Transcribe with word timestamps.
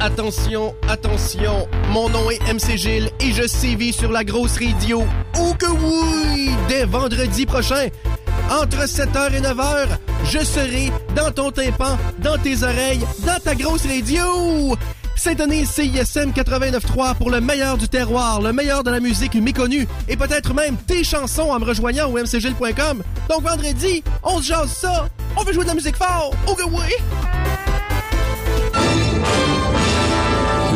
Attention, 0.00 0.74
attention, 0.88 1.68
mon 1.90 2.08
nom 2.08 2.30
est 2.30 2.40
MC 2.52 2.76
Gilles 2.76 3.10
et 3.20 3.32
je 3.32 3.46
sévis 3.46 3.92
sur 3.92 4.10
la 4.10 4.24
grosse 4.24 4.58
radio. 4.58 5.04
Oh 5.38 5.54
que 5.58 5.66
oui! 5.66 6.50
Dès 6.68 6.84
vendredi 6.84 7.46
prochain, 7.46 7.88
entre 8.50 8.86
7h 8.86 9.34
et 9.34 9.40
9h, 9.40 9.88
je 10.24 10.38
serai 10.38 10.92
dans 11.14 11.30
ton 11.30 11.50
tympan, 11.50 11.98
dans 12.20 12.38
tes 12.38 12.62
oreilles, 12.62 13.04
dans 13.26 13.38
ta 13.42 13.54
grosse 13.54 13.86
radio! 13.86 14.76
Syntonise 15.16 15.68
CISM 15.68 16.30
89.3 16.30 17.16
pour 17.16 17.30
le 17.30 17.40
meilleur 17.40 17.76
du 17.76 17.88
terroir, 17.88 18.40
le 18.40 18.52
meilleur 18.52 18.84
de 18.84 18.90
la 18.90 19.00
musique 19.00 19.34
méconnue 19.34 19.88
et 20.08 20.16
peut-être 20.16 20.54
même 20.54 20.76
tes 20.76 21.02
chansons 21.02 21.50
en 21.50 21.58
me 21.58 21.64
rejoignant 21.64 22.08
au 22.08 22.16
mcgil.com. 22.16 23.02
Donc 23.28 23.42
vendredi, 23.42 24.04
on 24.22 24.38
se 24.38 24.46
jase 24.46 24.72
ça! 24.72 25.08
On 25.36 25.42
veut 25.44 25.52
jouer 25.52 25.64
de 25.64 25.68
la 25.68 25.74
musique 25.74 25.96
fort! 25.96 26.32
Oh! 26.46 26.56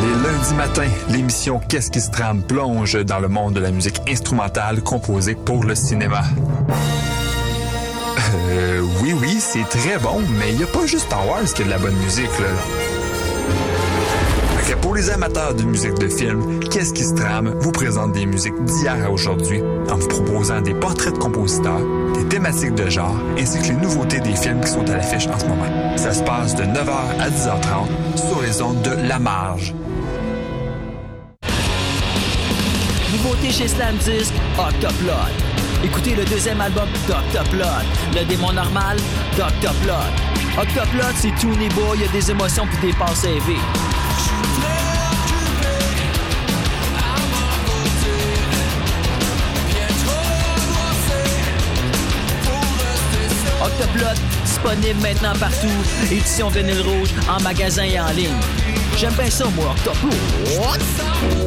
Les 0.01 0.15
lundis 0.23 0.55
matins, 0.55 0.91
l'émission 1.09 1.61
Qu'est-ce 1.69 1.91
qui 1.91 2.01
se 2.01 2.11
trame 2.11 2.43
plonge 2.43 3.03
dans 3.05 3.19
le 3.19 3.29
monde 3.29 3.55
de 3.55 3.61
la 3.61 3.71
musique 3.71 4.01
instrumentale 4.09 4.83
composée 4.83 5.35
pour 5.35 5.65
le 5.65 5.75
cinéma. 5.75 6.23
Euh, 8.49 8.83
oui, 9.01 9.15
oui, 9.21 9.39
c'est 9.41 9.69
très 9.69 9.99
bon, 9.99 10.21
mais 10.39 10.51
il 10.51 10.57
n'y 10.59 10.65
a 10.65 10.67
pas 10.67 10.87
juste 10.87 11.07
Star 11.07 11.27
Wars 11.27 11.45
qui 11.45 11.63
a 11.63 11.65
de 11.65 11.71
la 11.71 11.79
bonne 11.79 11.97
musique, 11.97 12.39
là. 12.41 12.49
Pour 14.81 14.97
les 14.97 15.11
amateurs 15.11 15.55
de 15.55 15.63
musique 15.63 15.95
de 15.95 16.09
film, 16.09 16.61
Qu'est-ce 16.69 16.93
qui 16.93 17.05
se 17.05 17.15
trame 17.15 17.55
vous 17.61 17.71
présente 17.71 18.13
des 18.13 18.27
musiques 18.27 18.63
d'hier 18.65 18.97
à 19.05 19.11
aujourd'hui 19.11 19.63
en 19.89 19.97
vous 19.97 20.09
proposant 20.09 20.61
des 20.61 20.75
portraits 20.75 21.15
de 21.15 21.19
compositeurs, 21.19 21.81
thématiques 22.33 22.75
de 22.75 22.89
genre 22.89 23.15
ainsi 23.39 23.59
que 23.59 23.67
les 23.67 23.75
nouveautés 23.75 24.19
des 24.19 24.35
films 24.35 24.63
qui 24.63 24.71
sont 24.71 24.89
à 24.89 24.97
l'affiche 24.97 25.27
en 25.27 25.39
ce 25.39 25.45
moment. 25.45 25.67
Ça 25.99 26.15
se 26.15 26.23
passe 26.23 26.55
de 26.55 26.63
9h 26.63 27.21
à 27.21 27.29
10h30 27.29 28.17
sur 28.17 28.41
les 28.41 28.63
ondes 28.63 28.81
de 28.81 29.07
La 29.07 29.19
Marge. 29.19 29.75
Nouveauté 33.13 33.51
chez 33.51 33.69
Slam 33.69 33.97
Disc, 33.97 34.33
Octoplot. 34.59 35.13
Écoutez 35.85 36.15
le 36.15 36.25
deuxième 36.25 36.63
album 36.63 36.89
d'Octoplot. 37.07 37.67
Le 38.15 38.25
démon 38.25 38.53
normal, 38.53 38.97
d'Octoplot. 39.37 39.93
Octoplot, 40.59 41.13
c'est 41.17 41.35
tout 41.39 41.55
beau, 41.75 41.95
il 41.95 42.01
y 42.01 42.05
a 42.05 42.13
des 42.13 42.31
émotions 42.31 42.67
puis 42.67 42.89
des 42.89 42.97
passes 42.97 43.25
élevées. 43.25 43.61
Octoplot, 53.73 54.21
disponible 54.45 55.01
maintenant 55.03 55.33
partout. 55.39 55.67
Édition 56.11 56.49
vinyle 56.49 56.81
rouge, 56.83 57.09
en 57.29 57.41
magasin 57.43 57.85
et 57.85 57.99
en 57.99 58.11
ligne. 58.11 58.29
J'aime 58.99 59.13
bien 59.15 59.31
ça, 59.31 59.47
moi, 59.57 59.75
Octoplot. 59.77 60.11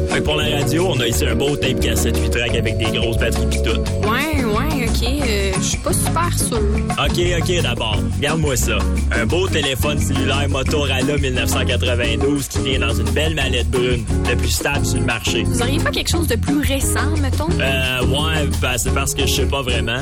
Fait 0.08 0.18
que 0.18 0.24
pour 0.24 0.36
la 0.36 0.58
radio, 0.58 0.88
on 0.94 1.00
a 1.00 1.06
ici 1.06 1.24
un 1.26 1.34
beau 1.36 1.56
tape 1.56 1.80
cassette 1.80 2.18
8 2.18 2.30
track 2.30 2.54
avec 2.56 2.78
des 2.78 2.86
grosses 2.98 3.18
batteries 3.18 3.46
pis 3.46 3.62
tout. 3.62 3.80
Ouais, 4.08 4.44
ouais, 4.44 4.88
ok. 4.88 5.02
euh, 5.04 5.52
Je 5.58 5.62
suis 5.62 5.78
pas 5.78 5.92
super 5.92 6.30
sûre. 6.36 6.58
Ok, 6.98 7.18
ok, 7.40 7.62
d'abord. 7.62 7.98
Regarde-moi 8.16 8.56
ça. 8.56 8.78
Un 9.12 9.26
beau 9.26 9.46
téléphone 9.48 9.98
cellulaire 10.00 10.48
Motorola 10.48 11.02
1992 11.02 12.48
qui 12.48 12.58
vient 12.60 12.80
dans 12.80 12.94
une 12.94 13.10
belle 13.10 13.34
mallette 13.34 13.70
brune, 13.70 14.04
le 14.28 14.36
plus 14.36 14.48
stable 14.50 14.84
sur 14.84 14.98
le 14.98 15.04
marché. 15.06 15.44
Vous 15.44 15.60
auriez 15.62 15.78
pas 15.78 15.90
quelque 15.90 16.10
chose 16.10 16.26
de 16.26 16.36
plus 16.36 16.60
récent, 16.60 17.10
mettons? 17.22 17.48
Euh, 17.60 18.00
ouais, 18.06 18.48
ben, 18.60 18.76
c'est 18.76 18.92
parce 18.94 19.14
que 19.14 19.22
je 19.26 19.32
sais 19.32 19.46
pas 19.46 19.62
vraiment. 19.62 20.00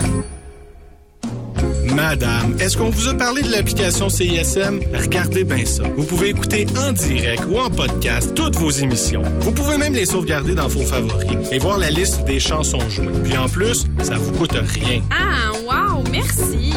Madame, 1.94 2.56
est-ce 2.58 2.76
qu'on 2.76 2.90
vous 2.90 3.08
a 3.08 3.14
parlé 3.14 3.42
de 3.42 3.50
l'application 3.52 4.08
CISM? 4.08 4.80
Regardez 4.92 5.44
bien 5.44 5.64
ça. 5.64 5.84
Vous 5.96 6.02
pouvez 6.04 6.30
écouter 6.30 6.66
en 6.76 6.92
direct 6.92 7.44
ou 7.48 7.58
en 7.58 7.70
podcast 7.70 8.34
toutes 8.34 8.56
vos 8.56 8.70
émissions. 8.70 9.22
Vous 9.40 9.52
pouvez 9.52 9.78
même 9.78 9.94
les 9.94 10.06
sauvegarder 10.06 10.56
dans 10.56 10.66
vos 10.66 10.84
favoris 10.84 11.52
et 11.52 11.58
voir 11.58 11.78
la 11.78 11.90
liste 11.90 12.24
des 12.24 12.40
chansons 12.40 12.80
jouées. 12.90 13.06
Puis 13.22 13.36
en 13.36 13.48
plus, 13.48 13.84
ça 14.02 14.16
vous 14.16 14.32
coûte 14.32 14.54
rien. 14.54 15.02
Ah, 15.12 15.52
wow, 15.64 16.02
merci. 16.10 16.72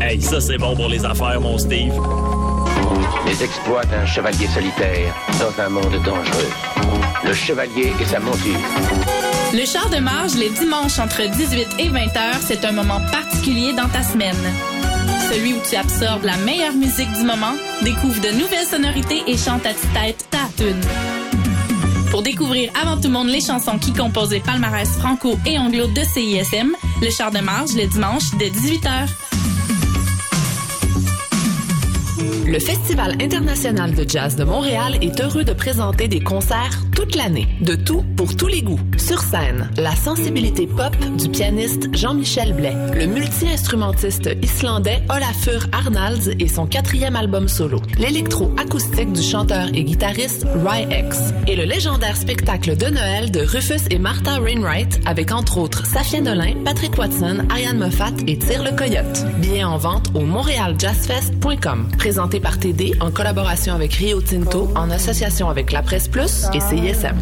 Hey, 0.00 0.22
ça 0.22 0.40
c'est 0.40 0.58
bon 0.58 0.76
pour 0.76 0.88
les 0.88 1.04
affaires, 1.04 1.40
mon 1.40 1.58
Steve. 1.58 1.92
Les 3.26 3.42
exploits 3.42 3.84
d'un 3.86 4.06
chevalier 4.06 4.46
solitaire 4.46 5.14
dans 5.40 5.62
un 5.62 5.68
monde 5.70 5.94
dangereux. 6.04 6.50
Le 7.24 7.34
chevalier 7.34 7.92
et 8.00 8.04
sa 8.04 8.20
monture. 8.20 9.21
Le 9.54 9.66
char 9.66 9.90
de 9.90 9.98
marge 9.98 10.34
les 10.34 10.48
dimanches 10.48 10.98
entre 10.98 11.22
18 11.28 11.68
et 11.78 11.88
20 11.88 12.16
heures, 12.16 12.40
c'est 12.40 12.64
un 12.64 12.72
moment 12.72 13.00
particulier 13.10 13.74
dans 13.74 13.88
ta 13.88 14.02
semaine. 14.02 14.34
Celui 15.30 15.52
où 15.52 15.58
tu 15.68 15.76
absorbes 15.76 16.24
la 16.24 16.38
meilleure 16.38 16.72
musique 16.72 17.12
du 17.12 17.24
moment, 17.24 17.52
découvre 17.82 18.18
de 18.22 18.30
nouvelles 18.30 18.66
sonorités 18.66 19.22
et 19.26 19.36
chante 19.36 19.66
à 19.66 19.74
tue-tête 19.74 20.26
ta 20.30 20.48
tune. 20.56 20.80
Pour 22.10 22.22
découvrir 22.22 22.70
avant 22.80 22.96
tout 22.96 23.08
le 23.08 23.14
monde 23.14 23.28
les 23.28 23.42
chansons 23.42 23.78
qui 23.78 23.92
composent 23.92 24.30
les 24.30 24.40
palmarès 24.40 24.88
franco 24.88 25.38
et 25.44 25.58
anglo 25.58 25.86
de 25.86 26.02
CISM, 26.02 26.72
le 27.02 27.10
char 27.10 27.30
de 27.30 27.40
marge 27.40 27.74
le 27.74 27.86
dimanche 27.86 28.30
dès 28.38 28.48
18h. 28.48 29.31
Le 32.46 32.58
Festival 32.58 33.14
international 33.20 33.94
de 33.94 34.08
jazz 34.08 34.36
de 34.36 34.44
Montréal 34.44 34.98
est 35.00 35.20
heureux 35.20 35.44
de 35.44 35.52
présenter 35.52 36.08
des 36.08 36.20
concerts 36.20 36.82
toute 36.94 37.14
l'année, 37.14 37.48
de 37.60 37.74
tout 37.74 38.04
pour 38.16 38.36
tous 38.36 38.48
les 38.48 38.62
goûts. 38.62 38.80
Sur 38.96 39.20
scène, 39.20 39.70
la 39.76 39.94
sensibilité 39.94 40.66
pop 40.66 40.94
du 41.18 41.28
pianiste 41.28 41.88
Jean-Michel 41.94 42.52
Blais, 42.52 42.74
le 42.94 43.06
multi-instrumentiste 43.06 44.30
islandais 44.42 45.02
Olafur 45.08 45.66
Arnalds 45.72 46.30
et 46.38 46.48
son 46.48 46.66
quatrième 46.66 47.16
album 47.16 47.48
solo, 47.48 47.80
l'électro-acoustique 47.98 49.12
du 49.12 49.22
chanteur 49.22 49.68
et 49.72 49.84
guitariste 49.84 50.46
Ry 50.64 50.82
X, 50.90 51.32
et 51.46 51.56
le 51.56 51.64
légendaire 51.64 52.16
spectacle 52.16 52.76
de 52.76 52.86
Noël 52.86 53.30
de 53.30 53.40
Rufus 53.40 53.86
et 53.90 53.98
Martha 53.98 54.40
Wainwright 54.40 55.00
avec 55.06 55.32
entre 55.32 55.58
autres 55.58 55.86
Safia 55.86 56.20
Nolin, 56.20 56.54
Patrick 56.64 56.98
Watson, 56.98 57.46
Ariane 57.50 57.78
Moffat 57.78 58.12
et 58.26 58.38
Tire 58.38 58.64
le 58.64 58.76
Coyote. 58.76 59.24
Billets 59.38 59.64
en 59.64 59.78
vente 59.78 60.10
au 60.14 60.20
montrealjazzfest.com. 60.20 61.88
Présenté 61.98 62.31
par 62.40 62.58
TD 62.58 62.94
en 63.00 63.10
collaboration 63.10 63.74
avec 63.74 63.94
Rio 63.94 64.20
Tinto, 64.20 64.68
en 64.74 64.90
association 64.90 65.48
avec 65.48 65.72
La 65.72 65.80
Presse 65.82 66.08
Plus 66.08 66.44
et 66.54 66.60
CISM. 66.60 67.16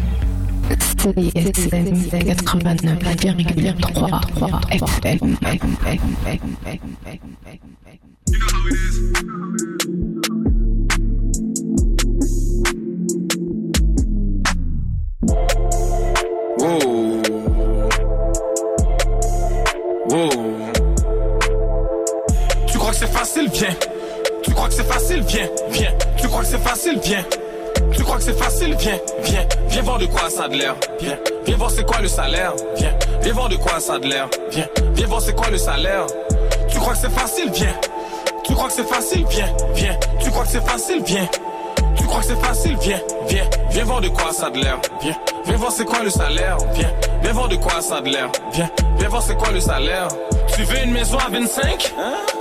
CISM 0.97 1.93
89,3 2.11 4.71
FM. 4.71 5.37
Wow. 16.59 17.21
Wow. 20.09 20.29
Tu 22.67 22.77
crois 22.77 22.91
que 22.91 22.97
c'est 22.97 23.07
facile, 23.07 23.49
viens. 23.53 23.75
Tu 24.43 24.51
crois 24.53 24.67
que 24.67 24.73
c'est 24.73 24.91
facile, 24.91 25.21
viens, 25.27 25.47
viens. 25.69 25.91
Tu 26.17 26.27
crois 26.27 26.41
que 26.41 26.47
c'est 26.47 26.63
facile, 26.63 26.99
viens. 27.03 27.23
Tu 27.93 28.03
crois 28.03 28.17
que 28.17 28.23
c'est 28.23 28.37
facile, 28.37 28.75
viens, 28.75 28.99
viens. 29.23 29.45
Viens 29.69 29.81
voir 29.81 29.97
de 29.99 30.05
quoi 30.05 30.29
ça 30.29 30.43
a 30.43 30.47
de 30.47 30.57
l'air, 30.57 30.75
viens. 30.99 31.17
Viens 31.45 31.57
voir 31.57 31.71
c'est 31.71 31.85
quoi 31.85 32.01
le 32.01 32.07
salaire, 32.07 32.53
viens. 32.77 32.93
Viens 33.21 33.33
voir 33.33 33.49
de 33.49 33.55
quoi 33.55 33.79
ça 33.79 33.93
a 33.93 33.97
l'air, 33.99 34.27
viens. 34.51 34.67
Viens 34.93 35.07
voir 35.07 35.21
c'est 35.21 35.35
quoi 35.35 35.49
le 35.49 35.57
salaire. 35.57 36.05
Tu 36.69 36.77
crois 36.79 36.93
que 36.93 36.99
c'est 36.99 37.11
facile, 37.11 37.51
viens. 37.51 37.75
Tu 38.43 38.53
crois 38.53 38.67
que 38.67 38.73
c'est 38.73 38.87
facile, 38.87 39.25
viens, 39.29 39.47
viens. 39.75 39.97
Tu 40.19 40.29
crois 40.31 40.43
que 40.43 40.49
c'est 40.49 40.65
facile, 40.65 41.03
viens. 41.05 41.27
Tu 41.95 42.03
crois 42.05 42.21
que 42.21 42.27
c'est 42.27 42.41
facile, 42.41 42.77
viens, 42.81 43.01
viens. 43.27 43.45
Viens 43.69 43.83
voir 43.83 44.01
de 44.01 44.07
quoi 44.09 44.31
ça 44.33 44.47
a 44.47 44.49
de 44.49 44.57
l'air, 44.59 44.79
viens. 45.01 45.15
Viens 45.45 45.57
voir 45.57 45.71
c'est 45.71 45.85
quoi 45.85 46.03
le 46.03 46.09
salaire, 46.09 46.57
viens. 46.73 46.91
Viens 47.21 47.33
voir 47.33 47.47
de 47.47 47.55
quoi 47.55 47.81
ça 47.81 47.97
a 47.97 48.01
de 48.01 48.09
l'air, 48.09 48.29
viens. 48.53 48.69
Viens 48.97 49.09
voir 49.09 49.21
c'est 49.21 49.37
quoi 49.37 49.51
le 49.51 49.59
salaire. 49.59 50.07
Tu 50.61 50.67
veux 50.67 50.83
une 50.83 50.91
maison 50.91 51.17
à 51.17 51.27
25? 51.27 51.91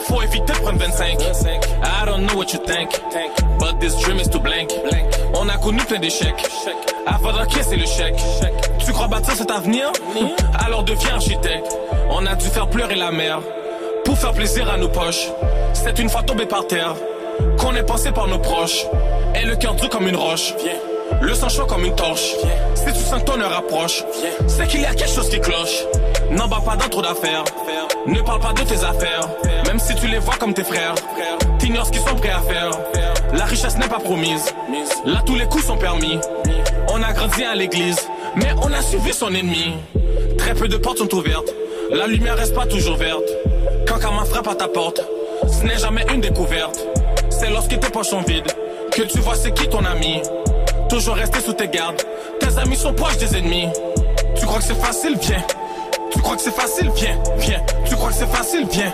Faut 0.01 0.21
éviter 0.21 0.53
de 0.53 0.59
prendre 0.59 0.79
25. 0.79 1.23
I 1.23 2.05
don't 2.05 2.27
know 2.27 2.37
what 2.37 2.53
you 2.53 2.59
think, 2.67 2.91
but 3.59 3.81
this 3.81 3.99
dream 3.99 4.19
is 4.19 4.29
too 4.29 4.39
blank. 4.41 4.71
On 5.33 5.49
a 5.49 5.57
connu 5.57 5.79
plein 5.85 6.01
d'échecs. 6.01 6.47
Avant 7.07 7.33
d'encaisser 7.33 7.77
le 7.77 7.87
chèque. 7.87 8.21
Tu 8.85 8.93
crois 8.93 9.09
bâtir 9.09 9.35
cet 9.35 9.51
avenir? 9.51 9.91
Alors 10.63 10.83
deviens 10.83 11.15
architecte. 11.15 11.79
On 12.11 12.27
a 12.27 12.35
dû 12.35 12.47
faire 12.49 12.69
pleurer 12.69 12.97
la 12.97 13.11
mère 13.11 13.41
pour 14.05 14.19
faire 14.19 14.33
plaisir 14.33 14.71
à 14.71 14.77
nos 14.77 14.91
poches. 14.91 15.29
C'est 15.73 15.99
une 15.99 16.11
fois 16.11 16.23
tombé 16.23 16.45
par 16.45 16.67
terre 16.67 16.97
qu'on 17.59 17.75
est 17.75 17.85
pensé 17.85 18.13
par 18.13 18.27
nos 18.27 18.39
proches. 18.39 18.85
Et 19.35 19.47
le 19.47 19.57
cœur 19.57 19.77
dur 19.77 19.89
comme 19.89 20.07
une 20.07 20.17
roche. 20.17 20.53
Le 21.21 21.35
sang 21.35 21.49
chaud 21.49 21.67
comme 21.67 21.85
une 21.85 21.95
torche. 21.95 22.35
Si 22.75 22.93
tu 22.93 23.01
sens 23.01 23.21
que 23.21 23.27
ton 23.27 23.41
heure 23.41 23.57
approche, 23.57 24.05
c'est 24.47 24.67
qu'il 24.69 24.81
y 24.81 24.87
a 24.87 24.95
quelque 24.95 25.11
chose 25.11 25.29
qui 25.29 25.41
cloche. 25.41 25.85
N'en 26.31 26.49
bats 26.49 26.63
pas 26.65 26.77
dans 26.77 26.89
trop 26.89 27.03
d'affaires. 27.03 27.45
Ne 28.07 28.21
parle 28.23 28.41
pas 28.41 28.53
de 28.53 28.63
tes 28.63 28.85
affaires. 28.85 29.29
Même 29.67 29.79
si 29.79 29.95
tu 29.95 30.07
les 30.07 30.19
vois 30.19 30.37
comme 30.37 30.55
tes 30.55 30.65
frères. 30.65 30.95
T'ignores 31.59 31.87
ce 31.87 31.93
qu'ils 31.93 32.01
sont 32.01 32.17
prêts 32.17 32.31
à 32.31 32.41
faire. 32.41 32.71
La 33.35 33.45
richesse 33.45 33.77
n'est 33.77 33.89
pas 33.89 33.99
promise. 33.99 34.55
Là, 35.05 35.23
tous 35.27 35.37
les 35.37 35.47
coups 35.47 35.67
sont 35.67 35.77
permis. 35.77 36.19
On 36.89 37.03
a 37.03 37.13
grandi 37.13 37.45
à 37.45 37.55
l'église, 37.55 38.09
mais 38.37 38.49
on 38.63 38.73
a 38.73 38.81
suivi 38.83 39.13
son 39.13 39.29
ennemi. 39.29 39.75
Très 40.39 40.55
peu 40.55 40.69
de 40.69 40.77
portes 40.77 40.99
sont 40.99 41.15
ouvertes. 41.15 41.53
La 41.91 42.07
lumière 42.07 42.37
reste 42.37 42.55
pas 42.55 42.67
toujours 42.67 42.97
verte. 42.97 43.29
Quand 43.87 43.99
Karma 43.99 44.25
frappe 44.25 44.49
à 44.49 44.55
ta 44.55 44.69
porte, 44.69 45.01
ce 45.47 45.65
n'est 45.65 45.79
jamais 45.79 46.05
une 46.13 46.21
découverte. 46.21 46.87
C'est 47.29 47.51
lorsque 47.51 47.79
tes 47.79 47.91
poches 47.91 48.09
sont 48.09 48.23
vides 48.23 48.53
que 48.91 49.03
tu 49.03 49.19
vois 49.19 49.35
c'est 49.35 49.53
qui 49.53 49.69
ton 49.69 49.85
ami. 49.85 50.21
Toujours 50.91 51.15
rester 51.15 51.41
sous 51.41 51.53
tes 51.53 51.69
gardes. 51.69 52.03
Tes 52.41 52.59
amis 52.59 52.77
sont 52.77 52.93
proches 52.93 53.17
des 53.17 53.37
ennemis. 53.37 53.69
Tu 54.35 54.45
crois 54.45 54.59
que 54.59 54.65
c'est 54.65 54.75
facile, 54.75 55.17
viens. 55.23 55.43
Tu 56.11 56.21
crois 56.21 56.35
que 56.35 56.43
c'est 56.43 56.55
facile, 56.55 56.91
viens, 56.97 57.17
viens. 57.39 57.61
Tu 57.85 57.95
crois 57.95 58.09
que 58.09 58.15
c'est 58.17 58.27
facile, 58.27 58.67
viens. 58.69 58.93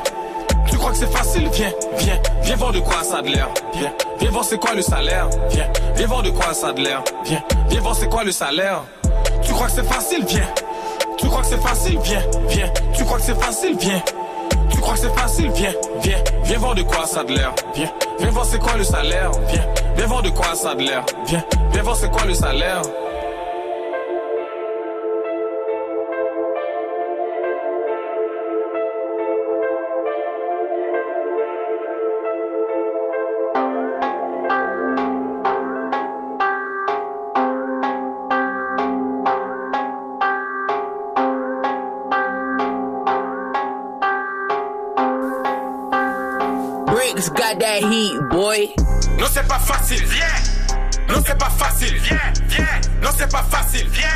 Tu 0.69 0.77
crois 0.77 0.91
que 0.91 0.99
c'est 0.99 1.11
facile, 1.11 1.49
viens, 1.53 1.73
viens. 1.97 2.21
Viens 2.43 2.57
voir 2.57 2.73
de 2.73 2.81
quoi 2.81 3.03
ça 3.03 3.19
a 3.19 3.23
de 3.23 3.29
l'air. 3.29 3.49
Viens, 3.75 3.93
viens 4.21 4.31
voir 4.31 4.45
c'est 4.45 4.59
quoi 4.59 4.75
le 4.75 4.83
salaire. 4.83 5.31
Viens, 5.49 5.69
viens 5.95 6.07
voir 6.07 6.23
de 6.23 6.31
quoi 6.31 6.53
ça 6.53 6.69
a 6.69 6.73
de 6.75 6.83
l'air. 6.83 7.03
Viens, 7.25 7.43
viens 7.71 7.81
voir 7.81 7.95
c'est 7.95 8.11
quoi 8.11 8.25
le 8.25 8.33
salaire. 8.33 8.83
Tu 9.43 9.53
crois 9.55 9.67
que 9.67 9.73
c'est 9.73 9.87
facile, 9.87 10.25
viens. 10.27 10.49
Tu 11.17 11.27
crois 11.29 11.41
que 11.41 11.47
c'est 11.47 11.63
facile, 11.63 11.99
viens, 12.05 12.23
viens. 12.49 12.71
Tu 12.95 13.05
crois 13.05 13.17
que 13.17 13.25
c'est 13.25 13.41
facile, 13.41 13.77
viens. 13.79 14.03
Crois 14.87 14.95
que 14.95 15.01
c'est 15.01 15.19
facile, 15.19 15.51
viens, 15.51 15.73
viens. 16.01 16.19
Viens 16.45 16.59
voir 16.59 16.77
de 16.77 16.83
quoi 16.83 17.07
ça 17.07 17.25
de 17.25 17.33
l'air. 17.33 17.53
Viens, 17.75 17.91
viens 18.21 18.31
voir 18.31 18.45
c'est 18.45 18.61
quoi 18.61 18.77
le 18.77 18.85
salaire. 18.85 19.33
Viens, 19.49 19.67
viens 19.97 20.07
voir 20.07 20.23
de 20.23 20.29
quoi 20.29 20.55
ça 20.55 20.77
de 20.77 20.83
l'air. 20.85 21.05
Viens, 21.27 21.45
viens 21.73 21.83
voir 21.83 21.97
c'est 21.97 22.09
quoi 22.09 22.25
le 22.25 22.35
salaire. 22.35 22.83
Non, 49.19 49.27
c'est 49.33 49.47
pas 49.47 49.61
facile, 49.61 50.05
viens. 50.07 50.27
Non, 51.09 51.23
c'est 51.25 51.39
pas 51.39 51.49
facile, 51.51 51.97
viens, 51.99 52.19
viens. 52.49 52.67
Non, 53.01 53.11
c'est 53.17 53.31
pas 53.31 53.45
facile, 53.45 53.89
viens. 53.89 54.09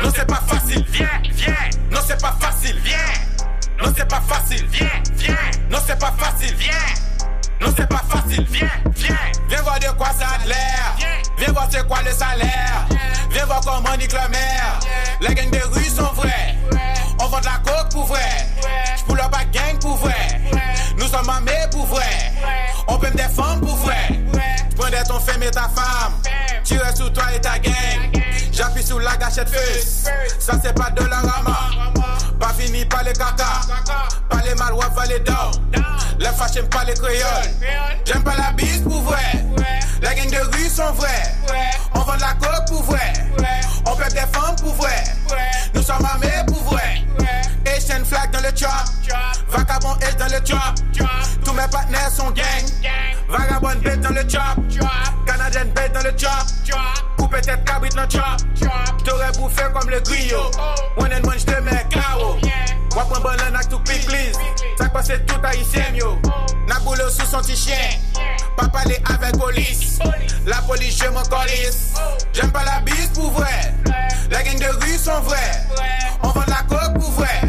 Non, 0.00 0.10
c'est 0.14 0.26
pas 0.26 0.40
facile, 0.46 0.84
viens, 0.88 1.08
viens. 1.32 1.54
Non, 1.90 1.98
c'est 2.06 2.20
pas 2.20 2.36
facile, 2.38 2.78
viens. 2.84 2.96
Non, 3.82 3.92
c'est 3.96 4.08
pas 4.08 4.20
facile, 4.20 4.66
viens, 4.70 4.88
viens. 5.16 5.36
Non, 5.68 5.78
c'est 5.84 5.98
pas 5.98 6.14
facile, 6.16 6.54
viens. 6.54 6.72
Non, 7.60 7.74
c'est 7.76 7.88
pas 7.88 8.02
facile, 8.08 8.46
viens, 8.48 8.70
viens. 8.94 9.18
Viens 9.48 9.62
voir 9.62 9.80
de 9.80 9.86
quoi 9.98 10.10
ça 10.16 10.26
a 10.40 10.46
l'air. 10.46 10.96
Viens 11.36 11.52
voir 11.52 11.68
c'est 11.72 11.86
quoi 11.88 12.02
le 12.04 12.12
salaire. 12.12 12.86
Viens 13.30 13.46
voir 13.46 13.62
comment 13.64 13.96
nique 13.96 14.12
la 14.12 14.28
mer. 14.28 14.78
La 15.20 15.34
gang 15.34 15.50
des 15.50 15.62
rues 15.62 15.84
sont 15.84 16.12
vraies. 16.14 16.54
On 17.18 17.26
vend 17.26 17.40
de 17.40 17.46
la 17.46 17.58
coke 17.64 17.90
pour 17.90 18.06
vrai. 18.06 18.46
On 22.94 22.98
peut 22.98 23.10
me 23.10 23.16
défendre 23.16 23.60
pour 23.60 23.76
vrai. 23.78 24.08
J'prendrais 24.70 25.02
ton 25.02 25.18
femme 25.18 25.42
et 25.42 25.50
ta 25.50 25.62
femme. 25.62 26.12
Tirer 26.62 26.94
sur 26.94 27.12
toi 27.12 27.24
et 27.34 27.40
ta 27.40 27.58
gang. 27.58 27.72
J'appuie 28.52 28.84
sur 28.84 29.00
la 29.00 29.16
gâchette 29.16 29.48
feu. 29.48 30.12
Ça 30.38 30.52
c'est 30.62 30.72
pas 30.74 30.90
de 30.90 31.04
la 31.04 31.16
rama. 31.16 31.58
Pas 32.38 32.52
fini 32.56 32.84
par 32.84 33.02
les 33.02 33.12
caca. 33.12 33.62
Pas 34.30 34.42
les 34.46 34.54
malouas, 34.54 34.90
pas 34.90 35.06
les. 35.06 35.18
Les 36.20 36.26
fâches 36.26 36.52
j'aime 36.54 36.68
pas 36.68 36.84
les 36.84 36.94
créoles. 36.94 37.50
J'aime 38.04 38.22
pas 38.22 38.36
la 38.36 38.52
bise 38.52 38.82
pour 38.82 39.02
vrai. 39.02 39.44
La 40.00 40.14
gang 40.14 40.30
de 40.30 40.56
rue 40.56 40.68
sont 40.68 40.92
vrais. 40.92 41.34
On 41.94 41.98
vend 41.98 42.14
de 42.14 42.20
la 42.20 42.34
coke 42.34 42.68
pour 42.68 42.82
vrai. 42.84 43.12
On 43.86 43.96
peut 43.96 44.04
défendre 44.10 44.62
pour 44.62 44.74
vrai. 44.74 45.02
Nous 45.74 45.82
sommes 45.82 46.04
armés 46.04 46.44
pour 46.46 46.62
vrai. 46.62 47.02
Asian 47.66 48.04
flag 48.04 48.30
dans 48.30 48.40
le 48.40 48.56
chop. 48.56 48.70
Vagabond 49.48 49.94
H 49.94 50.16
dans 50.16 50.26
le 50.26 50.46
chop. 50.46 51.04
Mes 51.64 51.70
partenaires 51.70 52.10
sont 52.10 52.30
gang. 52.32 52.44
Vagabond 53.26 53.80
bête 53.82 54.00
dans 54.02 54.10
le 54.10 54.20
chop. 54.28 54.42
Canadian 55.26 55.64
bête 55.74 55.94
dans 55.94 56.02
le 56.02 56.10
chop. 56.10 56.30
Ou 57.18 57.26
peut-être 57.26 57.64
cabrit 57.64 57.88
dans 57.90 58.02
le 58.02 58.10
chop. 58.10 58.68
T'aurais 59.02 59.32
bouffé 59.32 59.62
comme 59.72 59.88
le 59.88 59.98
griot. 60.00 60.50
One 60.98 61.10
and 61.10 61.26
one, 61.26 61.38
j'te 61.38 61.58
mets 61.62 61.86
KO. 61.90 62.36
Wap 62.94 63.16
un 63.16 63.20
bon 63.20 63.30
tout 63.70 63.78
pic 63.78 64.04
please. 64.04 64.36
Ça 64.76 64.90
passe 64.90 65.12
tout 65.26 65.40
haïtien 65.42 65.94
yo. 65.94 66.18
Na 66.68 66.78
boulot 66.80 67.08
sous 67.08 67.24
son 67.24 67.38
petit 67.38 67.56
chien. 67.56 67.98
Pas 68.58 68.68
parler 68.68 69.02
avec 69.08 69.38
police. 69.38 69.98
La 70.44 70.56
police 70.56 70.98
je 71.02 71.08
m'en 71.08 71.22
colisse. 71.22 71.94
J'aime 72.34 72.52
pas 72.52 72.64
la 72.64 72.80
bise 72.80 73.08
pour 73.14 73.30
vrai. 73.30 73.72
La 74.30 74.42
gang 74.42 74.58
de 74.58 74.84
rue 74.84 74.98
sont 74.98 75.20
vrais. 75.22 75.66
On 76.22 76.28
vend 76.28 76.44
la 76.46 76.62
coke 76.68 77.00
pour 77.00 77.10
vrai. 77.12 77.40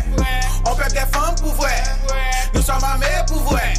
On 0.66 0.74
peut 0.74 0.90
défendre 0.90 1.36
pour 1.42 1.54
vrai. 1.56 1.84
Nous 2.54 2.62
sommes 2.62 2.84
armés 2.84 3.08
pour 3.28 3.44
vrai. 3.44 3.74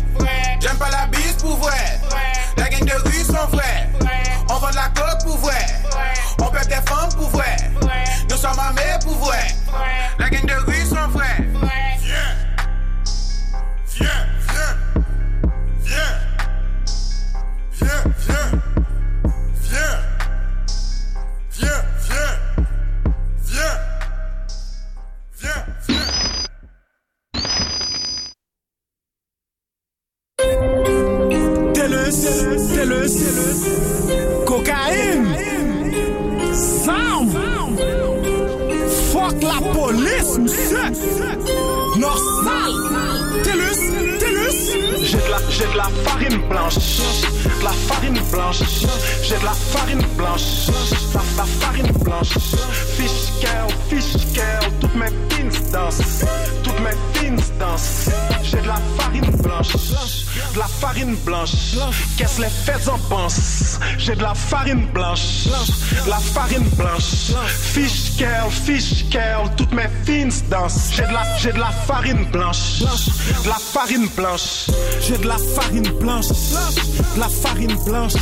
Farine 73.86 74.08
blanche. 74.16 74.66
J'ai 75.00 75.16
de 75.18 75.28
la 75.28 75.38
farine 75.38 75.88
blanche, 76.00 76.28
de 76.28 77.20
la 77.20 77.28
farine 77.28 77.76
blanche, 77.84 78.14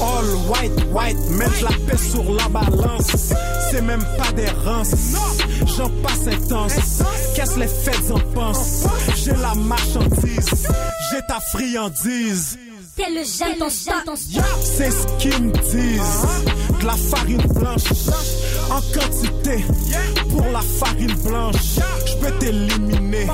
all 0.00 0.34
white, 0.48 0.84
white, 0.92 1.30
même 1.30 1.52
la 1.62 1.70
paix 1.86 1.98
sur 1.98 2.32
la 2.32 2.48
balance. 2.48 3.32
C'est 3.70 3.82
même 3.82 4.04
pas 4.16 4.30
des 4.32 4.48
rances, 4.64 4.94
j'en 5.76 5.90
passe 6.02 6.28
intense. 6.28 7.02
Qu'est-ce 7.34 7.58
les 7.58 7.66
fêtes 7.66 8.10
en 8.10 8.20
pensent? 8.34 8.84
J'ai 9.16 9.32
la 9.32 9.54
marchandise, 9.54 10.68
j'ai 11.10 11.20
ta 11.26 11.40
friandise. 11.40 12.58
T'es 12.96 13.10
le 13.10 13.58
ton 13.58 13.68
C'est 14.62 14.90
ce 14.90 15.06
qu'ils 15.18 15.42
me 15.42 15.52
disent. 15.52 16.80
De 16.80 16.86
la 16.86 16.92
farine 16.92 17.42
blanche, 17.54 18.10
en 18.70 18.80
quantité. 18.92 19.64
Pour 20.30 20.46
la 20.52 20.60
farine 20.60 21.14
blanche, 21.24 21.78
je 22.06 22.14
peux 22.16 22.32
t'éliminer. 22.38 23.26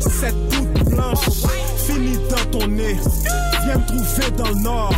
Cette 0.00 0.48
toute 0.50 0.77
blanche, 0.98 1.18
finie 1.86 2.18
dans 2.28 2.58
ton 2.58 2.66
nez. 2.66 2.96
Viens 3.64 3.78
me 3.78 3.86
trouver 3.86 4.30
dans 4.36 4.48
le 4.48 4.62
nord. 4.62 4.94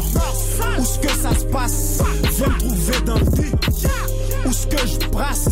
Où 0.78 0.85
ce 0.85 0.99
que 0.99 1.09
ça 1.09 1.35
se 1.38 1.45
passe? 1.45 2.02
Viens 2.37 2.49
me 2.49 2.59
trouver 2.59 3.00
dans 3.04 3.19
le 3.19 3.26
dit. 3.26 3.52
Où 4.47 4.52
ce 4.52 4.66
que 4.66 4.87
je 4.87 5.09
brasse? 5.09 5.49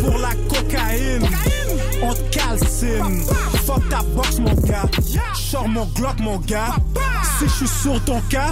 Pour 0.00 0.18
la 0.18 0.34
cocaïne, 0.48 1.28
on 2.02 2.12
te 2.12 2.36
calcine. 2.36 3.24
Fuck 3.66 3.88
ta 3.88 4.02
box, 4.14 4.38
mon 4.38 4.54
gars. 4.54 4.88
Sors 5.34 5.68
mon 5.68 5.86
Glock, 5.94 6.18
mon 6.20 6.38
gars. 6.38 6.74
Si 7.38 7.48
je 7.48 7.54
suis 7.54 7.68
sur 7.68 8.04
ton 8.04 8.20
cas, 8.28 8.50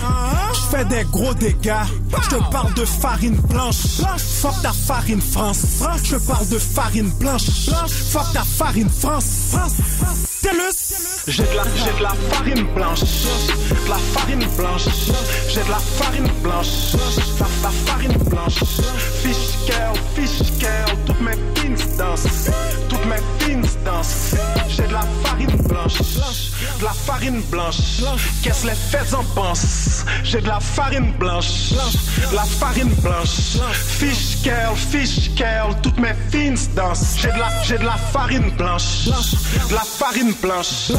je 0.54 0.76
fais 0.76 0.84
des 0.84 1.04
gros 1.10 1.34
dégâts. 1.34 1.86
Je 2.22 2.36
te 2.36 2.50
parle 2.50 2.72
de 2.74 2.84
farine 2.84 3.36
blanche. 3.48 4.00
Fuck 4.40 4.62
ta 4.62 4.72
farine 4.72 5.20
France. 5.20 5.82
Je 6.04 6.16
parle 6.16 6.48
de 6.48 6.58
farine 6.58 7.10
blanche. 7.18 7.70
Fuck 8.12 8.32
ta 8.32 8.44
farine 8.44 8.88
France. 8.88 9.56
J'ai 11.26 11.42
de 11.42 11.54
la, 11.54 11.62
j'ai 11.76 11.98
de 11.98 12.02
la 12.02 12.14
farine 12.30 12.66
blanche, 12.74 13.00
de 13.00 13.88
la 13.88 13.96
farine 13.96 14.44
blanche, 14.56 14.86
j'ai 15.48 15.62
de 15.62 15.68
la 15.68 15.78
farine 15.78 16.28
blanche, 16.42 16.96
la, 17.38 17.46
la 17.62 17.70
farine 17.70 18.16
blanche. 18.28 18.64
Fish 19.22 19.66
girl, 19.66 19.94
fish 20.14 20.42
girl, 20.58 20.96
toutes 21.06 21.20
mes 21.20 21.36
pins 21.54 21.96
dansent, 21.98 22.50
toutes 22.88 23.04
mes 23.04 23.39
J'ai 24.68 24.86
de 24.86 24.92
la 24.92 25.02
farine 25.24 25.56
blanche, 25.66 25.98
de 26.78 26.84
la 26.84 26.92
farine 26.92 27.42
blanche. 27.50 28.02
Qu'est-ce 28.42 28.64
les 28.64 28.74
fêtes 28.74 29.12
en 29.12 29.24
pensent? 29.34 30.04
J'ai 30.22 30.40
de 30.40 30.46
la 30.46 30.60
farine 30.60 31.12
blanche, 31.18 31.72
de 32.30 32.36
la 32.36 32.44
farine 32.44 32.94
blanche. 33.02 33.58
Fish 33.72 34.38
girl, 34.44 34.76
fish 34.76 35.30
girl, 35.34 35.74
toutes 35.82 35.98
mes 35.98 36.14
fins 36.30 36.54
dansent. 36.76 37.16
J'ai 37.16 37.32
de 37.32 37.38
la, 37.38 37.50
j'ai 37.64 37.78
de 37.78 37.84
la 37.84 37.96
farine 37.96 38.50
blanche, 38.56 39.06
de 39.06 39.74
la 39.74 39.80
farine 39.80 40.32
blanche. 40.40 40.92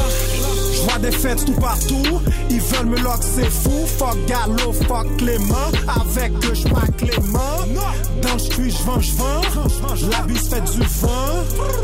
Vois 0.84 0.98
des 0.98 1.12
fêtes 1.12 1.44
tout 1.46 1.58
partout, 1.58 2.20
ils 2.50 2.60
veulent 2.60 2.86
me 2.86 2.98
lock, 2.98 3.20
c'est 3.22 3.50
fou. 3.50 3.86
Fuck 3.98 4.18
Gallo, 4.26 4.72
fuck 4.86 5.16
Clément, 5.16 5.70
avec 5.88 6.32
eux 6.44 6.54
je 6.54 6.68
Clément. 6.98 7.38
Dans 8.20 8.34
le 8.34 8.38
street, 8.38 8.70
je 8.70 8.82
vends, 8.84 9.00
je 9.00 9.12
vends. 9.12 9.40
La 10.10 10.22
bise 10.22 10.48
fait 10.48 10.60
du 10.60 10.80
vent. 10.80 11.08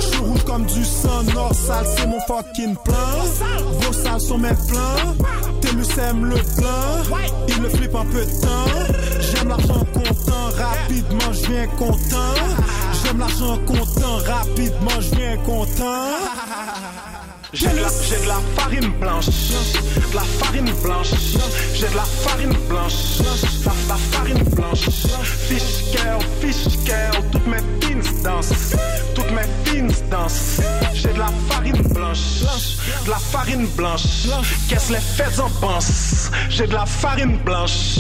Je 0.01 0.19
rouge 0.19 0.45
comme 0.45 0.58
du 0.67 0.85
sang, 0.85 1.23
nord 1.35 1.55
sale, 1.55 1.87
c'est 1.97 2.07
mon 2.07 2.21
fucking 2.21 2.77
plan. 2.85 2.95
Vos 3.81 3.93
salles 3.93 4.21
sont 4.21 4.39
mes 4.39 4.55
plans. 4.69 5.15
Télus 5.61 5.99
aime 5.99 6.25
le 6.25 6.37
plan, 6.37 7.19
il 7.49 7.63
le 7.63 7.69
flippe 7.69 7.95
un 7.95 8.07
peu 8.07 8.25
de 8.25 8.41
temps. 8.41 8.95
J'aime 9.21 9.49
l'argent 9.49 9.85
content, 9.93 10.49
rapidement 10.57 11.33
je 11.33 11.51
viens 11.51 11.67
content. 11.69 12.35
J'aime 13.03 13.19
l'argent 13.19 13.59
content, 13.67 14.17
rapidement 14.27 15.01
je 15.01 15.15
viens 15.17 15.37
content. 15.39 17.18
J'ai 17.55 17.69
de, 17.69 17.77
la, 17.77 17.89
farine 18.57 18.91
blanche, 19.01 19.27
de 19.27 20.15
la 20.15 20.21
farine 20.21 20.71
blanche, 20.83 21.13
j'ai 21.75 21.89
de 21.89 21.97
la 21.97 22.05
farine 22.05 22.53
blanche, 22.69 22.93
la, 23.65 23.73
la 23.89 23.97
farine 23.97 24.45
blanche. 24.55 24.91
Fish 25.49 25.91
girl, 25.91 26.21
fish 26.43 26.79
girl, 26.85 27.25
toutes 27.33 27.47
mes 27.47 27.63
pins 27.81 28.23
dansent, 28.23 28.77
toutes 29.15 29.31
mes 29.31 29.49
pins 29.65 29.95
dansent. 30.11 30.61
J'ai 30.93 31.13
de 31.13 31.19
la 31.19 31.31
farine 31.49 31.83
blanche, 31.95 32.43
de 33.07 33.11
la 33.11 33.17
farine 33.17 33.67
blanche. 33.69 34.27
Qu'est-ce 34.69 34.93
les 34.93 35.01
fêtes 35.01 35.41
en 35.41 35.49
pensent? 35.49 36.31
J'ai 36.51 36.67
de 36.67 36.75
la 36.75 36.85
farine 36.85 37.39
blanche, 37.39 37.99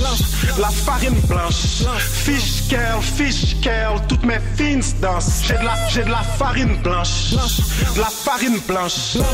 la 0.58 0.68
farine 0.68 1.18
blanche. 1.26 1.84
Fish 1.98 2.68
girl, 2.68 3.00
fish 3.00 3.56
girl, 3.62 3.98
toutes 4.08 4.24
mes 4.24 4.40
pins 4.58 4.86
dansent. 5.00 5.42
J'ai 5.46 5.54
de 5.54 5.64
la, 5.64 5.88
j'ai 5.88 6.04
de 6.04 6.10
la 6.10 6.22
farine 6.38 6.76
blanche, 6.82 7.32
de 7.94 8.00
la 8.00 8.10
farine 8.10 8.58
blanche. 8.68 9.16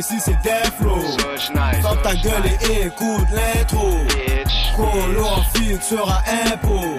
ici, 0.00 0.14
c'est. 0.18 0.36
Sors 1.82 2.02
ta 2.02 2.14
gueule 2.14 2.46
et 2.70 2.86
écoute 2.86 3.28
l'intro. 3.32 3.90
Colo 4.76 5.24
en 5.24 5.42
fil 5.54 5.80
sera 5.82 6.22
impôt. 6.50 6.96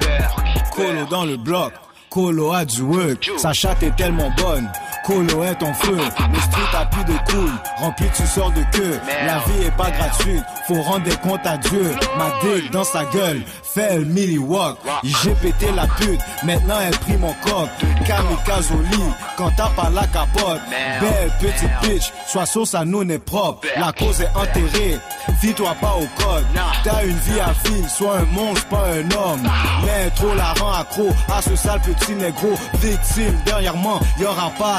Colo 0.75 1.05
dans 1.09 1.25
le 1.25 1.37
bloc. 1.37 1.73
Colo 2.09 2.51
a 2.51 2.65
du 2.65 2.81
work, 2.81 3.31
sa 3.37 3.53
chatte 3.53 3.83
est 3.83 3.95
tellement 3.95 4.29
bonne. 4.37 4.69
Colo 5.11 5.43
est 5.43 5.61
en 5.61 5.73
feu, 5.73 5.97
le 5.97 6.39
street 6.39 6.77
a 6.77 6.85
plus 6.85 7.03
de 7.03 7.17
couilles, 7.29 7.51
rempli 7.75 8.05
tu 8.15 8.25
sors 8.25 8.49
de 8.51 8.63
queue. 8.71 8.97
La 9.25 9.39
vie 9.39 9.65
est 9.65 9.75
pas 9.75 9.91
gratuite, 9.91 10.43
faut 10.67 10.81
rendre 10.81 11.03
des 11.03 11.17
comptes 11.17 11.45
à 11.45 11.57
Dieu. 11.57 11.93
Ma 12.17 12.31
dick 12.41 12.71
dans 12.71 12.85
sa 12.85 13.03
gueule, 13.03 13.41
fait 13.61 13.97
le 13.97 14.05
mini 14.05 14.37
walk. 14.37 14.77
J'ai 15.03 15.31
pété 15.31 15.69
la 15.75 15.85
pute, 15.87 16.21
maintenant 16.43 16.75
elle 16.81 16.97
pris 16.97 17.17
mon 17.17 17.33
coq. 17.43 17.67
Kamikaze 18.07 18.71
au 18.71 18.81
lit, 18.83 19.11
quand 19.35 19.51
t'as 19.57 19.69
pas 19.71 19.89
la 19.89 20.07
capote. 20.07 20.61
Belle 21.01 21.31
petite 21.41 21.71
bitch, 21.81 22.13
sois 22.25 22.45
sauce 22.45 22.73
à 22.73 22.85
nous 22.85 23.03
n'est 23.03 23.19
propre. 23.19 23.67
La 23.77 23.91
cause 23.91 24.21
est 24.21 24.31
enterrée, 24.33 24.97
fie-toi 25.41 25.75
pas 25.81 25.95
au 25.97 26.07
code. 26.23 26.45
T'as 26.85 27.03
une 27.03 27.17
vie 27.17 27.39
à 27.41 27.51
vivre, 27.67 27.89
sois 27.89 28.19
un 28.19 28.25
monstre, 28.33 28.65
pas 28.67 28.85
un 28.85 29.11
homme. 29.11 29.43
L'intro 29.85 30.33
la 30.35 30.53
rend 30.53 30.71
accro 30.71 31.09
à 31.27 31.41
ce 31.41 31.53
sale 31.57 31.81
petit 31.81 32.13
négro. 32.13 32.53
Victime, 32.75 33.37
dernièrement, 33.45 33.99
y 34.17 34.23
aura 34.23 34.51
pas 34.57 34.77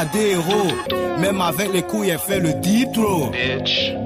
Même 1.18 1.40
avec 1.40 1.72
les 1.72 1.82
couilles, 1.82 2.10
elle 2.10 2.18
fait 2.18 2.40
le 2.40 2.52
deep 2.54 2.92
throw. 2.92 3.30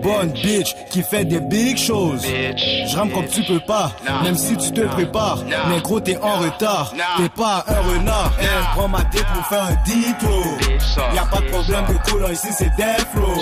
Bonne 0.02 0.30
bitch 0.32 0.74
qui 0.90 1.02
fait 1.02 1.24
des 1.24 1.40
big 1.40 1.78
choses. 1.78 2.22
Je 2.24 2.96
rame 2.96 3.10
comme 3.10 3.26
tu 3.26 3.42
peux 3.42 3.60
pas, 3.60 3.92
même 4.22 4.36
si 4.36 4.56
tu 4.56 4.70
te 4.72 4.82
prépares. 4.82 5.38
Négro, 5.70 6.00
t'es 6.00 6.16
en 6.18 6.38
retard, 6.38 6.92
t'es 7.16 7.28
pas 7.28 7.64
un 7.66 7.80
renard. 7.80 8.32
Elle 8.40 8.46
prend 8.74 8.88
ma 8.88 9.02
tête 9.04 9.26
pour 9.34 9.46
faire 9.46 9.62
un 9.64 9.76
deep 9.84 10.18
throw. 10.18 11.14
Y 11.14 11.18
a 11.18 11.24
pas 11.24 11.40
de 11.40 11.46
problème 11.50 11.84
de 11.88 12.10
couleur 12.10 12.30
ici, 12.32 12.48
c'est 12.52 12.70
death 12.76 13.06
flow. 13.14 13.40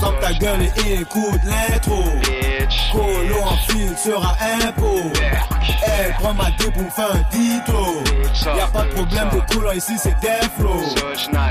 Sors 0.00 0.18
ta 0.20 0.32
gueule 0.32 0.62
et 0.62 0.94
écoute 0.94 1.40
l'intro. 1.44 2.02
Colo 2.92 3.42
en 3.42 3.56
fil 3.68 3.96
sera 3.96 4.36
impôt. 4.66 5.12
Elle 5.98 6.12
prend 6.14 6.34
ma 6.34 6.50
dé 6.50 6.70
pour 6.72 6.82
me 6.82 6.90
faire 6.90 7.12
un 7.12 7.22
dito. 7.30 8.02
Y 8.44 8.60
a 8.60 8.66
pas 8.66 8.82
de 8.84 8.88
problème 8.90 9.28
de 9.32 9.54
couleur 9.54 9.74
ici, 9.74 9.92
c'est 9.98 10.18
death 10.20 10.50
flow. 10.58 10.80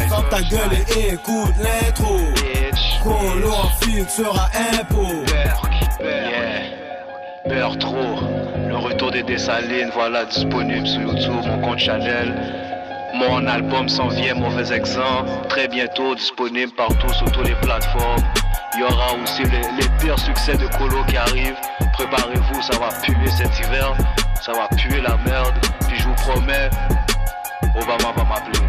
Sors 0.10 0.30
ta 0.30 0.42
gueule 0.42 0.78
et 0.96 1.14
écoute 1.14 1.54
l'intro. 1.60 2.20
Colo 3.04 3.52
en 3.52 3.70
fil 3.82 4.08
sera 4.10 4.50
impôt. 4.80 5.24
Peur 7.48 7.78
trop. 7.78 8.20
Le 8.68 8.76
retour 8.78 9.12
des 9.12 9.24
Dessalines, 9.24 9.92
voilà 9.94 10.26
disponible 10.26 10.88
sur 10.88 11.02
YouTube, 11.02 11.46
mon 11.46 11.60
compte 11.62 11.80
Chanel. 11.80 12.34
Mon 13.14 13.48
album 13.48 13.88
s'en 13.88 14.10
vient, 14.10 14.34
mauvais 14.34 14.74
exemple. 14.74 15.30
Très 15.48 15.68
bientôt 15.68 16.16
disponible 16.16 16.72
partout 16.76 17.14
sur 17.14 17.32
toutes 17.32 17.48
les 17.48 17.56
plateformes. 17.56 18.24
Il 18.76 18.82
y 18.82 18.84
aura 18.84 19.14
aussi 19.14 19.44
les, 19.44 19.88
pires 20.00 20.20
succès 20.20 20.58
de 20.58 20.68
Colo 20.68 21.04
qui 21.06 21.16
arrivent. 21.16 21.56
Préparez-vous, 21.94 22.62
ça 22.62 22.78
va 22.78 22.90
puer 23.02 23.30
cet 23.30 23.58
hiver. 23.60 23.94
Ça 24.42 24.52
va 24.52 24.68
puer 24.76 25.00
la 25.02 25.16
merde. 25.26 25.56
Puis 25.88 25.98
je 25.98 26.04
vous 26.04 26.16
promets, 26.16 26.70
Obama 27.74 28.12
va 28.18 28.24
m'appeler. 28.26 28.66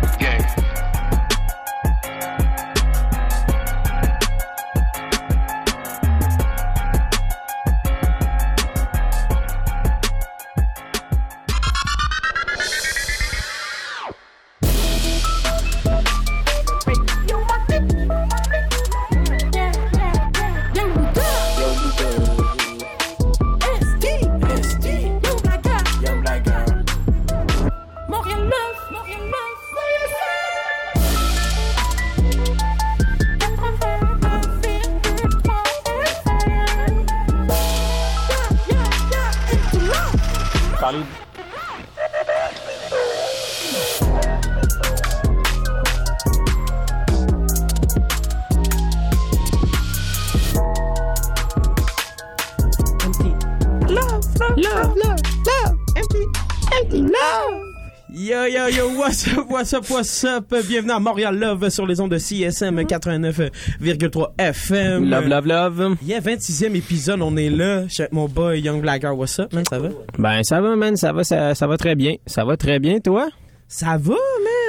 What's 59.57 59.73
up, 59.73 59.89
what's 59.89 60.25
up? 60.25 60.55
Bienvenue 60.69 60.93
à 60.93 60.99
Montréal 60.99 61.35
Love 61.39 61.71
sur 61.71 61.87
les 61.87 61.99
ondes 61.99 62.11
de 62.11 62.19
CSM 62.19 62.79
89,3 62.83 64.29
FM. 64.37 65.09
Love, 65.09 65.29
love, 65.29 65.47
love. 65.47 65.97
Yeah, 66.03 66.21
26e 66.21 66.75
épisode, 66.75 67.23
on 67.23 67.35
est 67.39 67.49
là. 67.49 67.85
Mon 68.13 68.29
boy 68.29 68.61
Young 68.61 68.83
Blagger, 68.83 69.09
what's 69.09 69.39
up, 69.39 69.55
man, 69.55 69.65
ça 69.65 69.79
va? 69.79 69.89
Ben, 70.19 70.43
ça 70.43 70.61
va, 70.61 70.77
man, 70.77 70.95
ça 70.97 71.15
va, 71.15 71.25
ça, 71.25 71.55
ça 71.55 71.67
va 71.67 71.79
très 71.79 71.95
bien. 71.95 72.17
Ça 72.27 72.45
va 72.45 72.59
très 72.59 72.79
bien, 72.79 73.01
toi? 73.01 73.31
Ça 73.67 73.97
va, 73.99 74.15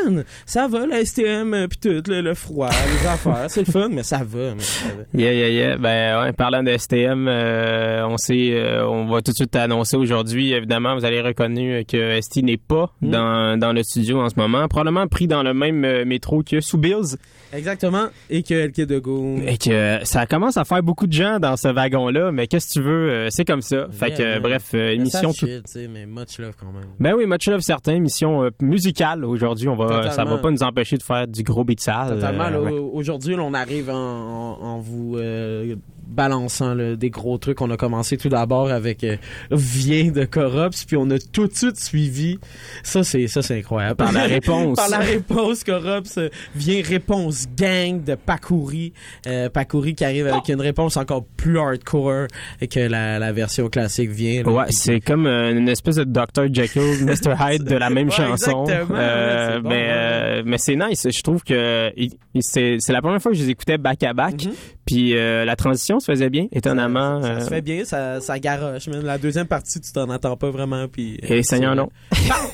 man! 0.10 0.24
Ça 0.46 0.68
va, 0.68 0.86
la 0.86 1.04
STM, 1.06 1.54
euh, 1.54 1.68
pis 1.68 1.78
tout, 1.80 2.02
le, 2.08 2.22
le 2.22 2.34
froid, 2.34 2.70
les 2.70 3.08
affaires, 3.08 3.46
c'est 3.50 3.66
le 3.66 3.72
fun, 3.72 3.90
mais 3.90 4.04
ça 4.04 4.22
va, 4.26 4.50
man, 4.50 4.60
ça 4.60 4.86
va. 4.90 5.20
Yeah, 5.20 5.34
yeah, 5.34 5.50
yeah. 5.50 5.78
Ben, 5.78 6.22
ouais, 6.24 6.34
parlant 6.34 6.64
de 6.64 6.76
STM, 6.78 7.28
euh, 7.28 8.06
on 8.08 8.18
sait, 8.18 8.52
euh, 8.54 8.88
on 8.88 9.08
va 9.08 9.22
tout 9.22 9.32
de 9.32 9.36
suite 9.38 9.56
annoncer 9.56 9.98
aujourd'hui, 9.98 10.54
évidemment, 10.54 10.96
vous 10.96 11.06
allez 11.06 11.22
reconnu 11.22 11.84
que 11.86 12.20
ST 12.22 12.44
n'est 12.44 12.58
pas 12.58 12.78
Mm. 13.02 13.10
dans, 13.12 13.60
dans 13.60 13.74
le 13.74 13.84
studio 13.84 14.20
en 14.22 14.30
ce 14.30 14.36
moment. 14.38 14.68
Probablement 14.68 15.08
pris 15.08 15.28
dans 15.28 15.44
le 15.44 15.54
même 15.54 16.04
métro 16.06 16.44
que 16.44 16.62
sous 16.62 16.78
Bills. 16.78 17.18
Exactement, 17.54 18.08
et 18.30 18.44
que 18.44 18.68
LK 18.68 18.82
de 18.82 19.00
Go. 19.00 19.38
Et 19.46 19.58
que 19.58 20.00
ça 20.04 20.26
commence 20.26 20.58
à 20.58 20.66
faire 20.66 20.84
beaucoup 20.84 21.08
de 21.08 21.14
gens 21.14 21.40
dans 21.40 21.56
ce 21.58 21.68
wagon-là, 21.70 22.32
mais 22.32 22.48
qu'est-ce 22.48 22.68
que 22.68 22.74
tu 22.74 22.82
veux, 22.82 23.28
c'est 23.30 23.46
comme 23.46 23.62
ça. 23.62 23.88
Fait 23.92 24.12
que, 24.12 24.40
bref, 24.40 24.70
Mais 24.74 24.96
émission 24.96 25.32
ça 25.32 25.46
tout... 25.48 25.52
sais, 25.66 25.88
mais 25.88 26.06
much 26.06 26.40
love 26.40 26.54
quand 26.60 26.72
même. 26.72 26.86
Ben 27.00 27.14
oui, 27.16 27.26
much 27.26 27.48
love 27.48 27.62
certain, 27.62 27.94
émission 27.96 28.50
musicale 28.62 29.24
aujourd'hui. 29.24 29.68
On 29.70 29.76
va, 29.76 29.97
Ça 30.12 30.24
va 30.26 30.38
pas 30.38 30.52
nous 30.52 30.64
empêcher 30.64 30.98
de 30.98 31.04
faire 31.04 31.28
du 31.28 31.44
gros 31.44 31.66
sale. 31.78 32.16
Totalement. 32.16 32.44
euh, 32.46 32.62
ouais. 32.62 32.72
Aujourd'hui, 32.94 33.36
on 33.40 33.54
arrive 33.54 33.90
en, 33.90 33.96
en- 33.96 34.58
en 34.62 34.80
vous 34.80 35.18
euh, 35.18 35.76
balançant 36.08 36.74
là, 36.74 36.96
des 36.96 37.10
gros 37.10 37.38
trucs. 37.38 37.62
On 37.62 37.70
a 37.72 37.78
commencé 37.78 38.18
tout 38.18 38.30
d'abord 38.30 38.70
avec 38.72 39.04
euh, 39.04 39.18
Vient 39.52 40.12
de 40.12 40.26
Corrupt, 40.26 40.86
puis 40.88 40.98
on 40.98 41.10
a 41.12 41.20
tout 41.20 41.48
de 41.48 41.54
suite 41.56 41.78
suivi. 41.80 42.40
Ça, 42.84 43.04
c'est 43.04 43.28
ça, 43.28 43.42
c'est 43.42 43.58
incroyable. 43.60 43.96
Par 43.98 44.12
la 44.12 44.24
réponse. 44.26 44.76
Par 44.78 44.90
la 44.90 45.00
réponse, 45.00 45.64
Corrupt 45.64 46.18
euh, 46.18 46.30
vient 46.56 46.82
réponse 46.84 47.46
gang 47.58 48.04
de 48.04 48.16
Pakouri. 48.16 48.94
Euh, 49.28 49.50
Pakouri 49.50 49.96
qui 49.96 50.06
arrive 50.06 50.28
avec 50.28 50.48
une 50.50 50.62
réponse 50.62 50.98
encore 50.98 51.26
plus 51.38 51.60
hardcore 51.60 52.28
que 52.70 52.80
la, 52.80 53.20
la 53.20 53.32
version 53.32 53.70
classique 53.70 54.10
vient. 54.10 54.44
là. 54.44 54.52
Ouais, 54.52 54.64
Puis- 54.66 54.74
c'est 54.76 55.00
comme 55.00 55.28
euh, 55.28 55.52
une 55.52 55.70
espèce 55.70 55.96
de 55.96 56.04
Dr. 56.04 56.52
Jekyll, 56.52 56.82
Mr. 57.06 57.36
Hyde 57.40 57.64
de 57.64 57.76
la 57.76 57.90
même 57.90 58.08
Ouais, 58.10 58.16
chanson. 58.16 58.64
exactement, 58.66 58.98
Euh, 59.00 59.60
bon, 59.60 59.70
mais 59.70 59.76
ouais. 59.88 60.44
mais 60.46 60.58
c'est 60.58 60.76
nice. 60.76 61.08
Je 61.10 61.22
trouve 61.22 61.44
que 61.44 61.92
c'est 62.40 62.78
la 62.90 63.02
première 63.02 63.22
fois 63.22 63.32
que 63.32 63.38
je 63.38 63.44
les 63.44 63.50
écoutais 63.50 63.78
back 63.78 64.04
à 64.04 64.14
back. 64.14 64.48
Puis 64.86 65.18
euh, 65.18 65.44
la 65.44 65.56
transition 65.58 65.97
se 66.00 66.12
faisait 66.12 66.30
bien, 66.30 66.48
étonnamment. 66.52 67.22
Ça 67.22 67.28
euh, 67.30 67.40
se 67.42 67.50
fait 67.50 67.62
bien, 67.62 67.86
ça, 67.86 68.20
ça 68.22 68.40
garoche. 68.40 68.88
Même 68.88 69.04
la 69.06 69.18
deuxième 69.18 69.48
partie, 69.48 69.80
tu 69.82 69.92
t'en 69.92 70.10
attends 70.10 70.38
pas 70.38 70.50
vraiment. 70.50 70.88
Puis, 70.88 71.20
euh, 71.30 71.36
Et 71.36 71.44
Seigneur 71.44 71.76
non. 71.76 71.90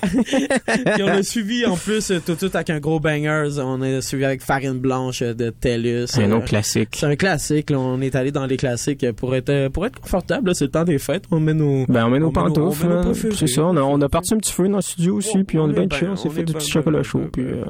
Puis 0.07 1.03
on 1.03 1.07
a 1.07 1.23
suivi 1.23 1.65
en 1.65 1.75
plus 1.75 2.11
euh, 2.11 2.19
tout 2.25 2.33
de 2.33 2.37
suite 2.37 2.55
avec 2.55 2.69
un 2.69 2.79
gros 2.79 2.99
bangers. 2.99 3.59
On 3.59 3.81
a 3.81 4.01
suivi 4.01 4.25
avec 4.25 4.41
Farine 4.41 4.79
Blanche 4.79 5.21
euh, 5.21 5.33
de 5.33 5.49
TELUS. 5.49 6.07
C'est 6.07 6.23
un 6.23 6.31
Euh, 6.31 6.37
autre 6.37 6.45
classique. 6.45 6.89
C'est 6.93 7.05
un 7.05 7.15
classique. 7.15 7.69
là. 7.69 7.79
On 7.79 8.01
est 8.01 8.15
allé 8.15 8.31
dans 8.31 8.45
les 8.45 8.57
classiques 8.57 9.09
pour 9.13 9.35
être 9.35 9.49
euh, 9.49 9.69
pour 9.69 9.85
être 9.85 9.99
confortable. 9.99 10.53
C'est 10.55 10.65
le 10.65 10.71
temps 10.71 10.83
des 10.83 10.97
fêtes. 10.99 11.23
On 11.31 11.39
met 11.39 11.53
nos 11.53 11.85
Ben, 11.87 12.05
on 12.05 12.09
met 12.09 12.19
nos 12.19 12.31
pantoufles. 12.31 12.85
on 12.85 12.89
met 12.89 12.95
nos 12.95 12.99
là. 13.01 13.05
préférés. 13.05 13.35
C'est 13.35 13.47
ça. 13.47 13.63
On 13.65 13.77
a, 13.77 13.81
on 13.81 14.01
a 14.01 14.09
parti 14.09 14.33
un 14.33 14.37
petit 14.37 14.53
feu 14.53 14.67
dans 14.67 14.77
le 14.77 14.81
studio 14.81 15.15
aussi, 15.15 15.43
puis 15.43 15.57
on, 15.59 15.69
est 15.69 15.73
bien 15.73 15.87
chill. 15.97 16.09
On 16.11 16.15
s'est 16.15 16.27
on 16.27 16.31
fait 16.31 16.43
du 16.43 16.53
petit 16.53 16.69
chocolat 16.71 17.03
chaud. 17.03 17.21
Puis, 17.31 17.43
euh, 17.43 17.63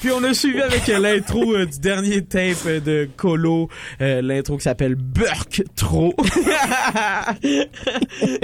Puis 0.00 0.10
on 0.10 0.22
a 0.24 0.34
suivi 0.34 0.60
avec 0.60 0.88
euh, 0.88 0.98
l'intro 0.98 1.54
euh, 1.54 1.66
du 1.66 1.78
dernier 1.80 2.22
tape 2.22 2.56
euh, 2.66 2.80
de 2.80 3.08
Colo, 3.16 3.68
euh, 4.00 4.22
l'intro 4.22 4.56
qui 4.56 4.62
s'appelle 4.64 4.94
Burk 5.20 5.62
Trop. 5.76 6.14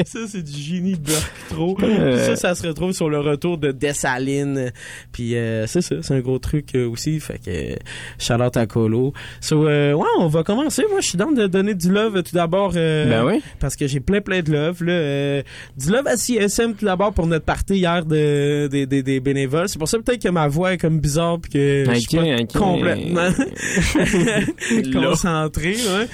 ça 0.04 0.18
c'est 0.28 0.42
du 0.42 0.52
génie 0.60 0.94
Burk 0.94 1.32
Trop. 1.48 1.76
Euh. 1.82 2.26
ça 2.26 2.36
ça 2.36 2.54
se 2.54 2.66
retrouve 2.66 2.92
sur 2.92 3.08
le 3.08 3.18
retour 3.20 3.58
de 3.58 3.72
Dessaline. 3.72 4.72
Puis 5.12 5.36
euh, 5.36 5.66
c'est 5.66 5.80
ça, 5.80 5.96
c'est 6.02 6.14
un 6.14 6.20
gros 6.20 6.38
truc 6.38 6.74
euh, 6.74 6.88
aussi 6.88 7.18
fait 7.20 7.40
que 7.44 8.42
out 8.42 8.56
à 8.56 8.66
Colo. 8.66 9.12
So 9.40 9.66
euh, 9.66 9.92
ouais, 9.94 10.06
on 10.18 10.26
va 10.28 10.42
commencer. 10.42 10.82
Moi 10.90 11.00
je 11.00 11.08
suis 11.08 11.18
dans 11.18 11.32
de 11.32 11.46
donner 11.46 11.74
du 11.74 11.90
love 11.90 12.22
tout 12.22 12.34
d'abord 12.34 12.72
euh, 12.76 13.08
Ben 13.08 13.24
oui. 13.24 13.42
parce 13.58 13.74
que 13.76 13.86
j'ai 13.86 14.00
plein 14.00 14.20
plein 14.20 14.42
de 14.42 14.52
love 14.52 14.82
là 14.84 14.92
Euh, 14.92 15.42
du 15.76 15.90
love 15.90 16.06
à 16.06 16.16
CSM 16.16 16.74
tout 16.74 16.84
d'abord 16.84 17.12
pour 17.12 17.26
notre 17.26 17.44
partie 17.44 17.76
hier 17.76 18.04
de 18.04 18.66
des, 18.68 18.86
des 18.86 19.20
bénévoles. 19.20 19.68
C'est 19.68 19.78
pour 19.78 19.88
ça 19.88 19.98
peut-être 19.98 20.22
que 20.22 20.28
ma 20.28 20.48
voix 20.48 20.74
est 20.74 20.78
comme 20.78 21.00
bizarre 21.00 21.38
puis 21.40 21.52
que 21.52 21.84
je 21.88 21.94
suis 22.00 22.16
pas 22.16 22.58
complètement 22.58 23.28
concentré. 24.92 25.76
Ouais. 25.76 26.06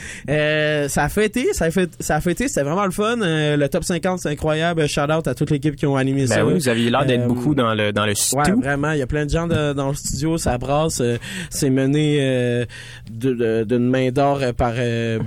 Euh, 0.52 0.88
ça 0.88 1.04
a 1.04 1.08
fêté, 1.08 1.48
ça 1.52 1.66
a 1.66 1.70
fait, 1.70 1.90
ça 2.00 2.16
a 2.16 2.20
fêté, 2.20 2.48
c'était 2.48 2.62
vraiment 2.62 2.84
le 2.84 2.90
fun. 2.90 3.20
Euh, 3.22 3.56
le 3.56 3.68
top 3.68 3.84
50, 3.84 4.20
c'est 4.20 4.28
incroyable. 4.28 4.86
Shout 4.88 5.00
out 5.10 5.26
à 5.26 5.34
toute 5.34 5.50
l'équipe 5.50 5.76
qui 5.76 5.86
ont 5.86 5.96
animé 5.96 6.26
ça. 6.26 6.36
ben 6.36 6.44
oui, 6.46 6.54
vous 6.54 6.68
aviez 6.68 6.90
l'air 6.90 7.06
d'être 7.06 7.22
Euh, 7.22 7.26
beaucoup 7.26 7.54
dans 7.54 7.74
le 7.74 7.92
dans 7.92 8.04
le 8.04 8.10
Ouais, 8.10 8.14
studio. 8.14 8.60
vraiment. 8.60 8.92
Il 8.92 8.98
y 8.98 9.02
a 9.02 9.06
plein 9.06 9.24
de 9.24 9.30
gens 9.30 9.46
de- 9.46 9.72
dans 9.72 9.88
le 9.88 9.94
studio. 9.94 10.36
Ça 10.38 10.58
brasse. 10.58 11.02
c'est 11.50 11.70
mené 11.70 12.66
d'une 13.10 13.88
main 13.88 14.10
d'or 14.10 14.40
par 14.56 14.74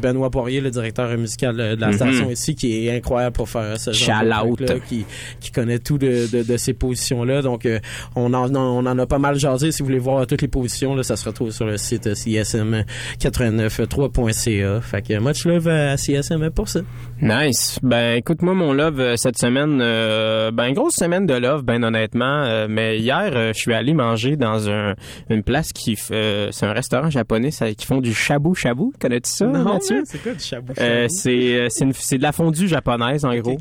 Benoît 0.01 0.29
Poirier, 0.29 0.61
le 0.61 0.71
directeur 0.71 1.15
musical 1.17 1.55
de 1.55 1.75
la 1.79 1.87
Mhm. 1.87 1.93
station 1.93 2.29
ici, 2.29 2.55
qui 2.55 2.87
est 2.87 2.95
incroyable 2.95 3.35
pour 3.35 3.49
faire 3.49 3.79
ce 3.79 3.91
genre 3.91 4.21
Shout 4.21 4.55
de 4.57 4.73
out. 4.73 4.81
qui, 4.87 5.05
qui 5.39 5.51
connaît 5.51 5.79
tout 5.79 5.97
de, 5.97 6.27
de, 6.31 6.43
de 6.43 6.57
ces 6.57 6.73
positions-là. 6.73 7.41
Donc, 7.41 7.65
euh, 7.65 7.79
on, 8.15 8.33
en, 8.33 8.53
on 8.55 8.85
en 8.85 8.99
a 8.99 9.05
pas 9.05 9.19
mal 9.19 9.37
jasé. 9.37 9.71
Si 9.71 9.81
vous 9.81 9.85
voulez 9.87 9.99
voir 9.99 10.25
toutes 10.27 10.41
les 10.41 10.47
positions, 10.47 10.95
là, 10.95 11.03
ça 11.03 11.15
se 11.15 11.25
retrouve 11.27 11.51
sur 11.51 11.65
le 11.65 11.77
site 11.77 12.13
csm893.ca. 12.13 14.81
Fait 14.81 15.01
que 15.01 15.14
much 15.19 15.45
love 15.45 15.67
à 15.67 15.97
CSM 15.97 16.49
pour 16.51 16.69
ça. 16.69 16.81
Nice. 17.21 17.79
Ben 17.81 18.15
écoute 18.17 18.41
moi 18.41 18.53
mon 18.53 18.73
love 18.73 18.99
euh, 18.99 19.15
cette 19.15 19.37
semaine 19.37 19.79
euh, 19.81 20.51
ben 20.51 20.73
grosse 20.73 20.95
semaine 20.95 21.25
de 21.25 21.33
love 21.33 21.63
ben 21.63 21.81
honnêtement 21.81 22.43
euh, 22.43 22.67
mais 22.69 22.99
hier 22.99 23.31
euh, 23.33 23.53
je 23.53 23.59
suis 23.59 23.73
allé 23.73 23.93
manger 23.93 24.35
dans 24.35 24.69
un 24.69 24.95
une 25.29 25.41
place 25.41 25.71
qui 25.71 25.95
c'est 25.95 26.65
un 26.65 26.73
restaurant 26.73 27.09
japonais 27.09 27.51
ça- 27.51 27.73
qui 27.73 27.85
font 27.85 28.01
du 28.01 28.13
shabu 28.13 28.53
shabu 28.53 28.91
connais-tu 28.99 29.29
ça 29.31 29.45
Mathieu? 29.47 29.95
man, 29.95 30.03
c'est 30.05 30.21
quoi 30.21 30.33
du 30.33 30.43
chabou? 30.43 30.73
Euh, 30.77 31.05
c'est 31.07 31.67
c'est 31.69 32.17
de 32.17 32.21
la 32.23 32.33
fondue 32.33 32.67
japonaise 32.67 33.23
en 33.23 33.33
gros. 33.37 33.57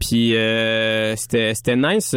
Puis 0.00 0.30
c'était 1.16 1.54
c'était 1.54 1.76
nice, 1.76 2.16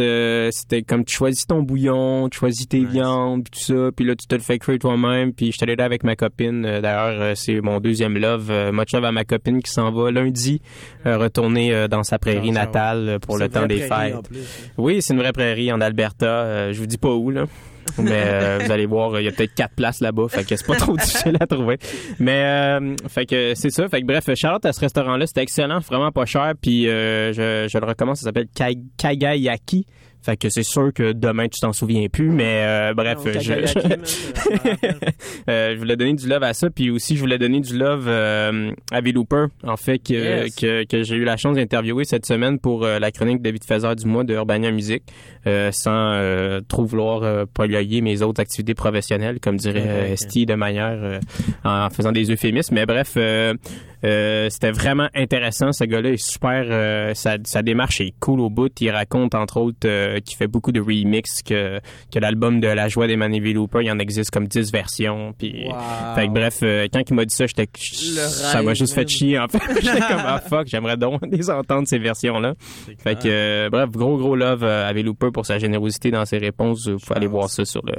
c'était 0.50 0.82
comme 0.82 1.04
tu 1.04 1.14
choisis 1.14 1.46
ton 1.46 1.62
bouillon, 1.62 2.28
tu 2.28 2.38
choisis 2.40 2.66
tes 2.68 2.84
viandes, 2.84 3.44
puis 3.44 3.60
tout 3.60 3.72
ça, 3.72 3.90
puis 3.94 4.04
là 4.04 4.14
tu 4.16 4.26
te 4.26 4.34
le 4.34 4.40
fais 4.40 4.58
cuire 4.58 4.78
toi-même, 4.80 5.32
puis 5.32 5.46
je 5.46 5.52
suis 5.52 5.62
allé 5.64 5.76
là 5.76 5.84
avec 5.84 6.02
ma 6.02 6.16
copine. 6.16 6.62
D'ailleurs, 6.62 7.36
c'est 7.36 7.60
mon 7.60 7.78
deuxième 7.78 8.18
love, 8.18 8.52
much 8.72 8.92
love 8.92 9.04
à 9.04 9.12
ma 9.12 9.24
copine 9.24 9.62
qui 9.62 9.70
s'en 9.70 9.90
va 9.92 10.10
lundi 10.10 10.60
retourner 11.04 11.72
euh, 11.74 11.88
dans 11.88 12.02
sa 12.02 12.18
prairie 12.18 12.48
Dans 12.48 12.60
natale 12.60 13.08
euh, 13.08 13.18
pour 13.18 13.38
le 13.38 13.48
temps 13.48 13.66
des 13.66 13.78
fêtes. 13.80 14.14
en 14.14 14.22
plus. 14.22 14.38
Oui, 14.78 15.02
c'est 15.02 15.14
une 15.14 15.20
vraie 15.20 15.32
prairie 15.32 15.72
en 15.72 15.80
Alberta. 15.80 16.26
euh, 16.26 16.72
je 16.72 16.78
vous 16.78 16.86
dis 16.86 16.98
pas 16.98 17.12
où 17.12 17.30
là. 17.30 17.44
Mais 17.98 18.22
euh, 18.24 18.58
vous 18.64 18.70
allez 18.70 18.86
voir, 18.86 19.20
il 19.20 19.24
y 19.24 19.28
a 19.28 19.32
peut-être 19.32 19.54
quatre 19.54 19.74
places 19.74 20.00
là-bas, 20.00 20.28
fait 20.28 20.44
que 20.44 20.54
c'est 20.56 20.66
pas 20.66 20.76
trop 20.76 20.96
difficile 20.96 21.36
à 21.40 21.46
trouver. 21.46 21.78
Mais 22.20 22.44
euh, 22.44 22.94
fait 23.08 23.26
que 23.26 23.54
c'est 23.54 23.70
ça, 23.70 23.88
fait 23.88 24.00
que 24.00 24.06
bref, 24.06 24.32
Charlotte 24.34 24.64
à 24.64 24.72
ce 24.72 24.80
restaurant-là, 24.80 25.26
c'était 25.26 25.42
excellent, 25.42 25.80
vraiment 25.80 26.12
pas 26.12 26.24
cher, 26.24 26.52
puis 26.60 26.88
euh, 26.88 27.32
je, 27.32 27.68
je 27.68 27.78
le 27.78 27.84
recommande, 27.86 28.16
ça 28.16 28.22
s'appelle 28.24 28.46
Kagayaki. 28.96 29.86
Fait 30.24 30.36
que 30.36 30.48
c'est 30.50 30.62
sûr 30.62 30.92
que 30.94 31.12
demain 31.12 31.48
tu 31.48 31.60
t'en 31.60 31.72
souviens 31.72 32.06
plus, 32.08 32.30
mais 32.30 32.62
euh, 32.64 32.94
bref, 32.94 33.18
Non, 33.24 33.40
je, 33.40 33.52
man, 33.88 34.00
euh, 35.48 35.72
je 35.74 35.78
voulais 35.78 35.96
donner 35.96 36.14
du 36.14 36.28
love 36.28 36.42
à 36.42 36.54
ça, 36.54 36.70
puis 36.70 36.90
aussi 36.90 37.16
je 37.16 37.20
voulais 37.20 37.38
donner 37.38 37.60
du 37.60 37.76
love 37.76 38.06
euh, 38.08 38.70
à 38.92 39.00
V-Looper, 39.00 39.46
en 39.64 39.76
fait, 39.76 39.98
que, 39.98 40.12
Yes. 40.12 40.54
que, 40.54 40.84
que 40.84 41.02
j'ai 41.02 41.16
eu 41.16 41.24
la 41.24 41.36
chance 41.36 41.56
d'interviewer 41.56 42.04
cette 42.04 42.26
semaine 42.26 42.58
pour 42.58 42.84
euh, 42.84 42.98
la 42.98 43.10
chronique 43.10 43.42
David 43.42 43.64
Faiseur 43.64 43.96
du 43.96 44.06
mois 44.06 44.24
de 44.24 44.34
Urbania 44.34 44.70
Musique, 44.70 45.02
euh, 45.46 45.70
sans 45.72 46.12
euh, 46.14 46.60
trop 46.68 46.84
vouloir 46.84 47.46
polluer 47.48 48.00
mes 48.00 48.22
autres 48.22 48.40
activités 48.40 48.74
professionnelles, 48.74 49.40
comme 49.40 49.56
dirait. 49.56 50.12
Esti 50.12 50.46
de 50.46 50.54
manière 50.54 50.92
euh, 51.02 51.18
en 51.64 51.88
faisant 51.90 52.12
des 52.12 52.30
euphémismes. 52.30 52.74
Mais 52.74 52.86
bref, 52.86 53.16
euh, 54.04 54.48
c'était 54.50 54.70
vraiment 54.72 55.08
intéressant. 55.14 55.72
Ce 55.72 55.84
gars-là 55.84 56.10
est 56.10 56.16
super. 56.16 56.64
euh, 56.68 57.14
sa, 57.14 57.36
sa 57.44 57.62
démarche 57.62 58.00
est 58.00 58.14
cool 58.20 58.40
au 58.40 58.50
bout. 58.50 58.72
Il 58.80 58.90
raconte 58.90 59.34
entre 59.34 59.58
autres 59.58 59.86
euh, 59.86 60.20
qu'il 60.20 60.36
fait 60.36 60.46
beaucoup 60.46 60.72
de 60.72 60.80
remix, 60.80 61.42
que, 61.42 61.80
que 62.12 62.18
l'album 62.18 62.60
de 62.60 62.68
La 62.68 62.88
Joie 62.88 63.06
des 63.06 63.16
Manivy 63.16 63.52
Looper, 63.52 63.80
il 63.82 63.90
en 63.90 63.98
existe 63.98 64.30
comme 64.30 64.48
10 64.48 64.72
versions. 64.72 65.34
Puis, 65.38 65.66
Wow. 65.66 66.14
fait 66.16 66.26
que 66.26 66.32
bref, 66.32 66.58
euh, 66.62 66.88
quand 66.92 67.02
il 67.08 67.14
m'a 67.14 67.24
dit 67.24 67.34
ça, 67.34 67.46
j'étais, 67.46 67.68
ça 67.76 68.62
m'a 68.62 68.74
juste 68.74 68.94
fait 68.94 69.08
chier 69.08 69.38
en 69.38 69.48
fait. 69.48 69.58
j'étais 69.80 70.00
comme 70.00 70.22
ah 70.24 70.40
fuck, 70.40 70.66
j'aimerais 70.66 70.96
donc 70.96 71.20
les 71.30 71.50
entendre 71.50 71.86
ces 71.86 71.98
versions-là. 71.98 72.54
Fait 73.02 73.14
que 73.14 73.26
euh, 73.26 73.70
bref, 73.70 73.90
gros 73.90 74.16
gros 74.18 74.34
love 74.36 74.64
à 74.64 74.92
Looper 74.92 75.30
pour 75.32 75.46
sa 75.46 75.58
générosité 75.58 76.10
dans 76.10 76.24
ses 76.24 76.38
réponses. 76.38 76.88
Vous 76.88 76.98
pouvez 76.98 77.16
aller 77.16 77.26
voir 77.26 77.48
ça 77.50 77.64
sur 77.64 77.82
le 77.84 77.94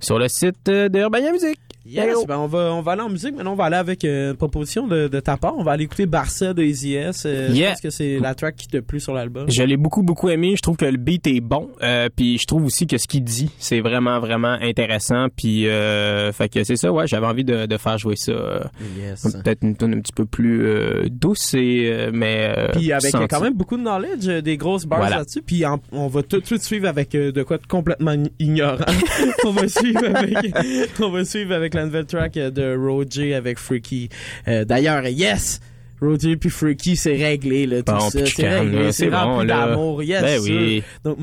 sur 0.00 0.18
le 0.18 0.28
site 0.28 0.66
de 0.66 0.98
Urbania 0.98 1.32
Music. 1.32 1.58
Yes, 1.86 2.16
ben 2.26 2.38
on 2.38 2.46
va, 2.46 2.72
on 2.72 2.80
va 2.80 2.92
aller 2.92 3.02
en 3.02 3.10
musique. 3.10 3.34
Maintenant, 3.36 3.52
on 3.52 3.56
va 3.56 3.64
aller 3.64 3.76
avec 3.76 4.04
euh, 4.04 4.30
une 4.30 4.36
proposition 4.36 4.86
de, 4.86 5.06
de 5.08 5.20
ta 5.20 5.36
part. 5.36 5.54
On 5.58 5.62
va 5.62 5.72
aller 5.72 5.84
écouter 5.84 6.06
Barça 6.06 6.54
de 6.54 6.62
Easy 6.62 6.94
S. 6.94 7.24
Euh, 7.26 7.50
Je 7.54 7.62
pense 7.68 7.80
que 7.80 7.90
c'est 7.90 8.18
la 8.18 8.34
track 8.34 8.56
qui 8.56 8.68
te 8.68 8.78
plu 8.78 9.00
sur 9.00 9.12
l'album. 9.12 9.50
Je 9.50 9.62
l'ai 9.62 9.76
beaucoup, 9.76 10.02
beaucoup 10.02 10.30
aimé. 10.30 10.54
Je 10.56 10.62
trouve 10.62 10.76
que 10.76 10.86
le 10.86 10.96
beat 10.96 11.26
est 11.26 11.40
bon. 11.40 11.68
Euh, 11.82 12.08
puis 12.14 12.38
je 12.38 12.46
trouve 12.46 12.64
aussi 12.64 12.86
que 12.86 12.96
ce 12.96 13.06
qu'il 13.06 13.22
dit, 13.22 13.50
c'est 13.58 13.80
vraiment, 13.80 14.18
vraiment 14.18 14.56
intéressant. 14.60 15.26
Puis, 15.36 15.68
euh, 15.68 16.32
fait 16.32 16.48
que 16.48 16.64
c'est 16.64 16.76
ça, 16.76 16.90
ouais, 16.90 17.06
j'avais 17.06 17.26
envie 17.26 17.44
de, 17.44 17.66
de 17.66 17.76
faire 17.76 17.98
jouer 17.98 18.16
ça. 18.16 18.70
Yes. 18.98 19.22
Peut-être 19.22 19.62
une 19.62 19.76
tune 19.76 19.94
un 19.94 20.00
petit 20.00 20.12
peu 20.14 20.24
plus 20.24 20.66
euh, 20.66 21.02
douce, 21.10 21.52
et, 21.54 22.08
mais... 22.12 22.54
euh, 22.56 22.68
Puis 22.72 22.92
avec 22.92 23.10
sentie. 23.10 23.28
quand 23.28 23.40
même 23.42 23.54
beaucoup 23.54 23.76
de 23.76 23.82
knowledge, 23.82 24.26
des 24.42 24.56
grosses 24.56 24.86
bars 24.86 25.00
Voilà. 25.00 25.18
là-dessus. 25.18 25.42
Puis 25.42 25.66
en- 25.66 25.80
on 25.92 26.06
va 26.08 26.22
tout 26.22 26.40
de 26.40 26.46
suite 26.46 26.62
suivre 26.62 26.88
avec 26.88 27.10
de 27.12 27.42
quoi 27.42 27.58
de 27.58 27.66
complètement 27.66 28.12
ign- 28.12 28.30
ignorant. 28.38 28.76
on 29.44 29.50
va 29.50 29.68
suivre 29.68 30.00
avec, 30.14 30.54
on 31.00 31.10
va 31.10 31.24
suivre 31.24 31.52
avec 31.54 31.73
la 31.74 31.84
nouvelle 31.86 32.06
track 32.06 32.36
euh, 32.36 32.50
de 32.50 32.76
Roger 32.76 33.34
avec 33.34 33.58
Freaky. 33.58 34.08
Euh, 34.48 34.64
D'ailleurs, 34.64 35.06
yes. 35.06 35.60
Roger 36.00 36.36
puis 36.36 36.50
Freaky, 36.50 36.96
c'est 36.96 37.14
réglé, 37.14 37.66
là, 37.66 37.82
tout 37.82 37.92
Bon, 37.92 38.10
ça. 38.10 38.26
C'est 38.26 38.48
réglé, 38.48 38.92
c'est 38.92 39.06
bon, 39.06 39.16
rempli 39.16 39.46
là. 39.46 39.68
d'amour, 39.68 40.02
yes, 40.02 40.20
Ben 40.22 40.40
oui. 40.42 40.82
Donc, 41.02 41.16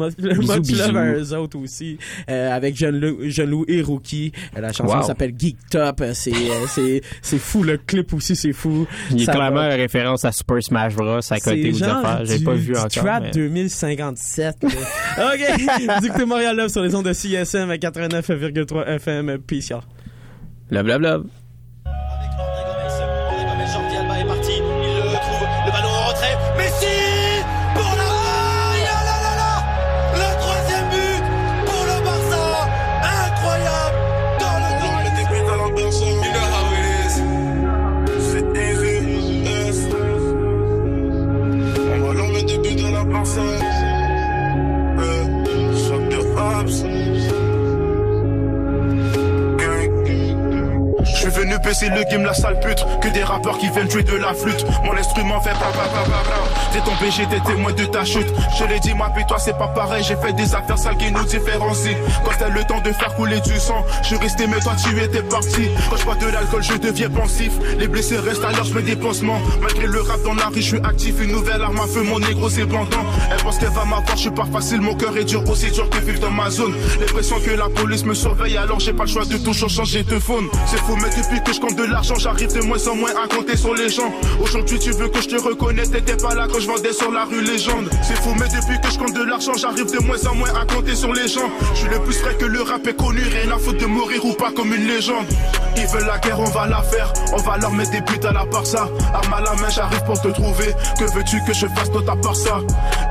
bisous. 0.62 0.78
love 0.88 0.98
à 0.98 1.06
eux 1.14 1.34
autres 1.38 1.60
aussi. 1.60 2.00
Euh, 2.30 2.56
avec 2.56 2.76
Jeune 2.78 2.98
Lou 3.00 3.66
et 3.68 3.82
Rookie. 3.84 4.32
Euh, 4.58 4.62
La 4.62 4.72
chanson 4.72 4.98
Wow. 4.98 5.04
s'appelle 5.04 5.34
Geek 5.38 5.58
Top. 5.70 6.02
C'est, 6.14 6.32
euh, 6.32 7.00
fou. 7.38 7.62
Le 7.64 7.78
clip 7.78 8.12
aussi, 8.14 8.36
c'est 8.36 8.54
fou. 8.54 8.88
Il 9.12 9.22
est 9.22 9.26
Ça 9.26 9.34
clairement 9.34 9.58
va. 9.58 9.76
une 9.76 9.82
référence 9.82 10.26
à 10.26 10.32
Super 10.32 10.64
Smash 10.64 10.96
Bros. 10.96 11.20
à 11.30 11.40
côté 11.40 11.72
aux 11.74 11.84
affaires. 11.84 12.22
J'ai 12.26 12.40
pas 12.44 12.54
vu 12.54 12.66
du 12.68 12.78
encore. 12.78 12.88
Trap 12.90 13.24
mais- 13.26 13.32
2057. 13.32 14.56
là. 14.64 14.70
OK. 15.34 16.02
côté 16.12 16.26
Montréal 16.26 16.56
Love 16.58 16.70
sur 16.70 16.82
les 16.82 16.96
ondes 16.96 17.06
de 17.06 17.14
CSM 17.14 17.70
à 17.70 17.78
89,3 17.78 18.86
FM. 18.88 19.38
Peace, 19.46 19.68
y'all. 19.70 19.82
Love, 20.71 20.88
love, 20.88 21.01
love. 21.01 21.40
Baisser 51.63 51.89
le 51.89 52.04
game, 52.10 52.24
la 52.24 52.34
sale 52.34 52.60
pute. 52.60 52.84
Que 53.02 53.10
des 53.10 53.24
rappeurs 53.24 53.58
qui 53.58 53.69
viennent 53.69 53.89
jouer 53.89 54.04
de 54.04 54.15
la 54.15 54.34
flûte. 54.34 54.65
Mon 54.84 54.95
instrument 54.97 55.39
fait 55.41 55.52
pa 55.52 55.71
pa 55.74 55.88
pa 55.89 56.04
pa. 56.06 56.71
T'es 56.74 56.80
tombé, 56.80 57.12
j'étais 57.12 57.39
témoin 57.41 57.71
de 57.71 57.86
ta 57.86 58.04
chute. 58.04 58.28
Je 58.58 58.65
l'ai 58.65 58.80
dit, 58.80 58.93
moi, 58.93 59.12
puis 59.13 59.26
toi, 59.28 59.38
c'est 59.39 59.58
pas 59.58 59.67
pareil. 59.67 60.04
J'ai 60.04 60.15
fait 60.15 60.34
des 60.34 60.56
affaires 60.56 60.78
sales 60.78 60.97
qui 60.97 61.12
nous 61.12 61.24
différencient. 61.24 61.97
Quand 62.26 62.32
c'était 62.32 62.50
le 62.50 62.63
temps 62.63 62.82
de 62.82 62.91
faire 62.91 63.13
couler 63.15 63.39
du 63.41 63.60
sang, 63.60 63.86
je 64.04 64.15
resté, 64.15 64.47
mais 64.47 64.60
toi, 64.60 64.74
tu 64.82 65.00
étais 65.00 65.21
parti. 65.24 65.69
Quand 65.89 65.97
je 65.97 66.06
bois 66.06 66.15
de 66.15 66.28
l'alcool, 66.28 66.63
je 66.63 66.74
deviens 66.78 67.10
pensif. 67.10 67.54
Les 67.78 67.88
blessés 67.88 68.17
restent 68.17 68.43
alors, 68.43 68.65
je 68.65 68.74
mets 68.74 68.82
des 68.82 68.95
pansements. 68.95 69.39
Malgré 69.62 69.88
le 69.88 70.02
rap 70.02 70.21
dans 70.24 70.34
la 70.34 70.47
rue, 70.47 70.62
je 70.62 70.76
suis 70.76 70.82
actif. 70.84 71.21
Une 71.21 71.32
nouvelle 71.32 71.62
arme 71.62 71.80
à 71.80 71.88
feu, 71.88 72.04
mon 72.04 72.19
négro, 72.19 72.50
c'est 72.50 72.65
bandant. 72.65 73.06
Elle 73.32 73.41
pense 73.43 73.58
qu'elle 73.60 73.69
va 73.69 73.86
m'avoir, 73.86 74.15
je 74.15 74.21
suis 74.21 74.32
pas 74.32 74.45
facile. 74.52 74.82
Mon 74.82 74.95
cœur 74.95 75.15
est 75.17 75.26
dur, 75.26 75.47
aussi 75.50 75.69
dur 75.71 75.89
que 75.89 76.00
vivre 76.00 76.19
dans 76.19 76.32
ma 76.32 76.50
zone. 76.50 76.74
L'impression 77.00 77.39
que 77.39 77.52
la 77.52 77.69
police 77.69 78.04
me 78.06 78.13
surveille, 78.13 78.58
alors 78.58 78.80
j'ai 78.80 78.93
pas 78.93 79.04
le 79.04 79.10
choix 79.10 79.26
de 79.26 79.38
toujours 79.38 79.69
changer 79.69 80.04
de 80.04 80.17
faune. 80.19 80.47
C'est 80.65 80.80
fou, 80.80 80.95
mais 80.95 81.10
depuis 81.10 81.41
que 81.43 81.51
je 81.54 81.60
compte 81.60 81.76
de 81.76 81.84
l'argent, 81.84 82.16
j'arrive 82.16 82.54
de 82.54 82.62
moins 82.62 82.88
en 82.88 82.96
moins 82.96 83.12
à 83.12 83.28
compter 83.28 83.58
sur 83.58 83.74
les 83.74 83.90
gens. 83.90 84.12
Aujourd'hui, 84.42 84.80
tu 84.80 84.92
veux 84.92 85.08
que 85.08 85.22
je 85.22 85.28
te 85.28 85.42
reconnaisse, 85.42 85.92
t'étais 85.92 86.18
pas 86.18 86.34
là 86.34 86.48
quand 86.52 86.60
je 86.60 86.68
vendais 86.68 86.94
sur 86.94 87.12
la 87.12 87.26
rue 87.26 87.42
légende. 87.42 87.90
C'est 88.04 88.16
fou, 88.16 88.34
mais 88.40 88.48
depuis 88.48 88.80
que 88.80 88.92
je 88.92 88.98
compte 88.98 89.14
de 89.14 89.24
l'argent, 89.24 89.54
j'arrive 89.58 89.92
de 89.92 90.00
moins 90.06 90.26
en 90.28 90.36
moins 90.36 90.50
à 90.50 90.66
compter 90.66 90.96
sur 90.96 91.14
les 91.14 91.28
gens. 91.28 91.50
Je 91.74 91.80
suis 91.80 91.90
le 91.90 92.00
plus 92.00 92.20
vrai 92.22 92.36
que 92.36 92.46
le 92.46 92.62
rap 92.62 92.86
est 92.88 92.96
connu, 92.96 93.22
rien 93.22 93.52
à 93.52 93.58
foutre 93.58 93.80
de 93.80 93.86
mourir 93.86 94.24
ou 94.26 94.34
pas 94.34 94.52
comme 94.52 94.74
une 94.74 94.88
légende. 94.88 95.26
Ils 95.78 95.88
veulent 95.88 96.06
la 96.06 96.20
guerre, 96.20 96.40
on 96.40 96.50
va 96.50 96.68
la 96.68 96.82
faire. 96.84 97.12
On 97.34 97.38
va 97.38 97.58
leur 97.58 97.72
mettre 97.72 97.92
des 97.92 98.02
buts 98.02 98.26
à 98.28 98.32
la 98.32 98.46
part 98.46 98.66
ça. 98.66 98.90
Arme 99.14 99.34
à 99.34 99.42
la 99.42 99.54
main, 99.56 99.70
j'arrive 99.70 100.04
pour 100.06 100.22
te 100.22 100.28
trouver. 100.30 100.74
Que 101.00 101.06
veux-tu 101.16 101.42
que 101.46 101.54
je 101.54 101.68
fasse 101.68 101.90
d'autre 101.92 102.12
à 102.12 102.16
part 102.16 102.36
ça? 102.36 102.60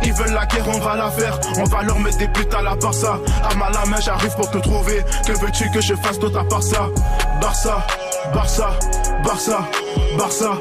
Ils 0.02 0.12
veulent 0.12 0.32
la 0.32 0.46
guerre, 0.46 0.68
on 0.68 0.78
va 0.78 0.96
la 0.96 1.10
faire. 1.10 1.38
On 1.58 1.64
va 1.64 1.82
leur 1.82 1.98
mettre 1.98 2.18
des 2.18 2.28
buts 2.28 2.46
à 2.56 2.62
la 2.62 2.76
part 2.76 2.94
ça. 2.94 3.18
Arme 3.44 3.62
à 3.62 3.70
la 3.70 3.86
main, 3.86 4.00
j'arrive 4.00 4.34
pour 4.36 4.50
te 4.50 4.58
trouver. 4.58 5.02
Que 5.26 5.32
veux-tu 5.32 5.70
que 5.72 5.80
je 5.80 5.94
fasse 5.94 6.18
d'autre 6.18 6.38
à 6.38 6.44
part 6.44 6.62
ça? 6.62 6.88
Barça, 7.40 7.86
Barça, 8.32 8.78
Barça, 9.24 9.58
Barça, 10.16 10.58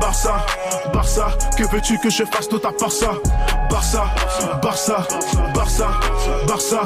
Barça, 0.00 0.46
Barça. 0.92 1.26
Que 1.56 1.64
veux-tu 1.64 1.98
que 1.98 2.10
je 2.10 2.24
fasse 2.24 2.48
d'autre 2.48 2.68
à 2.68 2.72
part 2.72 2.90
ça 2.90 3.12
Barça, 3.70 4.04
Barça, 4.62 5.06
Barça, 5.54 5.90
Barça, 6.46 6.80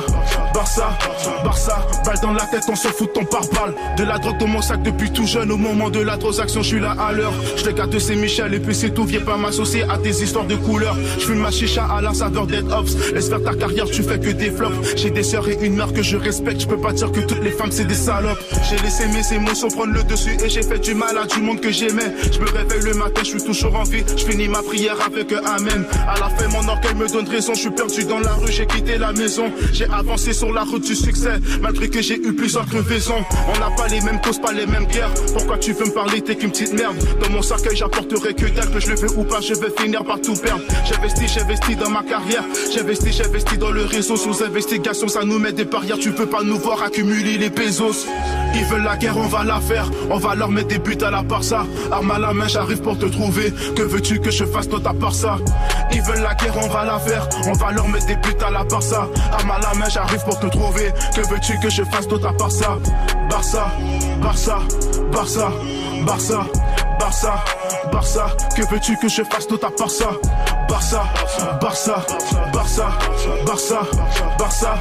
Barça, 0.55 0.99
Barça. 1.42 1.87
Balle 2.05 2.18
dans 2.23 2.33
la 2.33 2.47
tête, 2.47 2.64
on 2.68 2.77
se 2.77 2.88
fout 2.88 3.09
de 3.09 3.12
ton 3.20 3.25
pare-balles. 3.25 3.75
De 3.97 4.05
la 4.05 4.18
drogue 4.18 4.38
dans 4.38 4.47
mon 4.47 4.62
sac 4.62 4.83
depuis 4.83 5.11
tout 5.11 5.27
jeune. 5.27 5.51
Au 5.51 5.57
moment 5.57 5.90
de 5.90 6.01
la 6.01 6.16
transaction, 6.16 6.62
je 6.62 6.68
suis 6.68 6.81
là 6.81 6.94
à 6.99 7.12
l'heure. 7.12 7.33
Je 7.57 7.64
te 7.64 7.70
gâte, 7.70 7.99
c'est 7.99 8.16
Michel 8.16 8.55
et 8.55 8.61
puis 8.61 8.75
c'est 8.75 8.90
tout. 8.90 9.05
Viens 9.05 9.20
pas 9.20 9.37
m'associer 9.37 9.85
à 9.85 9.99
tes 9.99 10.11
histoires 10.11 10.44
de 10.44 10.57
couleurs. 10.57 10.97
Je 11.18 11.25
fume 11.25 11.38
ma 11.40 11.51
chicha 11.51 11.87
à 11.87 12.01
la 12.01 12.12
saveur 12.12 12.47
Dead 12.47 12.70
Ops. 12.70 13.12
Laisse 13.12 13.29
faire 13.29 13.42
ta 13.42 13.55
carrière, 13.55 13.87
tu 13.87 14.03
fais 14.03 14.18
que 14.18 14.31
des 14.31 14.51
flops. 14.51 14.97
J'ai 14.97 15.11
des 15.11 15.23
sœurs 15.23 15.49
et 15.49 15.59
une 15.62 15.77
mère 15.77 15.92
que 15.92 16.03
je 16.03 16.16
respecte. 16.16 16.61
Je 16.61 16.66
peux 16.66 16.81
pas 16.81 16.92
dire 16.92 17.11
que 17.11 17.20
toutes 17.20 17.42
les 17.42 17.53
femmes 17.53 17.73
c'est 17.73 17.87
des 17.87 17.94
salopes. 17.94 18.38
J'ai 18.68 18.77
laissé 18.79 19.07
mes 19.09 19.37
émotions 19.37 19.68
prendre 19.68 19.92
le 19.92 20.03
dessus 20.05 20.37
et 20.44 20.49
j'ai 20.49 20.62
fait 20.62 20.79
du 20.79 20.94
mal 20.94 21.16
à 21.16 21.27
du 21.27 21.40
monde 21.40 21.61
que 21.61 21.73
j'aimais. 21.73 22.12
Je 22.31 22.38
me 22.38 22.51
réveille 22.51 22.83
le 22.83 22.94
matin, 22.94 23.23
je 23.23 23.31
suis 23.31 23.42
toujours 23.42 23.75
en 23.77 23.85
vie. 23.85 24.05
Je 24.16 24.25
finis 24.25 24.49
ma 24.49 24.62
prière 24.62 24.97
avec 25.05 25.33
un 25.33 25.44
amen. 25.44 25.85
À 26.09 26.18
la 26.20 26.29
fin, 26.29 26.49
mon 26.49 26.68
orgueil 26.75 26.95
me 26.95 27.09
donne 27.09 27.29
raison. 27.29 27.55
Je 27.55 27.61
suis 27.61 27.71
perdu 27.71 28.05
dans 28.05 28.19
la 28.19 28.35
rue, 28.35 28.51
j'ai 28.51 28.67
quitté 28.67 28.99
la 28.99 29.13
maison. 29.13 29.51
J'ai 29.73 29.87
avancé 29.87 30.33
sur 30.33 30.53
la 30.53 30.63
route 30.63 30.85
du 30.85 30.95
succès, 30.95 31.41
malgré 31.63 31.89
que 31.89 32.03
j'ai 32.03 32.17
eu 32.17 32.35
plusieurs 32.35 32.67
crevaisons. 32.67 33.25
On 33.49 33.59
n'a 33.59 33.71
pas 33.77 33.89
les 33.89 34.01
mêmes 34.01 34.21
causes, 34.21 34.41
pas 34.41 34.53
les 34.53 34.67
mêmes 34.67 34.87
guerres. 34.87 35.13
Pourquoi 35.33 35.59
tu 35.59 35.73
veux 35.73 35.87
me 35.87 35.93
parler, 35.93 36.21
t'es 36.21 36.37
qu'une 36.37 36.51
petite 36.51 36.73
merde? 36.73 36.97
Dans 37.21 37.31
mon 37.31 37.43
cercueil, 37.43 37.77
j'apporterai 37.77 38.35
que 38.35 38.47
dalle, 38.47 38.71
que 38.71 38.81
je 38.81 38.91
le 38.91 38.97
veux 38.97 39.19
ou 39.19 39.25
pas, 39.25 39.41
je 39.41 39.55
vais 39.55 39.71
finir 39.77 40.05
par 40.05 40.21
tout 40.21 40.35
perdre. 40.35 40.63
J'investis, 40.85 41.33
j'investis 41.33 41.77
dans 41.77 41.91
ma 41.91 42.03
carrière. 42.03 42.45
J'investis, 42.73 43.17
j'investis 43.17 43.59
dans 43.59 43.71
le 43.71 43.85
réseau. 43.85 44.17
Sous 44.17 44.43
investigation, 44.43 45.09
ça 45.09 45.25
nous 45.25 45.39
met 45.39 45.53
des 45.53 45.65
barrières. 45.65 45.99
Tu 45.99 46.13
peux 46.13 46.27
pas 46.27 46.43
nous 46.43 46.59
voir 46.59 46.83
accumuler 46.83 47.39
les 47.39 47.51
pesos? 47.51 48.07
Ils 48.57 48.65
veulent 48.65 48.85
la 48.85 48.97
guerre, 48.97 49.17
on 49.17 49.27
va 49.27 49.43
la 49.43 49.61
faire. 49.61 49.91
On 50.11 50.19
va 50.19 50.35
leur 50.35 50.51
mettre 50.51 50.69
des 50.69 50.79
buts 50.79 50.99
à 51.03 51.11
la 51.11 51.23
part 51.23 51.43
ça. 51.43 51.67
Arme 51.91 52.11
à 52.11 52.19
la 52.19 52.33
main, 52.33 52.47
j'arrive 52.47 52.81
pour 52.81 52.97
te 52.99 53.07
trouver. 53.07 53.53
Que 53.75 53.83
veux-tu 53.83 54.21
que 54.21 54.31
je 54.31 54.45
fasse 54.45 54.69
d'autre 54.69 54.89
à 54.89 54.95
part 54.95 55.15
ça? 55.15 55.39
Ils 55.95 56.03
veulent 56.03 56.23
la 56.23 56.35
guerre, 56.35 56.57
on 56.57 56.69
va 56.69 56.85
la 56.85 56.99
faire. 56.99 57.29
On 57.47 57.53
va 57.53 57.71
leur 57.71 57.89
mettre 57.89 58.07
des 58.07 58.17
buts 58.17 58.37
à 58.45 58.51
la 58.51 58.65
part 58.65 58.83
ça. 58.83 59.07
Arme 59.33 59.51
à 59.51 59.59
la 59.61 59.75
main, 59.75 59.89
j'arrive 59.89 60.25
pour 60.25 60.39
te 60.39 60.47
trouver. 60.47 60.93
Que 61.15 61.21
veux-tu 61.29 61.59
que 61.61 61.71
je 61.71 61.85
fasse 61.85 62.09
d'autre 62.09 62.29
à 62.29 62.33
part 62.33 62.51
ça? 62.51 62.79
Barça, 63.31 63.67
Barça, 64.21 64.59
Barça, 65.13 65.53
Barça, 66.05 66.47
Barça, 66.99 67.45
Barça. 67.93 68.27
Que 68.57 68.63
veux-tu 68.63 68.97
que 68.97 69.09
je 69.09 69.23
fasse 69.23 69.47
d'autre 69.47 69.69
à 69.69 69.71
part 69.71 69.91
ça? 69.91 70.11
Barça, 70.69 71.05
Barça, 71.61 72.05
Barça, 72.53 72.89
Barça, 73.47 73.81
Barça, 74.37 74.75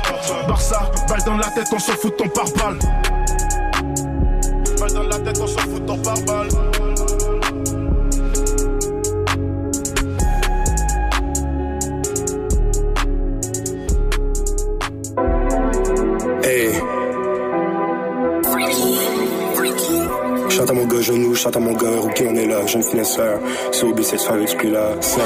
Barça. 0.48 0.92
Balle 1.08 1.24
dans 1.26 1.38
la 1.38 1.50
tête, 1.52 1.68
on 1.72 1.80
s'en 1.80 1.94
fout 1.94 2.12
de 2.12 2.24
ton 2.24 2.30
pare-balles. 2.30 2.80
Balle 4.80 4.94
dans 4.94 5.04
la 5.04 5.20
tête, 5.20 5.40
on 5.40 5.48
s'en 5.48 5.60
fout 5.60 5.73
chante 21.44 21.58
à 21.58 21.60
mon 21.60 21.74
gars 21.74 21.90
rookie, 22.00 22.24
on 22.26 22.36
est 22.36 22.48
là, 22.48 22.66
jeune 22.66 22.84
finesseur. 22.84 23.38
Sur 23.72 23.90
UB75 23.90 24.42
exclu 24.42 24.72
là, 24.72 24.92
5. 25.02 25.22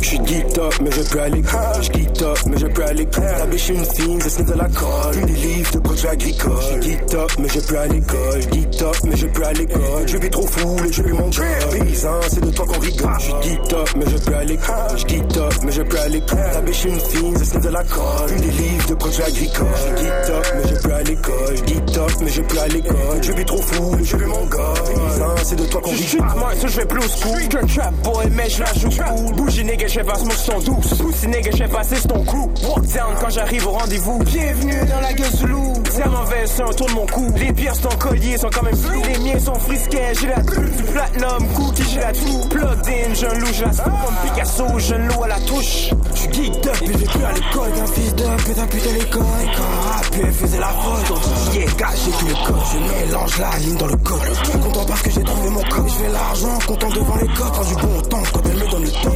J'suis 0.00 0.20
geeked 0.24 0.58
up, 0.58 0.74
mais 0.82 0.90
je 0.90 1.02
peux 1.10 1.20
aller 1.20 1.42
J'suis 1.80 1.92
geeked 1.92 2.11
up, 2.22 2.38
mais 2.46 2.58
je 2.58 2.66
peux 2.66 2.84
aller 2.84 3.06
La 3.38 3.46
biche 3.46 3.68
une 3.68 3.84
fine, 3.84 4.20
je 4.22 4.28
sniff 4.28 4.46
de 4.46 4.54
la 4.54 4.68
colle. 4.68 5.24
Des 5.26 5.32
livres 5.32 5.72
de 5.72 5.78
produits 5.78 6.08
agricoles 6.08 6.52
J'suis 6.60 6.90
geeked 6.90 7.14
up, 7.14 7.30
mais 7.38 7.48
je 7.48 7.60
peux 7.60 7.78
aller 7.78 7.94
l'école. 7.94 8.40
Geeked 8.52 8.82
up, 8.82 8.96
mais 9.04 9.16
je 9.16 9.26
peux 9.26 9.44
aller 9.44 9.58
l'école. 9.60 10.08
Je 10.08 10.16
vis 10.18 10.30
trop 10.30 10.46
fou, 10.46 10.76
les 10.82 10.92
jeux 10.92 11.12
mon 11.12 11.32
job. 11.32 11.44
Paysan, 11.70 12.20
c'est 12.28 12.44
de 12.44 12.50
toi 12.50 12.66
qu'on 12.66 12.80
rigole. 12.80 13.10
J'suis 13.18 13.32
geeked 13.42 13.72
up, 13.74 13.88
mais 13.96 14.06
je 14.10 14.16
peux 14.16 14.34
aller 14.34 14.58
J'suis 14.96 15.06
geeked 15.08 15.38
up, 15.38 15.54
mais 15.64 15.72
je 15.72 15.82
peux 15.82 15.98
aller 15.98 16.22
La 16.54 16.60
biche 16.60 16.84
une 16.84 17.00
fine, 17.00 17.38
je 17.38 17.44
sniff 17.44 17.62
de 17.62 17.68
la 17.68 17.84
colle. 17.84 18.30
Des 18.36 18.50
livres 18.50 18.88
de 18.88 18.94
produits 18.94 19.22
agricoles 19.22 19.66
J'suis 19.76 20.04
geeked 20.04 20.30
up, 20.30 20.46
mais 20.54 20.68
je 20.68 20.82
peux 20.82 20.94
aller 20.94 21.10
l'école. 21.10 21.54
Geeked 21.66 21.98
up, 21.98 22.10
mais 22.20 22.30
je 22.30 22.42
peux 22.42 22.58
aller 22.58 22.74
l'école. 22.74 23.22
Je 23.22 23.32
vis 23.32 23.44
trop 23.44 23.62
fou, 23.62 23.96
les 23.96 24.04
jeux 24.04 24.26
mon 24.26 24.46
gars 24.46 24.74
Paysan, 24.86 25.34
c'est 25.44 25.56
de 25.56 25.64
toi 25.64 25.80
qu'on 25.80 25.90
rigole. 25.90 26.38
Moi, 26.38 26.52
ça, 26.60 26.66
je 26.68 26.76
vais 26.76 26.86
plus 26.86 27.08
school. 27.08 27.48
Qu'un 27.48 27.66
trap 27.66 27.94
boy, 28.02 28.26
mais 28.30 28.48
je 28.48 28.60
la 28.60 28.72
joue 28.74 28.88
cool. 28.88 29.34
Bougie, 29.36 29.64
nigga, 29.64 29.86
je 29.86 29.96
vais 29.96 30.02
vers 30.02 30.24
mon 30.24 30.30
son 30.30 30.52
sont 30.52 30.60
douces. 30.60 30.94
Pussy 30.98 31.28
nigga, 31.28 31.50
je 31.50 31.56
fais 31.56 31.68
passer 31.68 31.96
sur 31.96 32.11
ton. 32.12 32.24
Walk 32.68 32.86
down 32.94 33.14
quand 33.20 33.30
j'arrive 33.30 33.66
au 33.66 33.72
rendez-vous. 33.72 34.18
Bienvenue 34.24 34.80
dans 34.86 35.00
la 35.00 35.12
gueule 35.12 35.32
du 35.32 35.46
loup. 35.46 35.72
Mauvais, 36.10 36.44
c'est 36.46 36.62
un 36.62 36.72
tour 36.72 36.86
de 36.86 36.92
mon 36.92 37.06
cou. 37.06 37.32
Les 37.36 37.52
pierres 37.52 37.74
sur 37.74 37.88
ton 37.88 37.96
collier 37.96 38.36
sont 38.38 38.48
quand 38.52 38.62
même 38.62 38.76
flous. 38.76 39.02
Les 39.06 39.18
miens 39.18 39.38
sont 39.38 39.54
frisquets, 39.54 40.12
j'ai 40.20 40.28
la. 40.28 40.40
Du 40.42 40.82
platinum, 40.92 41.48
cookie, 41.54 41.82
j'ai 41.92 42.00
la 42.00 42.12
toux. 42.12 42.48
Plugged 42.50 42.88
in, 42.88 43.14
j'ai 43.14 43.26
un 43.26 43.34
loup, 43.34 43.52
j'ai. 43.52 43.64
Comme 43.64 44.16
Picasso, 44.24 44.64
j'ai 44.78 44.94
un 44.94 44.98
loup 44.98 45.22
à 45.22 45.28
la 45.28 45.40
touche. 45.40 45.90
J'suis 46.14 46.32
geeked 46.32 46.66
up 46.66 46.76
et 46.82 46.86
j'ai 46.86 47.04
plus 47.04 47.24
à 47.24 47.32
l'école. 47.32 47.72
D'un 47.72 47.86
fils 47.86 48.14
de 48.14 48.24
pute, 48.44 48.58
un 48.58 48.66
putain 48.66 48.92
l'école. 48.92 49.22
Quand 49.56 49.90
rap, 49.90 50.06
elle 50.22 50.32
faisait 50.32 50.60
la 50.60 50.68
fraude. 50.68 51.08
Donc, 51.08 51.54
yeah, 51.54 51.64
gâché 51.76 52.10
tous 52.18 52.26
les 52.26 52.32
codes. 52.32 52.56
Je 52.72 53.06
mélange 53.06 53.38
la 53.38 53.58
ligne 53.58 53.76
dans 53.76 53.86
le 53.86 53.96
code. 53.96 54.62
Content 54.62 54.84
parce 54.86 55.02
que 55.02 55.10
j'ai 55.10 55.22
trouvé 55.22 55.50
mon 55.50 55.62
code. 55.62 55.88
Je 55.88 55.94
fais 55.94 56.12
l'argent, 56.12 56.58
content 56.66 56.88
devant 56.90 57.16
les 57.16 57.28
codes. 57.28 57.52
Prends 57.52 57.64
du 57.64 57.74
bon 57.74 58.00
temps 58.08 58.22
quand 58.32 58.40
elle 58.44 58.56
me 58.56 58.70
donne 58.70 58.84
le 58.84 58.90
temps. 58.90 59.14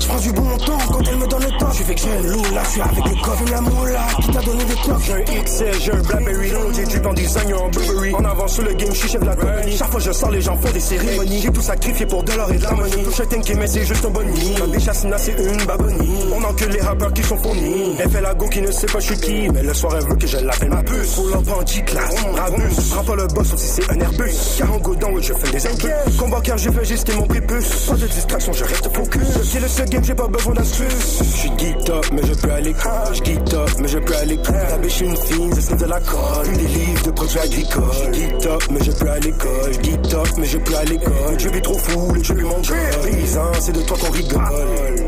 Je 0.00 0.06
prends 0.06 0.20
du 0.20 0.32
bon 0.32 0.56
temps 0.58 0.78
quand 0.92 1.02
elle 1.10 1.16
me 1.16 1.26
donne 1.26 1.42
le 1.42 1.58
temps. 1.58 1.72
Je 1.72 1.82
fais 1.82 1.94
que 1.94 2.00
j'ai 2.00 2.10
un 2.10 2.22
loup 2.22 2.42
là, 2.54 2.62
je 2.64 2.70
suis 2.70 2.80
avec 2.80 3.04
le 3.04 3.22
coffre. 3.22 3.44
la 3.50 3.60
moula 3.60 4.06
qui 4.20 4.30
t'a 4.30 4.40
donné 4.40 4.64
des 4.64 4.74
tocs. 4.74 5.02
J'ai 5.04 5.12
un 5.12 5.42
XL, 5.42 5.80
j'ai 5.80 5.92
un 5.92 6.02
Blackberry. 6.02 6.52
J'ai 6.74 7.00
du 7.00 7.06
en 7.06 7.12
design, 7.14 7.54
en 7.54 7.68
Burberry. 7.68 8.14
En 8.14 8.24
avant 8.24 8.48
sur 8.48 8.62
le 8.64 8.74
game, 8.74 8.90
je 8.92 8.98
suis 8.98 9.08
chef 9.08 9.20
de 9.20 9.26
la. 9.26 9.36
Chaque 9.76 9.90
fois 9.90 10.00
je 10.00 10.12
sors, 10.12 10.30
les 10.30 10.40
gens 10.40 10.56
font 10.56 10.72
des 10.72 10.80
cérémonies. 10.80 11.40
J'ai 11.42 11.52
tout 11.52 11.60
sacrifié 11.60 12.06
pour 12.06 12.22
de 12.22 12.32
l'or 12.32 12.50
et 12.52 12.58
de 12.58 12.62
l'harmonie. 12.62 13.02
Touche 13.04 13.20
un 13.20 13.26
tank 13.26 13.52
mais 13.58 13.66
c'est 13.66 13.84
juste 13.84 14.04
un 14.04 14.10
boni. 14.10 14.54
Ma 14.58 14.66
bitch 14.66 14.88
Asina, 14.88 15.18
c'est 15.18 15.32
une 15.32 15.64
babonie. 15.64 16.10
On 16.34 16.44
encule 16.44 16.70
les 16.70 16.80
rappeurs 16.80 17.12
qui 17.12 17.22
sont 17.22 17.36
fournis. 17.38 17.96
Elle 17.98 18.10
fait 18.10 18.20
la 18.20 18.34
go 18.34 18.48
qui 18.48 18.62
ne 18.62 18.70
sait 18.70 18.86
pas 18.86 19.00
je 19.00 19.06
suis 19.06 19.20
qui. 19.20 19.48
Mais 19.48 19.62
le 19.62 19.74
soir, 19.74 19.94
elle 19.96 20.08
veut 20.08 20.16
que 20.16 20.26
je 20.26 20.38
l'appelle 20.38 20.70
ma 20.70 20.82
puce. 20.82 21.14
Pour 21.14 21.28
leur 21.28 21.42
bandit 21.42 21.82
classe, 21.84 22.14
Rabus. 22.36 22.90
Prends 22.90 23.04
pas 23.04 23.16
le 23.16 23.26
boss, 23.28 23.48
sauf 23.48 23.58
si 23.58 23.66
c'est 23.66 23.90
un 23.90 24.00
Airbus. 24.00 24.34
Car 24.58 24.72
en 24.72 24.78
godon, 24.78 25.20
je 25.20 25.32
fais 25.32 25.50
des 25.50 25.66
impulses. 25.66 26.16
Combat 26.18 26.40
car 26.42 26.58
je 26.58 26.70
fais 26.70 26.84
juste 26.84 27.14
mon 27.16 27.26
prépuce. 27.26 27.86
Pas 27.88 27.94
de 27.94 28.06
distraction, 28.06 28.52
je 28.52 28.64
reste 28.64 28.94
focus. 28.94 29.20
Le 29.36 29.42
game, 29.88 30.04
j'ai 30.04 30.14
pas 30.14 30.28
besoin 30.28 30.54
d'astuce. 30.54 31.18
Je 31.18 31.24
suis 31.24 31.50
geeked 31.56 31.90
up, 31.90 32.06
mais 32.12 32.22
je 32.26 32.34
peux 32.34 32.50
aller. 32.50 32.74
Je 33.12 33.22
geeked 33.22 33.54
up, 33.54 33.70
mais 33.80 33.88
je 33.88 33.98
peux 33.98 34.16
aller. 34.16 34.38
La 34.70 34.78
biche 34.78 35.00
une 35.00 35.16
fine, 35.16 35.54
c'est 35.60 35.76
de 35.76 35.84
la 35.84 36.00
colle. 36.00 36.52
Des 36.52 36.66
livres 36.66 37.02
de 37.04 37.10
produits 37.10 37.38
agricoles. 37.38 37.84
Je 38.12 38.18
geeked 38.18 38.46
up, 38.46 38.62
mais 38.70 38.84
je 38.84 38.92
peux 38.92 39.08
aller. 39.10 39.34
Je 39.72 39.80
geeked 39.80 40.14
up, 40.14 40.28
mais 40.38 40.46
je 40.46 40.58
peux 40.58 40.76
aller. 40.76 40.90
l'école. 40.90 41.38
Je 41.38 41.48
vis 41.48 41.62
trop 41.62 41.78
fou, 41.78 42.12
le 42.12 42.22
jeu 42.22 42.34
lui 42.34 42.44
manque. 42.44 42.72
Paysan, 43.02 43.52
c'est 43.60 43.72
de 43.72 43.82
toi 43.82 43.96
qu'on 43.98 44.10
rigole. 44.10 45.06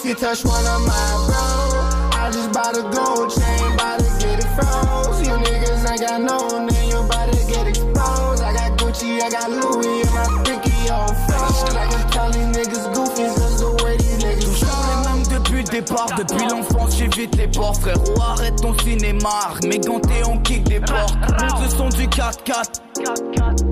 If 0.00 0.06
you 0.06 0.14
touch 0.14 0.44
one 0.44 0.66
of 0.66 0.80
my 0.86 1.12
bro. 1.28 2.18
I 2.18 2.30
just 2.32 2.52
bought 2.52 2.76
a 2.76 2.82
gold 2.82 3.28
chain, 3.30 3.76
bout 3.76 3.98
to 4.00 4.08
get 4.24 4.38
it 4.40 4.48
froze. 4.56 5.20
You 5.20 5.34
niggas 5.36 5.90
ain't 5.90 6.00
got 6.00 6.20
no 6.22 6.64
name, 6.64 6.88
you 6.88 7.02
bout 7.08 7.30
to 7.32 7.38
get 7.46 7.66
exposed. 7.66 8.42
I 8.42 8.54
got 8.54 8.78
Gucci, 8.78 9.20
I 9.20 9.30
got 9.30 9.50
Louis, 9.50 10.02
and 10.02 10.14
my 10.14 10.42
pinky 10.44 10.88
on 10.88 11.08
froze. 11.28 11.74
I 11.76 11.86
can 11.90 12.10
tell 12.10 12.30
these 12.32 12.48
niggas 12.56 12.94
goofy, 12.94 13.26
cause 13.36 13.60
the 13.60 13.84
way 13.84 13.96
these 13.98 14.24
niggas 14.24 15.20
les 15.20 15.28
depuis 15.28 15.62
le 15.62 15.68
départ, 15.68 16.08
depuis 16.16 16.46
l'enfance 16.46 16.79
j'évite 17.00 17.36
les 17.36 17.48
ports 17.48 17.76
Frérot 17.80 18.20
arrête 18.20 18.56
ton 18.56 18.76
cinéma, 18.78 19.54
méganté 19.64 20.22
on 20.28 20.38
kick 20.38 20.64
des 20.64 20.80
portes 20.80 21.16
Monte 21.40 21.92
le 21.92 21.96
du 21.96 22.08
4-4 22.08 22.82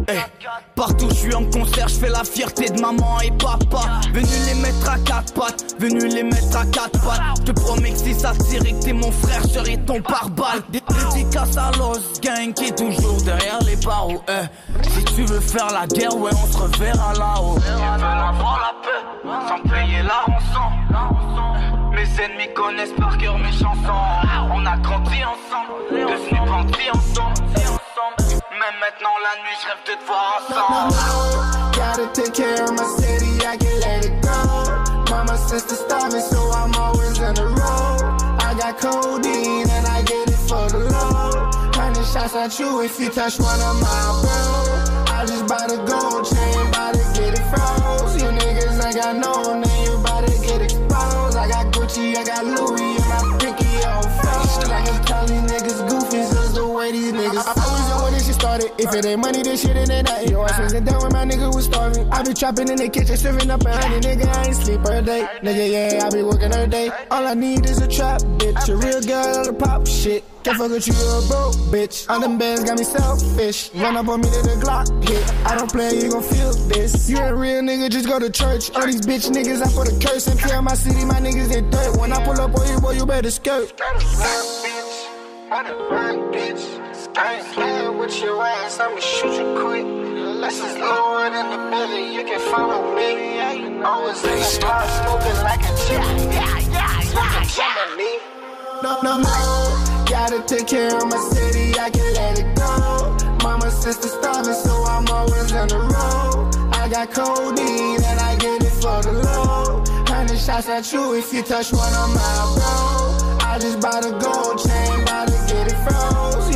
Eh, 0.09 0.13
Partout 0.75 1.09
je 1.11 1.15
suis 1.15 1.35
en 1.35 1.45
concert, 1.45 1.89
je 1.89 1.95
fais 1.95 2.09
la 2.09 2.25
fierté 2.25 2.71
de 2.71 2.81
maman 2.81 3.21
et 3.21 3.31
papa 3.33 4.01
Venu 4.15 4.27
les 4.47 4.55
mettre 4.55 4.91
à 4.91 4.99
quatre 4.99 5.35
pattes, 5.35 5.77
venu 5.79 6.09
les 6.09 6.23
mettre 6.23 6.57
à 6.57 6.65
quatre 6.67 7.01
pattes 7.01 7.21
Je 7.39 7.53
te 7.53 7.61
promets 7.61 7.93
que 7.93 7.99
si 7.99 8.15
ça 8.15 8.33
tirait 8.49 8.73
que 8.73 8.83
t'es 8.83 8.93
mon 8.93 9.13
frère, 9.13 9.43
je 9.43 9.49
serai 9.49 9.77
ton 9.79 10.01
pare-balles 10.01 10.63
Des 10.71 10.81
dédicaces 10.81 11.57
à 11.57 11.71
Los 11.77 12.21
Gang 12.23 12.53
qui 12.55 12.67
est 12.67 12.77
toujours 12.77 13.21
derrière 13.23 13.59
les 13.67 13.77
barreaux 13.77 14.23
eh. 14.29 14.47
Si 14.89 15.05
tu 15.05 15.25
veux 15.25 15.41
faire 15.41 15.69
la 15.71 15.87
guerre, 15.87 16.17
ouais 16.17 16.31
on 16.33 16.53
se 16.53 16.57
reverra 16.57 17.13
là-haut 17.15 17.57
Ils 17.57 17.73
veulent 17.73 18.05
avoir 18.05 18.59
la 18.63 18.75
paix, 18.83 19.49
sans 19.49 19.69
payer 19.69 20.03
la 20.03 20.33
rançon 20.33 21.58
Mes 21.99 22.23
ennemis 22.23 22.55
connaissent 22.55 22.93
par 22.93 23.19
cœur 23.19 23.37
mes 23.39 23.51
chansons 23.51 23.91
On 24.53 24.65
a 24.65 24.77
grandi 24.77 25.19
ensemble, 25.25 25.83
devenu 25.91 26.39
bandits 26.47 26.91
ensemble 26.93 27.43
Même 27.51 28.79
maintenant 28.79 29.17
la 29.27 29.35
nuit, 29.43 29.57
je 29.61 29.67
rêve 29.67 29.83
de 29.85 29.95
te 29.99 30.05
voir 30.07 30.39
ensemble 30.39 30.95
Gotta 31.75 32.07
take 32.13 32.35
care 32.35 32.63
of 32.63 32.71
my 32.71 32.85
city, 32.99 33.45
I 33.45 33.57
can 33.57 33.81
let 33.81 34.05
it 34.05 34.23
go. 34.23 35.11
Mama, 35.11 35.37
sister 35.39 35.75
starving, 35.75 36.21
so 36.21 36.39
I'm 36.53 36.75
always 36.75 37.19
in 37.19 37.35
the 37.35 37.47
road. 37.47 38.19
I 38.43 38.55
got 38.59 38.79
codeine 38.79 39.69
and 39.69 39.87
I 39.87 40.03
get 40.03 40.29
it 40.29 40.39
for 40.49 40.69
the 40.69 40.79
low. 40.79 41.51
Hundred 41.75 42.05
shots 42.07 42.35
at 42.35 42.59
you 42.59 42.83
if 42.83 42.99
you 42.99 43.09
touch 43.11 43.39
one 43.39 43.61
of 43.61 43.81
my 43.81 44.23
bro. 44.23 45.15
I 45.15 45.25
just 45.27 45.47
bought 45.47 45.71
a 45.71 45.79
gold 45.87 46.27
chain, 46.27 46.71
bout 46.73 46.95
to 46.95 47.05
get 47.15 47.39
it 47.39 47.47
froze. 47.51 48.23
You 48.23 48.29
niggas 48.31 48.85
ain't 48.85 48.97
got 48.97 49.17
no 49.17 49.55
name, 49.55 49.88
I 52.19 52.25
got 52.25 52.45
Louis, 52.47 52.98
started. 58.69 58.89
If 58.89 59.05
it 59.05 59.09
ain't 59.09 59.21
money, 59.21 59.43
this 59.43 59.63
shit 59.63 59.77
it 59.77 59.91
ain't 59.91 60.09
nothing. 60.09 60.31
Yo, 60.31 60.41
I 60.43 60.61
wasn't 60.61 60.87
down 60.87 61.03
when 61.03 61.13
my 61.13 61.25
nigga 61.25 61.55
was 61.55 61.65
starving. 61.65 62.11
I 62.13 62.23
be 62.23 62.35
trapping 62.35 62.69
in 62.69 62.77
the 62.77 62.89
kitchen, 62.89 63.17
serving 63.17 63.51
up 63.51 63.65
a 63.65 63.77
honey, 63.77 64.01
nigga. 64.01 64.27
I 64.27 64.47
ain't 64.47 64.57
sleep 64.57 64.81
all 64.81 65.03
day. 65.03 65.27
Nigga, 65.43 65.93
yeah, 65.93 66.07
I 66.07 66.11
be 66.11 66.23
working 66.23 66.53
all 66.55 66.67
day. 66.67 66.91
All 67.11 67.27
I 67.27 67.35
need 67.35 67.67
is 67.67 67.81
a 67.81 67.89
trap, 67.89 68.21
bitch. 68.21 68.69
A 68.69 68.77
real 68.77 69.01
girl 69.03 69.45
the 69.45 69.53
pop 69.53 69.87
shit. 69.87 70.25
Can't 70.45 70.57
fuck 70.57 70.71
with 70.71 70.87
you, 70.87 70.95
a 70.95 71.27
broke 71.29 71.55
bitch. 71.73 72.09
All 72.09 72.21
them 72.21 72.39
bands 72.39 72.65
got 72.65 72.79
me 72.79 72.85
selfish. 72.85 73.71
Run 73.75 73.97
up 73.97 74.09
on 74.09 74.21
me 74.21 74.29
to 74.29 74.43
the 74.43 74.57
Glock 74.63 74.87
hit. 75.05 75.47
I 75.47 75.57
don't 75.57 75.71
play, 75.71 75.95
you 76.01 76.11
gon' 76.11 76.23
feel 76.23 76.53
this. 76.53 77.11
You 77.11 77.19
a 77.19 77.35
real 77.35 77.63
nigga, 77.63 77.91
just 77.91 78.07
go 78.07 78.19
to 78.19 78.31
church. 78.31 78.71
All 78.75 78.87
these 78.87 79.03
bitch 79.03 79.31
niggas, 79.31 79.63
I 79.63 79.69
for 79.69 79.85
the 79.85 79.99
curse. 80.05 80.27
And 80.29 80.39
tell 80.39 80.63
my 80.63 80.75
city, 80.75 81.05
my 81.05 81.21
niggas, 81.21 81.49
they 81.49 81.61
dirt. 81.63 81.99
When 81.99 82.13
I 82.13 82.25
pull 82.25 82.41
up 82.41 82.57
on 82.57 82.69
you, 82.69 82.81
boy, 82.81 82.93
you 82.93 83.05
better 83.05 83.31
skirt. 83.31 83.79
I'm 85.51 85.65
a 85.65 85.89
fine 85.89 86.19
bitch. 86.33 86.88
I 87.17 87.37
ain't 87.37 87.55
playing 87.55 87.99
with 87.99 88.21
your 88.21 88.45
ass, 88.45 88.79
I'ma 88.79 89.01
shoot 89.01 89.35
you 89.39 89.61
quick. 89.61 89.85
Unless 89.85 90.61
it's 90.61 90.79
lower 90.79 91.31
than 91.31 91.51
the 91.51 91.71
belly, 91.71 92.15
you 92.15 92.25
can 92.25 92.41
follow 92.53 92.95
me. 92.95 93.37
Yeah, 93.37 93.53
you 93.53 93.71
know 93.71 93.87
Always 93.87 94.23
in 94.25 94.31
the 94.39 94.59
car, 94.61 94.87
smoking 95.03 95.39
like 95.43 95.61
a 95.63 95.73
chimney. 95.87 96.35
Yeah, 96.35 96.59
yeah, 96.71 97.03
yeah, 97.15 97.45
chimney. 97.45 98.19
No, 98.83 99.01
no, 99.03 99.19
no. 99.19 100.05
Gotta 100.09 100.43
take 100.47 100.69
care 100.69 100.97
of 100.97 101.07
my 101.09 101.19
city, 101.19 101.79
I 101.79 101.91
can 101.91 102.15
let 102.15 102.39
it 102.39 102.57
go. 102.57 103.17
Mama, 103.43 103.71
sister 103.71 104.09
starving, 104.09 104.55
so 104.55 104.85
I'm 104.85 105.07
always 105.09 105.53
on 105.53 105.69
the 105.69 105.79
road. 105.79 106.75
I 106.75 106.89
got 106.89 107.11
codeine 107.13 108.03
and 108.05 108.21
I 108.21 108.37
get 108.37 108.63
it 108.63 108.71
for 108.83 109.03
the 109.03 109.13
low. 109.13 109.85
Hundred 110.07 110.39
shots 110.39 110.69
at 110.69 110.93
you 110.93 111.15
if 111.15 111.33
you 111.33 111.43
touch 111.43 111.73
one 111.73 111.93
of 111.95 112.09
my 112.15 112.55
bro. 112.55 113.39
I 113.47 113.59
just 113.61 113.81
bought 113.81 114.05
a 114.07 114.11
gold 114.13 114.59
chain, 114.59 115.05
bout 115.05 115.29
to 115.29 115.39
get 115.53 115.73
it 115.73 115.79
froze. 115.85 116.48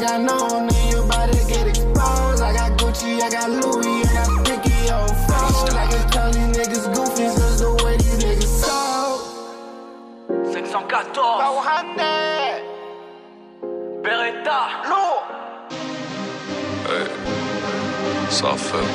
Got 0.00 0.22
no 0.22 0.64
name, 0.64 0.90
you 0.90 1.02
bout 1.08 1.30
to 1.30 1.38
get 1.46 1.66
exposed. 1.68 2.40
I 2.40 2.54
got 2.54 2.78
Gucci, 2.78 3.20
I 3.20 3.28
got 3.28 3.50
Louis, 3.50 4.00
and 4.08 4.16
I'm 4.16 4.42
picky 4.44 4.88
on 4.88 5.06
froze. 5.26 5.74
I 5.74 5.86
can 5.90 6.10
tell 6.10 6.32
these 6.32 6.56
niggas 6.56 6.86
goofy, 6.94 7.26
cause 7.26 7.60
the 7.60 7.70
way 7.84 7.98
these 7.98 8.16
niggas 8.24 8.48
so. 8.64 9.20
514 10.54 11.60
Beretta 14.02 14.60
Lourd 14.88 15.22
Ça 18.30 18.56
fait. 18.56 18.88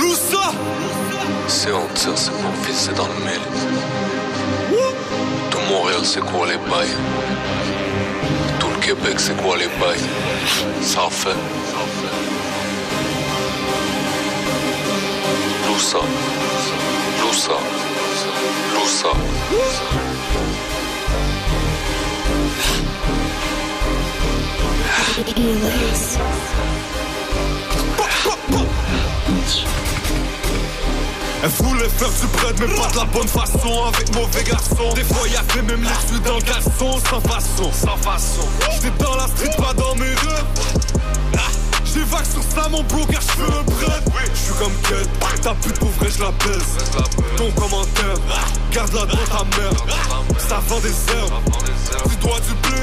Loussa 0.00 0.50
Si 1.46 1.68
on 1.70 1.86
tire, 1.94 2.16
c'est 2.18 2.32
pour 2.32 2.50
viser 2.66 2.92
dans 2.94 3.06
le 3.06 3.14
mille. 3.24 3.46
Tout 5.50 5.60
Montréal, 5.72 6.00
c'est 6.02 6.20
quoi 6.20 6.46
les 6.48 6.58
bails 6.68 6.96
Quebec 8.90 9.20
se 9.20 9.32
qualified. 9.34 10.00
Safa. 10.82 11.30
Lusa. 15.68 16.00
Lusa. 17.20 17.54
Lusa. 18.02 18.32
Lusa. 18.74 19.12
Lusa. 19.52 20.10
Elle 31.42 31.48
voulait 31.48 31.88
faire 31.88 32.08
du 32.08 32.26
bread 32.36 32.56
mais 32.60 32.74
pas 32.74 32.88
de 32.90 32.96
la 32.96 33.04
bonne 33.04 33.28
façon. 33.28 33.84
Avec 33.88 34.14
mauvais 34.14 34.44
garçon 34.44 34.92
Des 34.94 35.04
fois 35.04 35.26
y'a 35.28 35.42
fait 35.44 35.62
même 35.62 35.82
les 35.82 36.18
dans 36.20 36.36
le 36.36 36.42
caleçon. 36.42 37.00
Sans 37.08 37.20
façon, 37.20 37.72
sans 37.72 37.96
façon. 37.96 38.46
J'étais 38.72 39.04
dans 39.04 39.16
la 39.16 39.26
street 39.28 39.56
pas 39.56 39.72
dans 39.72 39.94
mes 39.94 40.10
rêves 40.10 40.44
J'ai 41.84 42.04
vague 42.04 42.26
sur 42.26 42.42
ça 42.42 42.68
mon 42.68 42.82
bro 42.82 43.06
car 43.06 43.22
veux 43.38 43.46
un 43.46 43.62
bread 43.62 44.02
J'suis 44.34 44.54
comme 44.58 44.72
Ken, 44.88 45.40
ta 45.40 45.54
pute 45.54 45.78
pour 45.78 45.90
vrai 45.90 46.08
je 46.10 46.20
la 46.20 46.30
baise 46.30 46.98
Ton 47.36 47.50
commentaire, 47.52 48.14
garde-la 48.72 49.06
dans 49.06 49.38
ta 49.38 49.44
mère 49.56 49.72
Ça 50.38 50.60
vend 50.68 50.80
des 50.80 50.88
herbes, 50.88 51.32
tu 52.08 52.16
dois 52.16 52.40
du 52.40 52.52
blé 52.68 52.80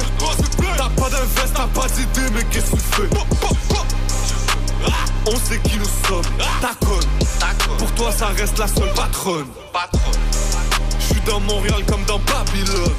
T'as 0.77 0.89
pas 0.89 1.09
d'invest, 1.09 1.53
t'as 1.53 1.67
pas 1.67 1.87
d'idée 1.89 2.29
mais 2.33 2.43
qu'est-ce 2.51 2.71
que 2.71 2.75
tu 2.75 2.81
fais? 2.81 3.09
On 5.25 5.35
sait 5.35 5.59
qui 5.59 5.77
nous 5.77 6.07
sommes, 6.07 6.23
ta 6.61 6.73
conne. 6.85 7.16
Pour 7.77 7.91
toi, 7.93 8.11
ça 8.11 8.27
reste 8.27 8.57
la 8.57 8.67
seule 8.67 8.91
patronne. 8.93 9.47
Je 10.99 11.05
suis 11.05 11.21
dans 11.21 11.39
Montréal 11.41 11.83
comme 11.87 12.03
dans 12.05 12.19
Babylone. 12.19 12.93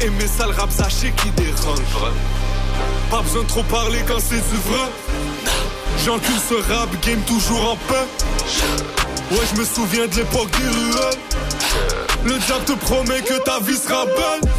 Et 0.00 0.10
mes 0.10 0.26
sales 0.26 0.52
rap 0.52 0.70
sachets 0.70 1.12
qui 1.12 1.30
dérangent. 1.30 2.12
Pas 3.10 3.22
besoin 3.22 3.42
de 3.42 3.48
trop 3.48 3.62
parler 3.64 4.02
quand 4.06 4.18
c'est 4.20 4.36
du 4.36 4.56
vrai. 4.68 4.90
J'encule 6.04 6.40
ce 6.48 6.54
rap 6.72 6.88
game 7.02 7.20
toujours 7.22 7.72
en 7.72 7.76
paix. 7.88 8.06
Ouais, 9.30 9.44
je 9.52 9.60
me 9.60 9.64
souviens 9.64 10.06
de 10.06 10.16
l'époque 10.16 10.50
des 10.50 10.68
ruelles. 10.68 11.18
Le 12.24 12.38
diable 12.38 12.64
te 12.64 12.72
promet 12.72 13.22
que 13.22 13.42
ta 13.44 13.58
vie 13.60 13.76
sera 13.76 14.04
belle. 14.04 14.50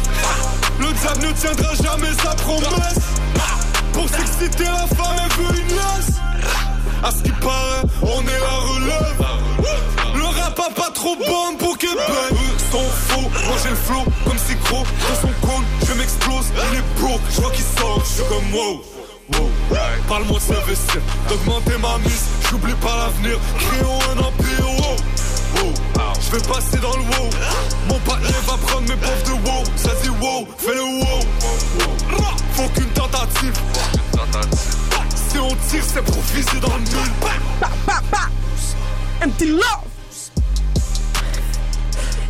Le 0.80 0.92
diable 0.92 1.26
ne 1.26 1.32
tiendra 1.32 1.74
jamais 1.74 2.14
sa 2.22 2.34
promesse. 2.34 2.98
Pour 3.92 4.08
s'exciter, 4.08 4.64
la 4.64 4.86
femme 4.96 5.16
elle 5.24 5.44
veut 5.44 5.60
une 5.60 5.68
laisse. 5.68 6.27
À 7.02 7.10
ce 7.10 7.22
qui 7.22 7.30
paraît, 7.30 7.82
on 8.02 8.20
est 8.22 8.40
la 8.40 8.56
relève. 8.72 9.24
Le 10.14 10.24
rap 10.24 10.58
a 10.58 10.70
pas 10.74 10.90
trop 10.92 11.16
bon 11.16 11.56
pour 11.58 11.78
Québec. 11.78 11.98
Eux 12.32 12.58
sont 12.72 12.90
faux, 13.08 13.30
moi 13.46 13.56
j'ai 13.62 13.70
le 13.70 13.76
flow 13.76 14.04
comme 14.24 14.38
c'est 14.38 14.58
gros. 14.64 14.82
Dans 14.82 15.20
son 15.20 15.46
cône, 15.46 15.64
je 15.86 15.92
m'explose. 15.94 16.46
Il 16.72 16.78
est 16.78 17.00
broke, 17.00 17.20
je 17.30 17.40
vois 17.40 17.50
qu'il 17.52 17.64
sort, 17.64 18.02
je 18.04 18.14
suis 18.14 18.22
comme 18.24 18.52
wow. 18.52 18.82
wow. 19.34 19.50
Parle-moi 20.08 20.38
de 20.38 20.42
s'investir, 20.42 21.00
d'augmenter 21.28 21.78
ma 21.80 21.98
mise. 21.98 22.24
J'oublie 22.50 22.74
pas 22.74 22.96
l'avenir, 22.96 23.38
créons 23.58 23.98
un 24.14 24.18
empire. 24.18 24.66
Wow. 24.66 24.96
Je 26.20 26.36
vais 26.36 26.42
passer 26.46 26.78
dans 26.78 26.96
le 26.96 27.02
wow. 27.02 27.30
Mon 27.88 27.98
partenaire 28.00 28.42
va 28.46 28.56
prendre 28.66 28.88
mes 28.88 28.96
pauvres 28.96 29.24
de 29.24 29.48
wow. 29.48 29.64
Ça 29.76 29.90
dit 30.02 30.10
wow, 30.10 30.46
fais 30.58 30.74
le 30.74 30.82
wow. 30.82 31.20
Faut 32.54 32.68
qu'une 32.74 32.90
tentative. 32.90 33.54
Si 35.38 35.44
on 35.44 35.48
tire, 35.70 35.84
c'est 35.84 36.02
pour 36.02 36.16
viser 36.34 36.58
dans 36.60 36.74
le 36.74 36.80
nul. 36.80 37.12
Empty 39.24 39.46
love! 39.46 39.62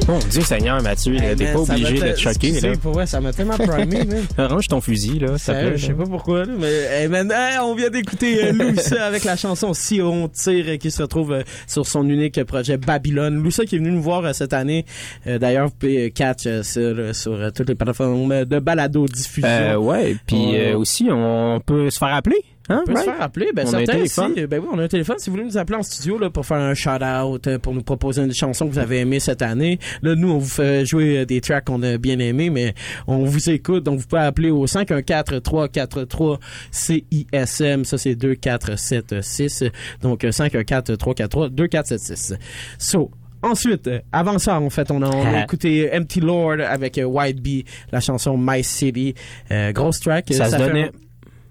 Mon 0.06 0.18
Dieu 0.18 0.42
Seigneur, 0.42 0.82
Mathieu, 0.82 1.14
là, 1.14 1.34
t'es 1.34 1.52
pas 1.54 1.58
obligé 1.60 1.96
choquer. 2.16 2.48
excusez, 2.48 2.68
Là. 2.68 2.76
pour 2.76 2.92
vrai, 2.92 3.06
ça 3.06 3.22
m'a 3.22 3.32
tellement 3.32 3.56
primé, 3.56 4.04
man. 4.06 4.26
Range 4.36 4.68
ton 4.68 4.82
fusil, 4.82 5.20
là, 5.20 5.38
ça 5.38 5.54
plaît. 5.54 5.78
je 5.78 5.86
sais 5.86 5.94
pas 5.94 6.04
pourquoi, 6.04 6.44
là, 6.44 6.52
mais 6.58 6.70
hey, 6.70 7.08
man, 7.08 7.32
hey, 7.34 7.56
on 7.62 7.74
vient 7.74 7.88
d'écouter 7.88 8.44
euh, 8.48 8.52
Loussa 8.72 9.06
avec 9.06 9.24
la 9.24 9.36
chanson 9.36 9.72
Si 9.72 10.02
on 10.02 10.28
tire 10.28 10.76
qui 10.78 10.90
se 10.90 11.00
retrouve 11.02 11.32
euh, 11.32 11.42
sur 11.66 11.86
son 11.86 12.06
unique 12.06 12.44
projet 12.44 12.76
Babylone. 12.76 13.42
Loussa 13.42 13.64
qui 13.64 13.76
est 13.76 13.78
venu 13.78 13.90
nous 13.92 14.02
voir 14.02 14.22
euh, 14.26 14.34
cette 14.34 14.52
année. 14.52 14.84
Euh, 15.26 15.38
D'ailleurs, 15.38 15.68
vous 15.68 15.74
pouvez 15.78 16.06
euh, 16.06 16.10
catch 16.10 16.46
euh, 16.46 16.62
sur, 16.62 16.82
euh, 16.82 17.12
sur 17.14 17.32
euh, 17.32 17.48
toutes 17.50 17.70
les 17.70 17.74
plateformes 17.74 18.44
de 18.44 18.58
balado 18.58 19.06
diffusion. 19.06 19.48
Euh, 19.48 19.76
ouais, 19.76 20.14
puis 20.26 20.56
euh, 20.58 20.76
aussi, 20.76 21.08
on 21.10 21.58
peut 21.64 21.88
se 21.88 21.98
faire 21.98 22.14
appeler. 22.14 22.44
Hein, 22.70 22.80
On 22.82 22.86
peut 22.86 22.92
right? 22.92 23.06
se 23.06 23.10
faire 23.12 23.22
appeler, 23.22 23.48
ben 23.54 23.62
On 23.66 23.72
a 23.72 23.76
un 23.76 23.78
certains 23.78 23.92
téléphone. 23.94 24.32
aussi. 24.32 24.46
Ben 24.46 24.60
oui, 24.60 24.68
on 24.72 24.78
a 24.78 24.82
un 24.82 24.88
téléphone. 24.88 25.16
Si 25.18 25.30
vous 25.30 25.36
voulez 25.36 25.46
nous 25.46 25.56
appeler 25.58 25.78
en 25.78 25.82
studio 25.82 26.18
là 26.18 26.28
pour 26.30 26.44
faire 26.44 26.58
un 26.58 26.74
shout 26.74 26.90
out, 27.02 27.56
pour 27.58 27.72
nous 27.74 27.82
proposer 27.82 28.22
une 28.22 28.34
chanson 28.34 28.66
que 28.66 28.72
vous 28.72 28.78
avez 28.78 28.98
aimée 28.98 29.20
cette 29.20 29.42
année. 29.42 29.78
Là, 30.02 30.14
nous, 30.14 30.30
on 30.30 30.38
vous 30.38 30.48
fait 30.48 30.84
jouer 30.84 31.18
euh, 31.18 31.24
des 31.24 31.40
tracks 31.40 31.64
qu'on 31.64 31.82
a 31.82 31.96
bien 31.98 32.18
aimés, 32.18 32.50
mais 32.50 32.74
on 33.06 33.24
vous 33.24 33.48
écoute. 33.50 33.84
Donc, 33.84 34.00
vous 34.00 34.06
pouvez 34.06 34.22
appeler 34.22 34.50
au 34.50 34.66
514 34.66 35.40
343 35.42 36.38
CISM. 36.70 37.84
Ça, 37.84 37.96
c'est 37.98 38.14
2476. 38.14 39.70
Donc, 40.02 40.24
euh, 40.24 40.32
514 40.32 40.96
343 40.98 41.48
2476. 41.50 42.38
So. 42.78 43.10
Ensuite, 43.40 43.86
euh, 43.86 44.00
avant 44.10 44.36
ça, 44.40 44.60
en 44.60 44.68
fait, 44.68 44.90
on 44.90 45.00
a, 45.00 45.06
on 45.06 45.24
a 45.24 45.38
Ah. 45.38 45.44
écouté 45.44 45.88
Empty 45.94 46.18
Lord 46.20 46.56
avec 46.60 46.98
euh, 46.98 47.04
White 47.04 47.40
Bee, 47.40 47.64
la 47.92 48.00
chanson 48.00 48.36
My 48.36 48.64
City. 48.64 49.14
Euh, 49.52 49.70
grosse 49.70 50.00
track. 50.00 50.26
Ça 50.32 50.46
se 50.50 50.56
fait 50.56 50.66
donnait. 50.66 50.88
un- 50.88 50.90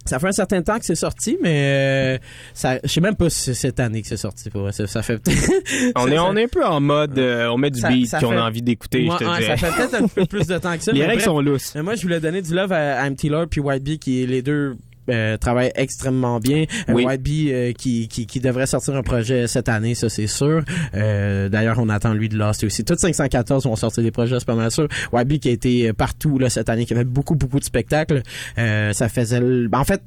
ça 0.08 0.20
fait 0.20 0.28
un 0.28 0.32
certain 0.32 0.62
temps 0.62 0.80
que 0.80 0.86
c'est 0.86 0.96
sorti, 0.96 1.38
mais 1.41 2.17
euh, 2.17 2.17
ça, 2.54 2.80
je 2.84 2.89
sais 2.89 3.02
même 3.02 3.15
pas 3.15 3.30
si 3.30 3.39
c'est 3.41 3.54
cette 3.54 3.80
année 3.80 4.02
que 4.02 4.08
c'est 4.08 4.17
sorti. 4.17 4.50
Pour 4.50 4.72
ça, 4.74 4.88
ça 4.88 5.02
fait. 5.04 5.22
On 5.96 6.08
est, 6.12 6.20
on 6.20 6.36
est 6.36 6.43
un 6.43 6.48
peu 6.48 6.65
en 6.65 6.80
mode, 6.80 7.17
euh, 7.17 7.48
on 7.50 7.58
met 7.58 7.70
du 7.72 7.80
Ça- 7.80 7.89
beat 7.89 8.12
qu'on 8.20 8.30
fait- 8.32 8.38
a 8.38 8.43
envie 8.46 8.62
d'écouter, 8.62 9.08
Ouais, 9.08 9.26
ouais, 9.28 9.41
ça 9.43 9.58
fait 9.58 9.76
peut-être 9.76 10.04
un 10.04 10.08
peu 10.08 10.26
plus 10.26 10.48
de 10.48 10.58
temps 10.58 10.76
que 10.78 10.84
ça. 10.84 10.91
Les 10.93 11.06
règles 11.06 11.22
sont 11.22 11.39
lousses. 11.41 11.74
Mais 11.76 11.84
moi, 11.84 11.96
je 11.96 12.02
voulais 12.02 12.20
donner 12.20 12.41
du 12.41 12.54
love 12.54 12.72
à, 12.72 13.00
à 13.02 13.10
MT 13.10 13.26
Lord 13.30 13.48
puis 13.50 13.62
White 13.62 13.84
Bee, 13.84 14.00
qui 14.00 14.26
les 14.26 14.41
deux 14.41 14.76
euh, 15.10 15.38
travaillent 15.38 15.72
extrêmement 15.76 16.39
bien. 16.39 16.65
Euh, 16.89 16.93
Oui. 16.93 17.06
White 17.06 17.22
Bee 17.22 17.52
euh, 17.52 17.72
qui, 17.74 18.08
qui, 18.08 18.26
qui 18.26 18.39
devrait 18.39 18.67
sortir 18.67 18.96
un 18.96 19.04
projet 19.04 19.48
cette 19.48 19.70
année, 19.70 19.96
ça 19.96 20.10
c'est 20.10 20.28
sûr. 20.28 20.63
Euh, 20.96 21.50
D'ailleurs, 21.50 21.78
on 21.80 21.89
attend 21.89 22.13
lui 22.13 22.30
de 22.30 22.38
Lost 22.38 22.63
aussi. 22.63 22.84
Toutes 22.84 23.00
514 23.00 23.65
vont 23.65 23.76
sortir 23.76 24.04
des 24.04 24.12
projets, 24.12 24.39
c'est 24.39 24.46
pas 24.46 24.56
mal 24.56 24.72
sûr. 24.72 24.88
White 25.12 25.28
Bee 25.28 25.39
qui 25.39 25.50
a 25.50 25.52
été 25.52 25.93
partout 25.93 26.39
là 26.39 26.50
cette 26.50 26.70
année, 26.70 26.86
qui 26.86 26.93
avait 26.93 27.04
beaucoup 27.04 27.36
beaucoup 27.36 27.60
de 27.60 27.65
spectacles. 27.65 28.22
Euh, 28.58 28.93
ça 28.93 29.10
faisait. 29.10 29.41
en 29.72 29.84
fait, 29.84 30.02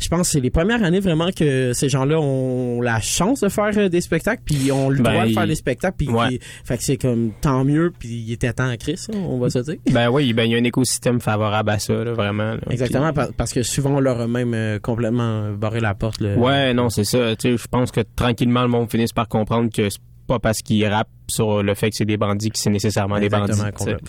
je 0.00 0.08
pense 0.08 0.22
que 0.22 0.32
c'est 0.32 0.40
les 0.40 0.50
premières 0.50 0.82
années 0.82 1.00
vraiment 1.00 1.30
que 1.30 1.72
ces 1.74 1.88
gens-là 1.88 2.18
ont 2.18 2.80
la 2.80 3.00
chance 3.00 3.40
de 3.40 3.48
faire 3.48 3.70
euh, 3.76 3.88
des 3.88 4.00
spectacles, 4.00 4.42
puis 4.44 4.72
ont 4.72 4.88
le 4.88 5.02
Ben, 5.02 5.10
droit 5.12 5.24
de 5.24 5.28
il- 5.30 5.34
faire 5.34 5.46
des 5.46 5.54
spectacles, 5.54 5.96
puis 5.98 6.08
Ouais. 6.08 6.38
fait 6.64 6.78
que 6.78 6.82
c'est 6.82 6.96
comme 6.96 7.32
tant 7.40 7.64
mieux, 7.64 7.92
puis 7.96 8.08
il 8.08 8.32
était 8.32 8.52
temps 8.52 8.68
à 8.68 8.76
Chris, 8.76 8.98
hein, 9.12 9.18
on 9.28 9.38
va 9.38 9.50
se 9.50 9.58
dire. 9.60 9.76
Ben 9.92 10.08
oui, 10.10 10.32
ben 10.32 10.44
il 10.44 10.52
y 10.52 10.54
a 10.54 10.58
un 10.58 10.64
écosystème 10.64 11.20
favorable 11.20 11.70
à 11.70 11.78
ça, 11.78 11.92
là, 11.92 12.12
vraiment. 12.12 12.54
là. 12.54 12.60
Exactement, 12.70 13.12
par- 13.12 13.32
parce 13.36 13.52
que 13.52 13.62
souvent 13.62 13.96
on 13.96 14.00
leur 14.00 14.20
a 14.20 14.26
même 14.26 14.54
euh, 14.54 14.78
complètement 14.80 15.50
barré 15.52 15.80
la 15.80 15.94
porte. 15.94 16.20
le- 16.20 16.36
Ouais, 16.36 16.72
non, 16.74 16.88
c'est 16.88 17.04
ça. 17.04 17.36
Tu 17.36 17.50
sais, 17.52 17.56
je 17.56 17.68
pense 17.68 17.90
que 17.90 18.00
tranquillement, 18.16 18.62
le 18.62 18.68
monde 18.68 18.90
finisse 18.90 19.12
par 19.12 19.28
comprendre 19.28 19.70
que 19.70 19.88
c'est 19.90 20.00
pas 20.26 20.38
parce 20.38 20.62
qu'ils 20.62 20.86
rappent 20.86 21.08
sur 21.28 21.62
le 21.62 21.74
fait 21.74 21.90
que 21.90 21.96
c'est 21.96 22.04
des 22.04 22.16
bandits 22.16 22.50
que 22.50 22.58
c'est 22.58 22.70
nécessairement 22.70 23.16
Exactement, 23.16 23.64
des 23.64 23.72
bandits. 23.94 24.04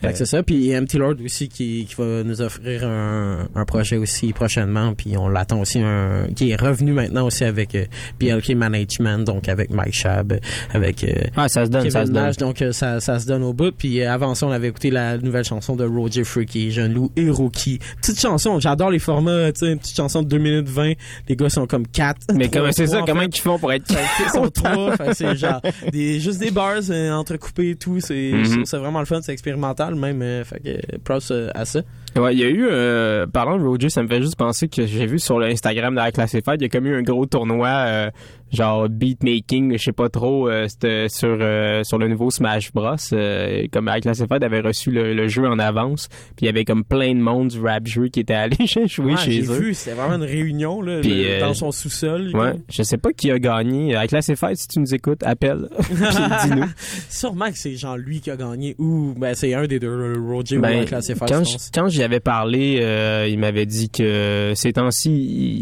Fait 0.00 0.12
que 0.12 0.18
c'est 0.18 0.26
ça. 0.26 0.42
Puis 0.42 0.76
Empty 0.76 0.98
Lord 0.98 1.16
aussi 1.24 1.48
qui, 1.48 1.86
qui 1.88 1.94
va 1.96 2.22
nous 2.22 2.40
offrir 2.40 2.86
un, 2.86 3.48
un 3.54 3.64
projet 3.64 3.96
aussi 3.96 4.32
prochainement. 4.32 4.94
Puis 4.94 5.16
on 5.16 5.28
l'attend 5.28 5.60
aussi 5.60 5.80
un 5.80 6.26
qui 6.34 6.50
est 6.50 6.60
revenu 6.60 6.92
maintenant 6.92 7.26
aussi 7.26 7.44
avec 7.44 7.74
euh, 7.74 7.84
BLK 8.20 8.50
Management, 8.50 9.24
donc 9.24 9.48
avec 9.48 9.70
Mike 9.70 9.94
Shab, 9.94 10.38
avec 10.72 11.04
euh, 11.04 11.12
Ah, 11.36 11.48
ça 11.48 11.64
se 11.64 11.70
donne, 11.70 11.82
Kevin 11.82 11.92
ça 11.92 12.06
se 12.06 12.10
donne. 12.10 12.22
Nash. 12.24 12.36
Donc 12.36 12.62
euh, 12.62 12.72
ça, 12.72 13.00
ça 13.00 13.18
se 13.18 13.26
donne 13.26 13.42
au 13.42 13.52
bout. 13.52 13.72
Puis 13.76 14.00
euh, 14.00 14.12
avant 14.12 14.34
ça, 14.34 14.46
on 14.46 14.50
avait 14.52 14.68
écouté 14.68 14.90
la 14.90 15.18
nouvelle 15.18 15.44
chanson 15.44 15.76
de 15.76 15.84
Roger 15.84 16.24
Freaky, 16.24 16.70
Jeune 16.70 16.94
Loup 16.94 17.10
et 17.16 17.28
Rookie. 17.30 17.78
Petite 18.00 18.20
chanson, 18.20 18.60
j'adore 18.60 18.90
les 18.90 18.98
formats, 18.98 19.52
tu 19.52 19.60
sais, 19.60 19.72
une 19.72 19.78
petite 19.78 19.96
chanson 19.96 20.22
de 20.22 20.28
2 20.28 20.38
minutes 20.38 20.68
20. 20.68 20.92
Les 21.28 21.36
gars 21.36 21.48
sont 21.48 21.66
comme 21.66 21.86
4. 21.86 22.34
Mais 22.34 22.48
comment 22.48 22.72
c'est 22.72 22.86
ça? 22.86 23.02
Comment 23.06 23.22
ils 23.22 23.36
font 23.36 23.58
pour 23.58 23.72
être 23.72 23.86
Ils 24.20 24.30
sont 24.30 24.48
trois, 24.50 24.96
fait 24.96 25.06
que 25.08 25.14
c'est 25.14 25.36
genre 25.36 25.60
des, 25.92 26.20
juste 26.20 26.38
des 26.38 26.50
bars 26.50 26.80
euh, 26.90 27.12
entrecoupés 27.12 27.70
et 27.70 27.76
tout. 27.76 28.00
C'est 28.00 28.32
ça 28.64 28.78
vraiment 28.78 29.00
le 29.00 29.06
fun, 29.06 29.20
c'est 29.22 29.32
expérimental 29.32 29.87
même. 29.96 30.22
euh, 30.22 30.44
fait 30.44 30.60
que 30.60 30.96
props 30.98 31.30
euh, 31.30 31.50
à 31.54 31.64
ça. 31.64 31.80
Ouais, 32.16 32.34
il 32.34 32.40
y 32.40 32.44
a 32.44 32.48
eu, 32.48 32.66
euh, 32.70 33.26
parlant 33.26 33.58
de 33.58 33.64
Roger, 33.64 33.90
ça 33.90 34.02
me 34.02 34.08
fait 34.08 34.20
juste 34.22 34.36
penser 34.36 34.68
que 34.68 34.86
j'ai 34.86 35.06
vu 35.06 35.18
sur 35.18 35.38
l'Instagram 35.38 35.94
de 35.94 36.00
la 36.00 36.10
Classified, 36.10 36.56
il 36.60 36.62
y 36.62 36.66
a 36.66 36.68
comme 36.68 36.86
eu 36.86 36.96
un 36.96 37.02
gros 37.02 37.26
tournoi, 37.26 37.68
euh, 37.68 38.10
genre 38.52 38.88
beatmaking, 38.88 39.76
je 39.76 39.82
sais 39.84 39.92
pas 39.92 40.08
trop, 40.08 40.48
euh, 40.48 40.66
c'était 40.68 41.08
sur 41.08 41.36
euh, 41.40 41.82
sur 41.84 41.98
le 41.98 42.08
nouveau 42.08 42.30
Smash 42.30 42.72
Bros. 42.72 42.94
euh, 43.12 43.64
comme 43.72 43.84
la 43.86 44.00
Classified 44.00 44.42
avait 44.42 44.60
reçu 44.60 44.90
le, 44.90 45.12
le 45.14 45.28
jeu 45.28 45.46
en 45.46 45.58
avance, 45.58 46.08
puis 46.08 46.42
il 46.42 46.46
y 46.46 46.48
avait 46.48 46.64
comme 46.64 46.82
plein 46.82 47.14
de 47.14 47.20
monde 47.20 47.48
du 47.48 47.60
rap 47.60 47.86
jeu 47.86 48.08
qui 48.08 48.20
était 48.20 48.34
allé 48.34 48.56
jouer 48.86 49.12
Ouais, 49.12 49.16
chez 49.18 49.32
j'ai 49.32 49.42
eux. 49.42 49.58
vu, 49.60 49.74
c'était 49.74 49.94
vraiment 49.96 50.16
une 50.16 50.22
réunion 50.28 50.80
là, 50.82 51.00
Puis, 51.02 51.24
euh, 51.30 51.40
dans 51.40 51.54
son 51.54 51.70
sous-sol. 51.72 52.30
Ouais, 52.34 52.54
je 52.70 52.82
sais 52.82 52.96
pas 52.98 53.12
qui 53.12 53.30
a 53.30 53.38
gagné. 53.38 53.94
Avec 53.94 54.08
Classified, 54.10 54.56
si 54.56 54.66
tu 54.68 54.80
nous 54.80 54.94
écoutes, 54.94 55.22
appelle. 55.24 55.68
Dis-nous. 55.90 56.64
Sûrement 57.10 57.50
que 57.50 57.58
c'est 57.58 57.74
genre 57.76 57.96
lui 57.96 58.20
qui 58.20 58.30
a 58.30 58.36
gagné 58.36 58.74
ou 58.78 59.14
ben 59.16 59.34
c'est 59.34 59.52
un 59.54 59.66
des 59.66 59.78
deux 59.78 60.14
Roger 60.26 60.58
ou 60.58 60.62
Ben, 60.62 60.80
un 60.80 60.84
classé 60.84 61.14
quand, 61.18 61.44
j- 61.44 61.56
quand 61.74 61.88
j'y 61.98 62.04
avais 62.04 62.20
parlé, 62.20 62.78
euh, 62.80 63.26
il 63.28 63.38
m'avait 63.40 63.66
dit 63.66 63.90
que 63.90 64.52
ces 64.54 64.72
temps-ci, 64.72 65.10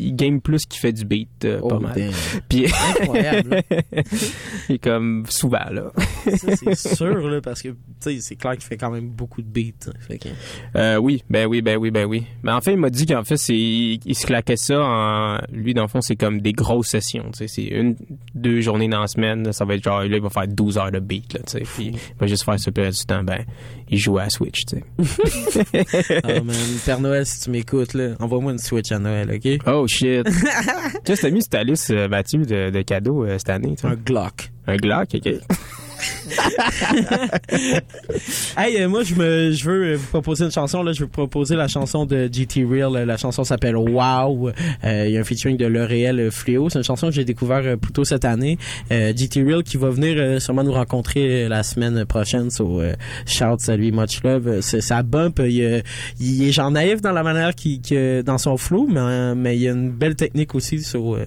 il 0.06 0.14
game 0.14 0.40
plus 0.42 0.66
qu'il 0.66 0.78
fait 0.80 0.92
du 0.92 1.04
beat, 1.06 1.44
euh, 1.46 1.60
pas 1.60 1.76
Oh, 1.76 1.80
mal. 1.80 1.94
damn. 1.94 2.12
Puis 2.48 2.66
Incroyable, 3.00 3.62
est 4.68 4.78
comme 4.78 5.24
souvent 5.30 5.64
là. 5.70 5.92
Ça, 6.36 6.56
c'est 6.56 6.74
sûr, 6.94 7.28
là, 7.28 7.40
parce 7.40 7.62
que, 7.62 7.68
tu 7.68 7.76
sais, 8.00 8.18
c'est 8.20 8.36
clair 8.36 8.52
qu'il 8.52 8.64
fait 8.64 8.76
quand 8.76 8.90
même 8.90 9.08
beaucoup 9.08 9.40
de 9.40 9.48
beats. 9.48 9.88
hein. 9.88 10.16
Que- 10.20 10.28
Euh, 10.76 10.96
oui, 10.98 11.22
ben 11.30 11.46
oui, 11.46 11.62
ben 11.62 11.76
oui, 11.78 11.90
ben 11.90 12.04
oui. 12.06 12.24
Mais 12.42 12.52
en 12.52 12.60
fait, 12.60 12.72
il 12.72 12.78
m'a 12.78 12.90
dit 12.90 13.06
qu'en 13.06 13.24
fait, 13.24 13.36
c'est 13.38 13.54
il, 13.56 14.00
il 14.04 14.14
se 14.14 14.26
claquait 14.26 14.56
ça 14.56 14.78
en 14.80 15.38
lui 15.52 15.72
dans 15.74 15.82
le 15.82 15.88
fond, 15.88 16.00
c'est 16.02 16.16
comme 16.16 16.40
des 16.42 16.52
grosses 16.52 16.88
sessions, 16.88 17.30
tu 17.32 17.38
sais, 17.38 17.48
c'est 17.48 17.64
une 17.64 17.96
deux 18.34 18.60
journées 18.60 18.88
dans 18.88 19.00
la 19.00 19.06
semaine, 19.06 19.52
ça 19.52 19.64
va 19.64 19.74
être 19.74 19.84
genre 19.84 20.00
là, 20.00 20.06
il 20.16 20.20
va 20.20 20.28
faire 20.30 20.46
12 20.48 20.76
heures 20.78 20.90
de 20.92 20.98
beat 20.98 21.32
là, 21.34 21.40
tu 21.46 21.52
sais, 21.58 21.60
puis 21.64 21.86
il 21.94 21.98
va 22.20 22.26
juste 22.26 22.44
faire 22.44 22.54
le 22.54 22.82
reste 22.82 23.00
du 23.00 23.06
temps 23.06 23.22
ben 23.24 23.44
il 23.88 23.98
joue 23.98 24.18
à 24.18 24.28
Switch, 24.28 24.64
tu 24.66 24.76
sais. 24.78 24.84
Oh 26.28 26.44
man, 26.44 26.56
Père 26.84 27.00
Noël, 27.00 27.24
si 27.26 27.40
tu 27.40 27.50
m'écoutes, 27.50 27.94
là, 27.94 28.14
envoie-moi 28.20 28.52
une 28.52 28.58
Switch 28.58 28.90
à 28.92 28.98
Noël, 28.98 29.30
ok? 29.34 29.58
Oh 29.66 29.86
shit. 29.86 30.24
Qu'est-ce 31.04 31.22
que 31.22 31.26
t'as 31.26 31.30
mis 31.32 31.42
sur 31.42 31.50
ta 31.50 31.62
liste, 31.64 31.90
euh, 31.90 32.08
Mathieu, 32.08 32.40
de, 32.44 32.70
de 32.70 32.82
cadeaux 32.82 33.24
euh, 33.24 33.38
cette 33.38 33.50
année? 33.50 33.76
toi? 33.76 33.90
Un 33.90 33.94
Glock. 33.94 34.50
Un 34.66 34.76
Glock, 34.76 35.08
ok. 35.14 35.28
Hey, 38.56 38.82
euh, 38.82 38.88
moi, 38.88 39.02
je 39.02 39.14
veux 39.14 39.92
euh, 39.92 39.96
vous 39.96 40.06
proposer 40.08 40.44
une 40.44 40.50
chanson. 40.50 40.82
Là, 40.82 40.92
je 40.92 41.00
veux 41.00 41.08
proposer 41.08 41.56
la 41.56 41.68
chanson 41.68 42.06
de 42.06 42.28
GT 42.32 42.64
Real. 42.64 42.92
La 43.06 43.16
chanson 43.16 43.44
s'appelle 43.44 43.76
Wow. 43.76 44.50
Euh, 44.84 45.04
Il 45.06 45.12
y 45.12 45.16
a 45.16 45.20
un 45.20 45.24
featuring 45.24 45.56
de 45.56 45.66
L'Oréal 45.66 46.20
euh, 46.20 46.30
Fléau. 46.30 46.68
C'est 46.70 46.78
une 46.78 46.84
chanson 46.84 47.08
que 47.08 47.14
j'ai 47.14 47.24
découvert 47.24 47.62
euh, 47.64 47.76
plus 47.76 47.92
tôt 47.92 48.04
cette 48.04 48.24
année. 48.24 48.58
Euh, 48.92 49.12
GT 49.14 49.42
Real 49.42 49.62
qui 49.62 49.76
va 49.76 49.90
venir 49.90 50.16
euh, 50.18 50.40
sûrement 50.40 50.64
nous 50.64 50.72
rencontrer 50.72 51.44
euh, 51.44 51.48
la 51.48 51.62
semaine 51.62 52.04
prochaine. 52.06 52.50
So, 52.50 52.80
euh, 52.80 52.94
shout, 53.26 53.56
salut, 53.58 53.92
much 53.92 54.22
love. 54.22 54.48
Euh, 54.48 54.60
C'est 54.62 54.80
ça 54.80 55.02
bump. 55.02 55.40
Il, 55.44 55.62
euh, 55.62 55.80
est 56.20 56.52
genre 56.52 56.70
naïf 56.70 57.00
dans 57.00 57.12
la 57.12 57.22
manière 57.22 57.54
qui, 57.54 57.80
dans 58.24 58.38
son 58.38 58.56
flow, 58.56 58.86
mais, 58.90 59.00
euh, 59.00 59.34
mais 59.34 59.56
il 59.56 59.62
y 59.62 59.68
a 59.68 59.72
une 59.72 59.90
belle 59.90 60.16
technique 60.16 60.54
aussi. 60.54 60.80
So, 60.82 61.16
euh, 61.16 61.24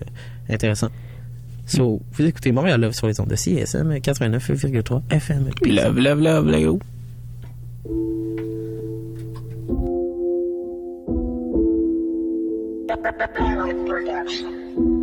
intéressant. 0.49 0.89
So, 1.69 2.01
vous 2.13 2.25
écoutez 2.25 2.51
Montréal 2.51 2.81
Love 2.81 2.93
sur 2.93 3.05
les 3.05 3.19
ondes 3.19 3.29
de 3.29 3.35
CSM 3.35 3.93
89,3 3.97 5.03
FM. 5.11 5.49
Peace. 5.61 5.71
Love, 5.71 5.99
love, 5.99 6.19
love, 6.19 6.49
Léo. 6.49 6.79
Yo 13.37 14.98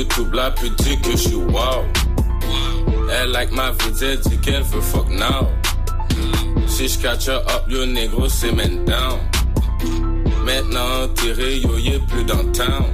YouTube, 0.00 0.32
la 0.32 0.50
pute 0.50 0.74
dit 0.82 0.98
que 1.02 1.10
je 1.10 1.16
suis 1.16 1.34
wow. 1.34 1.84
Elle 3.12 3.32
like 3.32 3.52
ma 3.52 3.72
elle 4.00 4.18
dit 4.20 4.38
qu'elle 4.38 4.62
veut 4.62 4.80
fuck 4.80 5.08
now. 5.10 5.46
Si 6.66 6.88
je 6.88 6.98
catch 6.98 7.28
her 7.28 7.42
up, 7.54 7.64
yo 7.68 7.84
négro, 7.84 8.26
c'est 8.26 8.54
down. 8.86 9.18
Maintenant 10.46 11.06
tiré, 11.16 11.58
yo 11.58 11.76
y'a 11.76 11.98
plus 12.08 12.24
dans 12.24 12.50
town. 12.52 12.86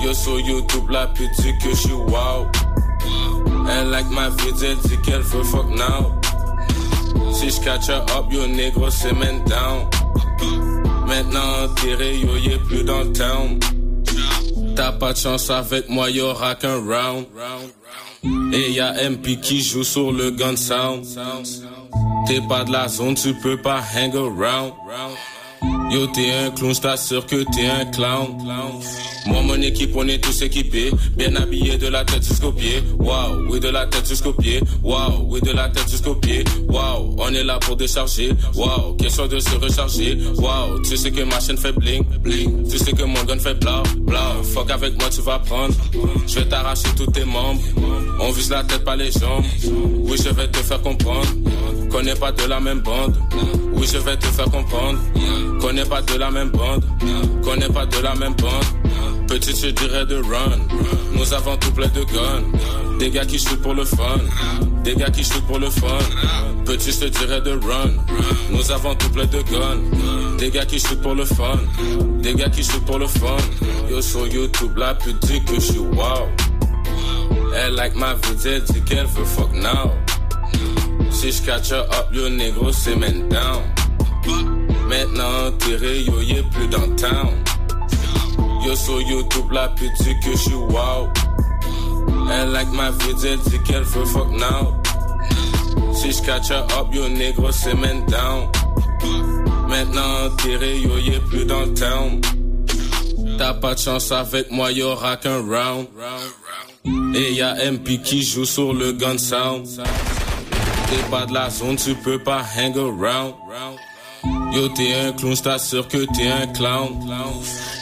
Yo 0.00 0.14
sur 0.14 0.38
YouTube, 0.38 0.88
la 0.88 1.08
pute 1.08 1.30
dit 1.40 1.52
que 1.58 1.70
je 1.70 1.74
suis 1.74 1.92
wow. 1.92 2.46
Elle 3.68 3.90
like 3.90 4.10
ma 4.10 4.26
elle 4.26 4.76
dit 4.76 4.96
qu'elle 5.04 5.22
veut 5.22 5.42
fuck 5.42 5.68
now. 5.70 6.12
Si 7.32 7.50
je 7.50 7.60
catch 7.60 7.88
her 7.88 8.04
up, 8.16 8.26
yo 8.30 8.46
négro, 8.46 8.88
c'est 8.88 9.14
down. 9.14 9.88
Maintenant 11.08 11.74
tiré, 11.76 12.20
yo 12.20 12.36
y'a 12.36 12.58
plus 12.68 12.84
dans 12.84 13.12
town. 13.12 13.58
T'as 14.74 14.92
pas 14.92 15.12
de 15.12 15.18
chance 15.18 15.50
avec 15.50 15.88
moi, 15.88 16.10
y'aura 16.10 16.54
qu'un 16.54 16.76
round. 16.76 17.26
Et 18.52 18.72
y'a 18.72 18.92
MP 19.10 19.40
qui 19.40 19.60
joue 19.60 19.84
sur 19.84 20.12
le 20.12 20.30
gun 20.30 20.56
sound. 20.56 21.04
T'es 22.26 22.40
pas 22.48 22.64
de 22.64 22.72
la 22.72 22.88
zone, 22.88 23.14
tu 23.14 23.34
peux 23.34 23.60
pas 23.60 23.80
hang 23.94 24.14
around. 24.16 24.72
Yo, 25.92 26.06
t'es 26.06 26.30
un 26.32 26.50
clown, 26.52 26.72
j't'assure 26.74 27.26
que 27.26 27.44
t'es 27.54 27.66
un 27.66 27.84
clown. 27.84 28.34
Moi, 29.26 29.42
mon 29.42 29.60
équipe, 29.60 29.90
on 29.94 30.08
est 30.08 30.24
tous 30.24 30.40
équipés. 30.40 30.90
Bien 31.18 31.36
habillés 31.36 31.76
de 31.76 31.86
la 31.88 32.02
tête 32.02 32.26
jusqu'aux 32.26 32.50
pieds. 32.50 32.82
Waouh, 32.98 33.46
oui, 33.50 33.60
de 33.60 33.68
la 33.68 33.84
tête 33.84 34.08
jusqu'aux 34.08 34.32
pieds. 34.32 34.62
Waouh, 34.82 35.26
oui, 35.28 35.42
de 35.42 35.52
la 35.52 35.68
tête 35.68 35.90
jusqu'aux 35.90 36.14
pieds. 36.14 36.44
Waouh, 36.66 37.14
on 37.18 37.28
est 37.34 37.44
là 37.44 37.58
pour 37.58 37.76
décharger. 37.76 38.32
Waouh, 38.54 38.94
question 38.94 39.26
de 39.26 39.38
se 39.38 39.54
recharger. 39.56 40.16
Waouh, 40.38 40.80
tu 40.80 40.96
sais 40.96 41.10
que 41.10 41.24
ma 41.24 41.38
chaîne 41.40 41.58
fait 41.58 41.72
bling, 41.72 42.02
bling. 42.22 42.66
Tu 42.70 42.78
sais 42.78 42.92
que 42.92 43.04
mon 43.04 43.22
gun 43.24 43.38
fait 43.38 43.60
bla, 43.60 43.82
bla. 43.98 44.32
Fuck 44.54 44.70
avec 44.70 44.98
moi, 44.98 45.10
tu 45.10 45.20
vas 45.20 45.40
prendre. 45.40 45.74
Je 46.26 46.36
vais 46.36 46.46
t'arracher 46.46 46.88
tous 46.96 47.10
tes 47.10 47.26
membres. 47.26 47.60
On 48.18 48.30
vise 48.32 48.48
la 48.48 48.64
tête, 48.64 48.82
pas 48.82 48.96
les 48.96 49.10
jambes. 49.10 49.44
Oui, 50.04 50.16
je 50.16 50.30
vais 50.30 50.48
te 50.48 50.58
faire 50.58 50.80
comprendre. 50.80 51.28
Connais 51.90 52.14
pas 52.14 52.32
de 52.32 52.44
la 52.44 52.60
même 52.60 52.80
bande. 52.80 53.14
Oui, 53.74 53.86
je 53.92 53.98
vais 53.98 54.16
te 54.16 54.26
faire 54.26 54.46
comprendre. 54.46 54.98
Connais 55.82 55.96
pas 55.96 56.12
de 56.12 56.18
la 56.18 56.30
même 56.30 56.50
bande. 56.50 56.84
Connais 57.42 57.68
pas 57.68 57.86
de 57.86 57.98
la 57.98 58.14
même 58.14 58.34
bande. 58.34 59.26
Petit, 59.26 59.50
je 59.50 59.70
dirais 59.70 60.06
de 60.06 60.14
run. 60.14 60.60
Nous 61.12 61.34
avons 61.34 61.56
tout 61.56 61.72
plein 61.72 61.88
de 61.88 62.04
guns. 62.04 62.98
Des 63.00 63.10
gars 63.10 63.24
qui 63.24 63.36
shootent 63.36 63.62
pour 63.62 63.74
le 63.74 63.84
fun. 63.84 64.20
Des 64.84 64.94
gars 64.94 65.10
qui 65.10 65.24
shootent 65.24 65.44
pour 65.48 65.58
le 65.58 65.68
fun. 65.70 65.98
Petit, 66.64 66.92
je 66.92 67.06
dirais 67.06 67.40
de 67.40 67.50
run. 67.50 67.90
Nous 68.50 68.70
avons 68.70 68.94
tout 68.94 69.10
plein 69.10 69.26
de 69.26 69.42
guns. 69.42 70.36
Des 70.38 70.50
gars 70.50 70.64
qui 70.64 70.78
shootent 70.78 71.02
pour 71.02 71.16
le 71.16 71.24
fun. 71.24 71.58
Des 72.20 72.34
gars 72.34 72.48
qui 72.48 72.62
shootent 72.62 72.86
pour 72.86 73.00
le 73.00 73.08
fun. 73.08 73.36
Yo, 73.90 74.00
sur 74.00 74.28
YouTube, 74.28 74.76
la 74.76 74.94
pute 74.94 75.18
dit 75.26 75.42
que 75.42 75.56
je 75.56 75.60
suis 75.60 75.78
wow. 75.78 76.28
Elle 77.56 77.74
like 77.74 77.96
ma 77.96 78.14
elle 78.44 78.62
dit 78.62 78.82
qu'elle 78.82 79.06
veut 79.06 79.24
fuck 79.24 79.52
now. 79.52 79.90
Si 81.10 81.32
je 81.32 81.42
catch 81.42 81.72
her 81.72 81.82
up, 81.90 82.06
yo 82.12 82.28
négro, 82.28 82.70
c'est 82.70 82.94
man 82.94 83.28
down. 83.28 84.61
Maintenant 84.92 85.50
tiré, 85.58 86.02
yo 86.02 86.20
y'a 86.20 86.42
plus 86.52 86.68
dans 86.68 86.94
town. 86.96 87.32
Yo 88.62 88.76
sur 88.76 89.00
YouTube, 89.00 89.50
la 89.50 89.68
pute 89.68 89.90
dit 90.02 90.14
que 90.22 90.32
je 90.32 90.36
suis 90.36 90.54
wow. 90.54 91.08
Elle 92.30 92.52
like 92.52 92.70
ma 92.74 92.88
elle 92.88 93.38
dit 93.38 93.58
qu'elle 93.64 93.84
veut 93.84 94.04
fuck 94.04 94.28
now. 94.32 94.76
Si 95.94 96.12
je 96.12 96.20
catch 96.20 96.50
up, 96.50 96.92
yo 96.92 97.08
négro, 97.08 97.50
c'est 97.50 97.72
man 97.72 98.04
down. 98.04 98.50
Maintenant 99.66 100.28
tiré, 100.42 100.80
yo 100.80 100.98
y'a 100.98 101.20
plus 101.20 101.46
dans 101.46 101.72
town. 101.72 102.20
T'as 103.38 103.54
pas 103.54 103.74
de 103.74 103.78
chance 103.78 104.12
avec 104.12 104.50
moi, 104.50 104.72
y'aura 104.72 105.16
qu'un 105.16 105.38
round. 105.38 105.86
Et 107.14 107.32
y'a 107.32 107.54
MP 107.72 107.98
qui 108.04 108.22
joue 108.22 108.44
sur 108.44 108.74
le 108.74 108.92
gun 108.92 109.16
sound. 109.16 109.66
T'es 110.90 111.10
pas 111.10 111.24
de 111.24 111.32
la 111.32 111.48
zone, 111.48 111.76
tu 111.76 111.94
peux 111.94 112.18
pas 112.18 112.42
hang 112.58 112.76
around. 112.76 113.32
Yo, 114.54 114.68
t'es 114.68 114.92
un 114.92 115.12
clown, 115.12 115.34
j't'assure 115.34 115.88
que 115.88 116.04
t'es 116.14 116.28
un 116.28 116.46
clown. 116.48 116.90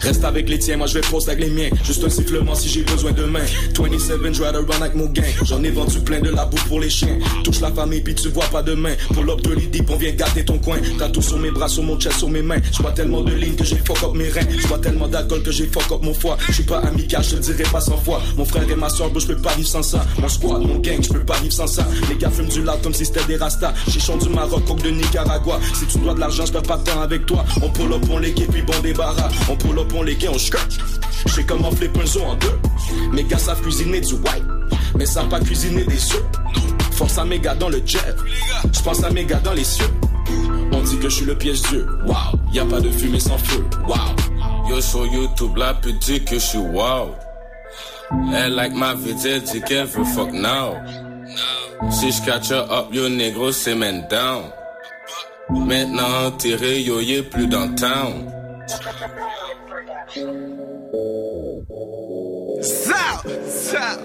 Reste 0.03 0.25
avec 0.25 0.49
les 0.49 0.59
tiens, 0.59 0.77
moi 0.77 0.87
je 0.87 0.99
vais 0.99 1.07
avec 1.27 1.41
les 1.41 1.51
miens. 1.51 1.69
Juste 1.85 2.05
un 2.05 2.09
sifflement 2.09 2.55
si 2.55 2.69
j'ai 2.69 2.83
besoin 2.83 3.11
de 3.11 3.25
main. 3.25 3.45
27, 3.77 4.33
je 4.33 4.43
run 4.43 4.53
avec 4.81 4.95
mon 4.95 5.07
gang. 5.07 5.25
J'en 5.43 5.63
ai 5.65 5.71
vendu 5.71 5.99
plein 6.01 6.21
de 6.21 6.31
la 6.31 6.47
bouffe 6.47 6.65
pour 6.69 6.81
les 6.81 6.89
chiens. 6.89 7.19
Touche 7.43 7.61
la 7.61 7.73
famille 7.73 8.01
puis 8.01 8.15
tu 8.15 8.29
vois 8.29 8.47
pas 8.47 8.63
de 8.63 8.75
main. 8.75 8.95
Pull 9.13 9.29
up 9.29 9.41
de 9.43 9.55
l'idée, 9.55 9.83
on 9.89 9.97
vient 9.97 10.13
gâter 10.13 10.45
ton 10.45 10.59
coin. 10.59 10.79
T'as 10.99 11.09
tout 11.09 11.21
sur 11.23 11.39
mes 11.39 11.51
bras, 11.51 11.69
sur 11.69 11.83
mon 11.83 11.99
chest, 11.99 12.19
sur 12.19 12.31
mes 12.31 12.43
mains. 12.43 12.61
Je 12.73 12.83
tellement 12.95 13.23
de 13.23 13.33
lignes 13.33 13.57
que 13.57 13.65
j'ai 13.65 13.77
fuck 13.77 14.03
up 14.03 14.15
mes 14.15 14.29
reins. 14.29 14.47
Je 14.57 14.67
vois 14.69 14.79
tellement 14.79 15.09
d'alcool 15.09 15.43
que 15.43 15.51
j'ai 15.51 15.67
fuck 15.67 15.91
up 15.91 16.03
mon 16.03 16.15
foie. 16.15 16.39
Je 16.49 16.53
suis 16.55 16.63
pas 16.63 16.79
amical, 16.79 17.25
je 17.25 17.37
te 17.37 17.41
dirai 17.41 17.65
pas 17.65 17.81
sans 17.81 17.97
foi. 17.97 18.23
Mon 18.37 18.45
frère 18.45 18.71
et 18.71 18.77
ma 18.77 18.89
soeur, 18.89 19.11
je 19.19 19.27
peux 19.27 19.37
pas 19.37 19.55
vivre 19.55 19.69
sans 19.69 19.83
ça. 19.83 20.05
Mon 20.19 20.29
squad, 20.29 20.63
mon 20.63 20.79
gang, 20.79 21.03
je 21.03 21.09
peux 21.09 21.25
pas 21.25 21.39
vivre 21.41 21.53
sans 21.53 21.67
ça. 21.67 21.87
Les 22.09 22.17
gars 22.17 22.31
fument 22.31 22.49
du 22.49 22.63
loud 22.63 22.81
comme 22.83 22.95
si 22.95 23.05
c'était 23.05 23.25
des 23.25 23.37
rastas. 23.37 23.75
Chichon 23.91 24.17
du 24.17 24.29
Maroc, 24.29 24.65
coke 24.67 24.83
de 24.83 24.91
Nicaragua. 24.91 25.59
Si 25.75 25.87
tu 25.87 25.99
dois 25.99 26.15
de 26.15 26.21
l'argent, 26.21 26.47
je 26.47 26.53
de 26.63 26.85
temps 26.85 27.01
avec 27.01 27.27
toi. 27.27 27.45
On 27.63 27.69
pull 27.71 27.93
up, 27.93 28.03
on 28.11 28.19
les 28.19 28.33
puis 28.33 28.63
bon 28.63 28.79
débarras. 28.83 29.29
On 29.51 29.57
pull 29.57 29.79
up, 29.79 29.93
on 29.95 30.03
les 30.03 30.17
on 30.29 30.39
skirt. 30.39 30.69
Je 31.27 31.33
sais 31.33 31.45
comment 31.45 31.71
flipper 31.71 32.01
un 32.01 32.07
zoo 32.07 32.23
en 32.23 32.35
deux. 32.35 32.59
Mes 33.13 33.25
gars 33.25 33.39
savent 33.39 33.61
cuisiner 33.61 34.01
du 34.01 34.15
white, 34.15 34.45
mais 34.97 35.07
savent 35.07 35.29
pas 35.29 35.41
cuisiner 35.41 35.85
des 35.85 35.99
cieux. 35.99 36.25
Force 36.93 37.19
à 37.19 37.25
mes 37.25 37.39
gars 37.39 37.55
dans 37.55 37.69
le 37.69 37.83
jet. 37.85 38.17
Je 38.73 38.83
pense 38.83 39.03
à 39.05 39.11
mes 39.11 39.25
gars 39.25 39.41
dans 39.41 39.53
les 39.53 39.65
cieux. 39.65 39.91
On 40.73 40.81
dit 40.83 40.97
que 40.99 41.09
je 41.09 41.17
suis 41.17 41.25
le 41.27 41.37
piège 41.37 41.63
Dieu. 41.63 41.87
Wow, 42.07 42.39
y 42.53 42.59
a 42.59 42.65
pas 42.65 42.81
de 42.81 42.91
fumée 42.91 43.21
sans 43.21 43.39
feu. 43.39 43.65
Wow. 43.87 43.97
Yo 44.69 44.81
sur 44.81 45.07
YouTube, 45.07 45.57
la 45.57 45.75
pute 45.75 45.99
dit 46.01 46.23
que 46.25 46.35
je 46.35 46.41
suis 46.41 46.59
wow. 46.59 47.15
Elle 48.35 48.55
like 48.55 48.73
dit 48.73 49.61
qu'elle 49.63 49.87
veut 49.87 50.05
fuck 50.05 50.33
now. 50.33 50.75
Si 51.91 52.13
je 52.13 52.55
up, 52.55 52.87
yo 52.93 53.09
négro, 53.09 53.53
c'est 53.53 53.75
man 53.75 54.07
down. 54.11 54.43
Maintenant 55.53 56.31
tiré, 56.39 56.81
yo 56.83 57.01
y'a 57.01 57.23
plus 57.23 57.47
dans 57.47 57.75
town. 57.75 58.31
Ça, 62.63 63.23
ça. 63.49 63.99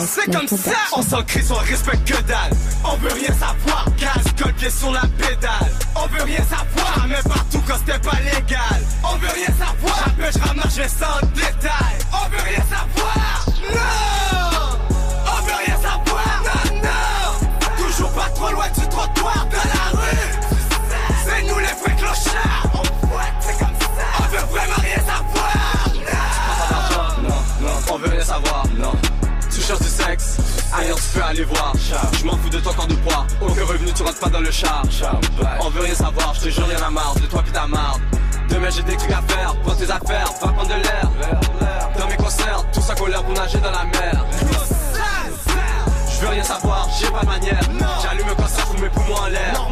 C'est 0.00 0.32
comme 0.32 0.48
ça, 0.48 0.70
on 0.96 1.02
s'en 1.02 1.22
crie, 1.22 1.42
on 1.50 1.54
respecte 1.54 2.10
que 2.10 2.22
dalle. 2.22 2.52
On 2.82 2.96
veut 2.96 3.12
rien 3.12 3.28
savoir, 3.28 3.84
casse, 3.98 4.32
colle 4.38 4.70
sur 4.70 4.90
la 4.90 5.02
pédale. 5.18 5.70
On 5.94 6.06
veut 6.06 6.22
rien 6.22 6.42
savoir, 6.44 7.06
mais 7.08 7.22
partout 7.22 7.62
quand 7.68 7.76
c'était 7.78 7.98
pas 7.98 8.16
légal. 8.20 8.82
On 9.04 9.16
veut 9.16 9.28
rien 9.28 9.48
savoir, 9.48 10.08
mais 10.18 10.32
je 10.32 10.38
ramasse, 10.38 10.74
je 10.76 10.82
vais 10.82 10.88
sans 10.88 11.26
détail. 11.34 11.98
On 12.10 12.28
veut 12.30 12.42
rien 12.42 12.64
savoir, 12.70 13.46
non. 13.70 14.78
On 15.26 15.42
veut 15.44 15.58
rien 15.66 15.76
savoir, 15.76 16.42
non, 16.42 16.74
non. 16.76 17.86
Toujours 17.86 18.12
pas 18.12 18.30
trop 18.30 18.50
loin 18.50 18.68
du 18.70 18.81
ailleurs 30.74 30.96
tu 30.96 31.18
peux 31.18 31.24
aller 31.24 31.44
voir. 31.44 31.72
Je 32.18 32.24
m'en 32.24 32.36
fous 32.36 32.50
de 32.50 32.58
ton 32.60 32.72
corps 32.72 32.86
de 32.86 32.94
poids, 32.94 33.26
aucun 33.40 33.64
revenu, 33.64 33.92
tu 33.92 34.02
rentres 34.02 34.18
pas 34.18 34.28
dans 34.28 34.40
le 34.40 34.50
char. 34.50 34.82
On 35.60 35.70
veut 35.70 35.82
rien 35.82 35.94
savoir, 35.94 36.34
je 36.34 36.40
te 36.40 36.48
jure 36.48 36.66
rien 36.66 36.82
à 36.82 36.90
marre, 36.90 37.14
de 37.14 37.26
toi 37.26 37.42
pis 37.42 37.52
ta 37.52 37.66
marde. 37.66 38.00
Demain 38.48 38.68
j'ai 38.70 38.82
des 38.82 38.96
trucs 38.96 39.12
à 39.12 39.22
faire, 39.22 39.54
prends 39.62 39.74
tes 39.74 39.90
affaires, 39.90 40.28
va 40.40 40.48
prendre 40.48 40.68
de 40.68 40.74
l'air. 40.74 41.10
Dans 41.98 42.06
mes 42.06 42.16
concerts, 42.16 42.64
tout 42.72 42.80
ça 42.80 42.94
colère 42.94 43.22
pour 43.22 43.34
nager 43.34 43.58
dans 43.58 43.70
la 43.70 43.84
mer. 43.84 44.24
Je 46.14 46.20
veux 46.20 46.28
rien 46.28 46.44
savoir, 46.44 46.88
j'ai 46.98 47.10
pas 47.10 47.20
de 47.20 47.26
manière. 47.26 47.60
J'allume 48.02 48.28
un 48.28 48.34
concert, 48.34 48.66
fous 48.66 48.80
mes 48.80 48.88
poumons 48.88 49.16
en 49.16 49.26
l'air. 49.26 49.68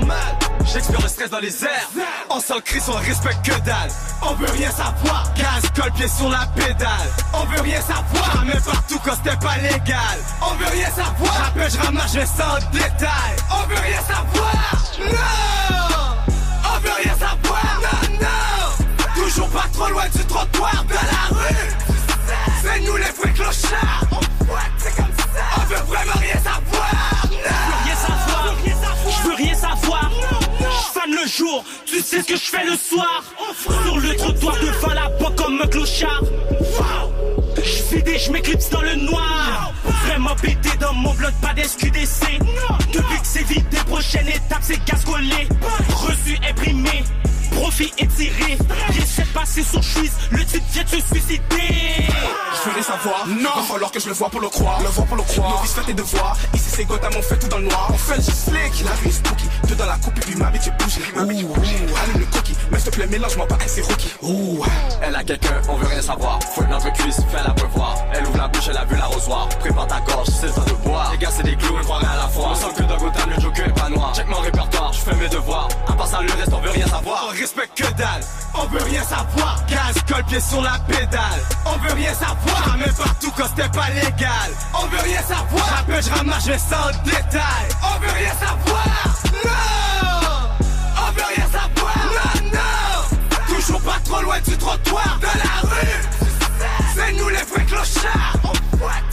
J'expire 0.64 1.00
le 1.00 1.08
stress 1.08 1.30
dans 1.30 1.38
les 1.38 1.64
airs. 1.64 1.88
On 2.28 2.40
s'en 2.40 2.60
crie, 2.60 2.80
on 2.88 2.92
respecte 2.92 3.44
que 3.44 3.58
dalle. 3.60 3.90
On 4.22 4.34
veut 4.34 4.50
rien 4.50 4.70
savoir. 4.70 5.32
Gaz, 5.34 5.70
colle, 5.74 5.92
pied 5.92 6.08
sur 6.08 6.28
la 6.28 6.46
pédale. 6.54 7.10
On 7.32 7.44
veut 7.44 7.60
rien 7.62 7.80
savoir. 7.80 8.44
Mais 8.44 8.60
partout 8.60 8.98
quand 9.04 9.14
c'était 9.16 9.36
pas 9.38 9.56
légal. 9.56 10.18
On 10.42 10.54
veut 10.54 10.70
rien 10.70 10.90
savoir. 10.90 11.34
Rappelle, 11.34 11.70
je 11.70 11.78
ramasse, 11.78 12.14
je 12.14 12.20
sans 12.20 12.70
détail. 12.72 13.36
On 13.50 13.66
veut 13.66 13.80
rien 13.80 14.00
savoir. 14.02 14.52
Non. 15.00 16.34
On 16.74 16.78
veut 16.80 16.94
rien 17.02 17.14
savoir. 17.14 17.80
Non, 17.82 18.16
non. 18.20 19.22
Toujours 19.22 19.48
pas 19.50 19.66
trop 19.72 19.88
loin 19.88 20.08
du 20.08 20.24
trottoir 20.24 20.84
de 20.84 20.94
la 20.94 21.36
rue. 21.36 21.70
C'est 22.62 22.80
nous 22.80 22.96
les 22.96 23.04
vrais 23.04 23.32
clochards. 23.32 24.04
On 25.56 25.64
veut 25.64 25.82
vraiment 25.86 26.18
rien 26.18 26.34
savoir. 26.34 27.19
Tu 31.86 32.00
sais 32.00 32.22
ce 32.22 32.26
que 32.26 32.36
je 32.36 32.50
fais 32.50 32.64
le 32.64 32.76
soir. 32.76 33.22
Sur 33.84 33.98
le 33.98 34.14
trottoir 34.16 34.56
devant 34.56 34.94
la 34.94 35.08
boîte 35.18 35.36
comme 35.36 35.60
un 35.60 35.66
clochard. 35.66 36.22
Je 37.56 37.96
vidé, 37.96 38.18
je 38.18 38.70
dans 38.70 38.82
le 38.82 38.94
noir. 38.96 39.72
Vraiment 40.06 40.34
pété 40.36 40.70
dans 40.78 40.92
mon 40.92 41.14
bloc, 41.14 41.32
pas 41.40 41.54
d'SQDC. 41.54 42.38
Depuis 42.92 43.20
que 43.20 43.26
c'est 43.26 43.44
vide, 43.44 43.68
des 43.70 43.78
prochaines 43.78 44.28
étapes, 44.28 44.62
c'est 44.62 44.84
gaz 44.84 45.04
collé. 45.04 45.48
Reçu, 45.88 46.38
imprimé. 46.48 47.04
Profit 47.50 47.92
étiré, 47.98 48.56
j'essaie 48.90 49.22
de 49.22 49.28
passer 49.28 49.62
sur 49.62 49.82
Suisse, 49.82 50.12
le 50.30 50.44
type 50.44 50.62
vient 50.72 50.84
de 50.84 50.88
se 50.88 50.96
suicider. 50.96 52.06
Je 52.52 52.68
veux 52.68 52.74
rien 52.74 52.82
savoir, 52.82 53.26
non. 53.26 53.50
Va 53.56 53.62
falloir 53.62 53.90
que 53.90 54.00
je 54.00 54.08
le 54.08 54.14
vois 54.14 54.28
pour 54.28 54.40
le 54.40 54.48
croire. 54.48 54.80
Le 54.82 54.88
voir 54.88 55.06
pour 55.06 55.16
le 55.16 55.22
croire. 55.22 55.56
Novice 55.56 55.72
fait 55.72 55.82
tes 55.82 55.94
devoirs. 55.94 56.36
Ici 56.54 56.66
c'est 56.68 56.84
Gotham, 56.84 57.12
on 57.16 57.22
fait 57.22 57.38
tout 57.38 57.48
dans 57.48 57.58
le 57.58 57.64
noir. 57.64 57.88
On 57.90 57.96
fait 57.96 58.16
le 58.16 58.22
slick. 58.22 58.84
La 58.84 59.08
est 59.08 59.12
spooky. 59.12 59.46
Deux 59.68 59.74
dans 59.74 59.86
la 59.86 59.96
coupe 59.96 60.16
et 60.18 60.20
puis 60.20 60.34
ma 60.36 60.50
bitch 60.50 60.66
est 60.66 60.82
bougie. 60.82 61.00
Ma 61.14 61.22
bougie. 61.22 61.46
Allume 62.02 62.20
le 62.20 62.26
cookie. 62.26 62.56
Mais 62.70 62.78
s'il 62.78 62.90
te 62.90 62.96
plaît, 62.96 63.06
mélange-moi 63.06 63.46
pas, 63.46 63.56
c'est 63.66 63.82
rookie. 63.82 64.12
Ouh. 64.22 64.64
Elle 65.02 65.16
a 65.16 65.24
quelqu'un, 65.24 65.60
on 65.68 65.76
veut 65.76 65.86
rien 65.86 66.02
savoir. 66.02 66.38
Faut 66.54 66.62
une 66.62 66.70
notre 66.70 66.92
cuisse, 66.92 67.20
fais 67.30 67.42
la 67.42 67.54
voir. 67.74 67.96
Elle 68.12 68.26
ouvre 68.26 68.36
la 68.36 68.48
bouche, 68.48 68.68
elle 68.68 68.76
a 68.76 68.84
vu 68.84 68.96
l'arrosoir. 68.96 69.48
Prépare 69.60 69.86
ta 69.86 70.00
gorge, 70.00 70.28
c'est 70.28 70.46
le 70.46 70.52
temps 70.52 70.64
de 70.64 70.88
boire. 70.88 71.10
Les 71.12 71.18
gars, 71.18 71.30
c'est 71.30 71.42
des 71.42 71.56
clous, 71.56 71.76
on 71.88 71.94
à 71.94 72.16
la 72.16 72.28
fois. 72.28 72.48
On 72.50 72.54
sent 72.54 72.74
que 72.76 72.82
dans 72.82 72.96
Gotham, 72.96 73.30
le 73.34 73.40
joker 73.40 73.66
est 73.66 73.80
pas 73.80 73.88
noir. 73.88 74.14
Check 74.14 74.28
mon 74.28 74.40
répertoire, 74.40 74.92
je 74.92 75.00
fais 75.00 75.14
mes 75.16 75.28
devoirs. 75.28 75.68
À 75.88 75.92
part 75.92 76.06
ça, 76.06 76.20
le 76.20 76.32
reste, 76.32 76.52
on 76.52 76.60
veut 76.60 76.70
rien 76.70 76.86
savoir. 76.86 77.32
Respecte 77.40 77.74
que 77.74 77.90
dalle. 77.94 78.20
On 78.52 78.66
veut 78.66 78.82
rien 78.82 79.02
savoir. 79.02 79.64
Gaz, 79.66 79.96
colle, 80.06 80.24
pied 80.24 80.40
sur 80.40 80.60
la 80.60 80.78
pédale. 80.86 81.40
On 81.64 81.78
veut 81.78 81.94
rien 81.94 82.12
savoir. 82.12 82.76
Mais 82.78 82.92
partout 82.92 83.32
quand 83.34 83.46
c'était 83.48 83.70
pas 83.70 83.88
légal. 83.88 84.50
On 84.74 84.86
veut 84.88 85.02
rien 85.02 85.22
savoir. 85.22 85.66
Rappelle, 85.70 86.02
je 86.02 86.10
ramasse, 86.10 86.44
je 86.44 86.58
sans 86.58 86.90
détail. 87.02 87.68
On 87.82 87.98
veut 87.98 88.12
rien 88.12 88.32
savoir. 88.34 88.84
Non. 89.46 90.50
On 90.98 91.12
veut 91.12 91.28
rien 91.34 91.46
savoir. 91.46 91.94
Non, 92.12 92.50
non. 92.52 93.56
Toujours 93.56 93.80
pas 93.80 93.98
trop 94.04 94.20
loin 94.20 94.38
du 94.40 94.58
trottoir 94.58 95.18
de 95.20 95.26
la 95.26 95.70
rue. 95.70 96.00
C'est 96.94 97.12
nous 97.12 97.28
les 97.30 97.42
vrais 97.42 97.64
clochards. 97.64 98.36
On 98.44 98.76
fouette, 98.76 99.09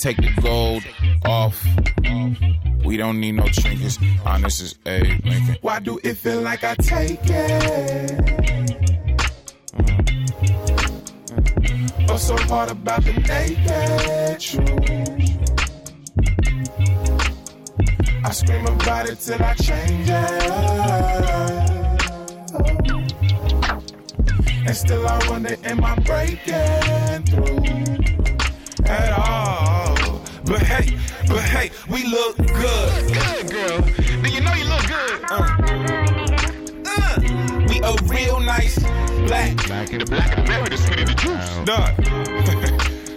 take 0.00 0.18
the 0.18 0.30
gold 0.40 0.84
off. 1.24 1.60
We 2.84 2.96
don't 2.96 3.18
need 3.18 3.32
no 3.32 3.48
trinkets. 3.48 3.98
Honest 4.24 4.60
as 4.62 4.76
A. 4.86 5.00
Lincoln. 5.24 5.56
Why 5.60 5.80
do 5.80 5.98
it 6.04 6.14
feel 6.14 6.40
like 6.40 6.62
I 6.62 6.76
take 6.76 7.18
it? 7.24 8.10
Mm. 9.72 10.08
What's 12.08 12.22
so 12.24 12.36
hard 12.46 12.70
about 12.70 13.02
the 13.04 13.12
naked 13.12 14.40
truth? 14.40 14.68
I 18.24 18.30
scream 18.30 18.66
about 18.66 19.08
it 19.08 19.18
till 19.18 19.42
I 19.42 19.54
change 19.54 20.08
it. 20.08 20.52
And 24.66 24.76
still 24.76 25.08
I 25.08 25.18
wonder, 25.28 25.56
am 25.64 25.82
I 25.82 25.96
breaking 25.96 27.24
through 27.24 27.64
at 28.86 29.12
all? 29.18 29.57
But 30.48 30.62
hey, 30.62 30.96
but 31.28 31.42
hey, 31.42 31.70
we 31.90 32.04
look 32.06 32.38
good. 32.38 33.12
Good, 33.12 33.50
girl. 33.50 33.82
Do 34.22 34.30
you 34.30 34.40
know 34.40 34.54
you 34.54 34.64
look 34.64 34.86
good? 34.88 35.24
Uh. 35.28 35.44
Uh. 36.86 37.20
We 37.68 37.80
a 37.82 37.94
real 38.04 38.40
nice 38.40 38.78
black. 39.28 39.56
Black 39.66 39.92
and 39.92 40.00
the 40.00 40.06
black 40.06 40.38
and 40.38 40.48
the 40.48 40.70
the 40.70 40.78
sweet 40.78 41.06
the 41.06 41.12
juice. 41.12 41.58
Done. 41.66 41.94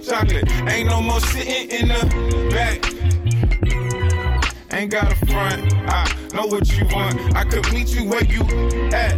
Chocolate. 0.04 0.52
Ain't 0.70 0.90
no 0.90 1.02
more 1.02 1.22
sitting 1.22 1.70
in 1.70 1.88
the 1.88 2.50
back. 2.52 2.84
Ain't 4.74 4.92
got 4.92 5.14
a 5.14 5.16
front. 5.26 5.74
I 5.88 6.14
know 6.34 6.48
what 6.48 6.70
you 6.78 6.86
want. 6.94 7.34
I 7.34 7.46
could 7.46 7.72
meet 7.72 7.96
you 7.96 8.10
where 8.10 8.26
you 8.26 8.42
at. 8.92 9.16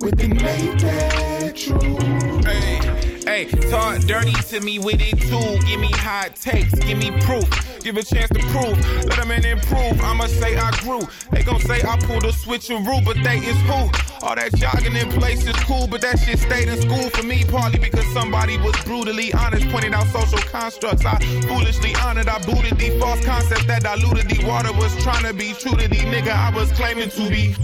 With 0.00 0.18
the 0.18 0.26
naked 0.26 1.56
truth. 1.56 2.44
Hey, 2.44 3.11
hey, 3.32 3.44
talk 3.70 3.98
dirty 4.00 4.32
to 4.32 4.60
me 4.60 4.78
with 4.78 5.00
it 5.00 5.16
too. 5.16 5.66
Give 5.66 5.80
me 5.80 5.90
hot 5.92 6.36
takes, 6.36 6.74
give 6.74 6.98
me 6.98 7.10
proof. 7.22 7.48
Give 7.82 7.96
a 7.96 8.02
chance 8.02 8.30
to 8.30 8.40
prove. 8.52 8.76
Let 9.08 9.16
them 9.16 9.30
in 9.30 9.44
improve. 9.44 10.00
I'ma 10.00 10.26
say 10.26 10.56
I 10.56 10.70
grew. 10.82 11.02
They 11.32 11.42
gon' 11.42 11.60
say 11.60 11.80
I 11.82 11.96
pulled 12.06 12.24
a 12.24 12.32
switcheroo, 12.32 13.04
but 13.04 13.16
they 13.24 13.38
is 13.38 13.60
who? 13.62 13.88
All 14.24 14.36
that 14.36 14.54
jogging 14.54 14.96
in 14.96 15.08
place 15.08 15.46
is 15.46 15.56
cool, 15.64 15.86
but 15.88 16.00
that 16.02 16.18
shit 16.18 16.38
stayed 16.38 16.68
in 16.68 16.80
school 16.80 17.08
for 17.10 17.22
me, 17.22 17.44
partly 17.44 17.78
because 17.78 18.06
somebody 18.12 18.56
was 18.58 18.76
brutally 18.84 19.32
honest, 19.32 19.66
pointing 19.70 19.94
out 19.94 20.06
social 20.08 20.38
constructs. 20.50 21.04
I 21.04 21.18
foolishly 21.48 21.94
honored, 21.96 22.28
I 22.28 22.38
booted 22.44 22.78
the 22.78 22.98
false 23.00 23.24
concepts 23.24 23.66
that 23.66 23.82
diluted 23.82 24.28
the 24.28 24.46
water. 24.46 24.72
Was 24.72 24.94
trying 25.02 25.24
to 25.24 25.34
be 25.34 25.54
true 25.54 25.76
to 25.76 25.88
the 25.88 26.02
nigga 26.12 26.32
I 26.32 26.54
was 26.54 26.70
claiming 26.72 27.10
to 27.10 27.28
be. 27.28 27.56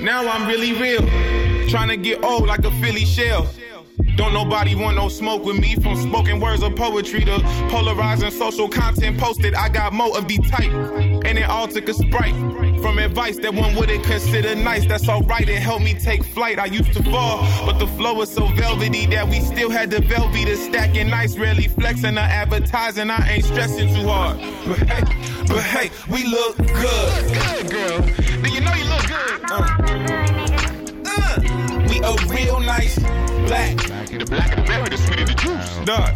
Now 0.00 0.28
I'm 0.28 0.46
really 0.46 0.72
real, 0.74 1.02
trying 1.68 1.88
to 1.88 1.96
get 1.96 2.24
old 2.24 2.46
like 2.46 2.64
a 2.64 2.70
Philly 2.80 3.04
shell. 3.04 3.48
Don't 4.18 4.32
nobody 4.32 4.74
want 4.74 4.96
no 4.96 5.08
smoke 5.08 5.44
with 5.44 5.60
me. 5.60 5.76
From 5.76 5.94
spoken 5.94 6.40
words 6.40 6.64
of 6.64 6.74
poetry 6.74 7.24
to 7.24 7.38
polarizing 7.70 8.32
social 8.32 8.68
content 8.68 9.16
posted, 9.16 9.54
I 9.54 9.68
got 9.68 9.92
more 9.92 10.18
of 10.18 10.26
the 10.26 10.38
type. 10.38 10.72
And 11.24 11.38
it 11.38 11.48
all 11.48 11.68
took 11.68 11.88
a 11.88 11.94
sprite. 11.94 12.34
From 12.82 12.98
advice 12.98 13.36
that 13.38 13.54
one 13.54 13.76
wouldn't 13.76 14.02
consider 14.02 14.56
nice, 14.56 14.86
that's 14.86 15.08
alright. 15.08 15.48
It 15.48 15.60
helped 15.60 15.84
me 15.84 15.94
take 15.94 16.24
flight. 16.24 16.58
I 16.58 16.64
used 16.64 16.92
to 16.94 17.02
fall, 17.04 17.46
but 17.64 17.78
the 17.78 17.86
flow 17.86 18.14
was 18.14 18.28
so 18.28 18.48
velvety 18.48 19.06
that 19.06 19.28
we 19.28 19.38
still 19.38 19.70
had 19.70 19.88
the 19.92 20.00
velvet 20.00 20.56
stacking 20.56 21.10
nice. 21.10 21.38
Rarely 21.38 21.68
flexing 21.68 22.18
or 22.18 22.22
advertising, 22.22 23.10
I 23.10 23.34
ain't 23.34 23.44
stressing 23.44 23.94
too 23.94 24.08
hard. 24.08 24.38
But 24.66 24.78
hey, 24.88 25.44
but 25.46 25.62
hey, 25.62 25.90
we 26.10 26.24
look 26.24 26.56
good. 26.56 27.32
Good 27.32 27.70
girl. 27.70 28.00
Do 28.42 28.50
you 28.50 28.62
know 28.62 28.74
you 28.74 28.84
look 28.84 29.06
good? 29.06 29.44
Uh. 29.48 30.37
A 32.02 32.16
real 32.28 32.60
nice 32.60 32.98
black. 32.98 33.76
The 33.76 34.24
black 34.28 34.52
of 34.52 34.58
the 34.58 34.64
berry, 34.66 34.88
the 34.88 34.96
sweet 34.98 35.20
of 35.20 35.28
the 35.28 35.34
juice. 35.34 35.78
Dog. 35.84 36.14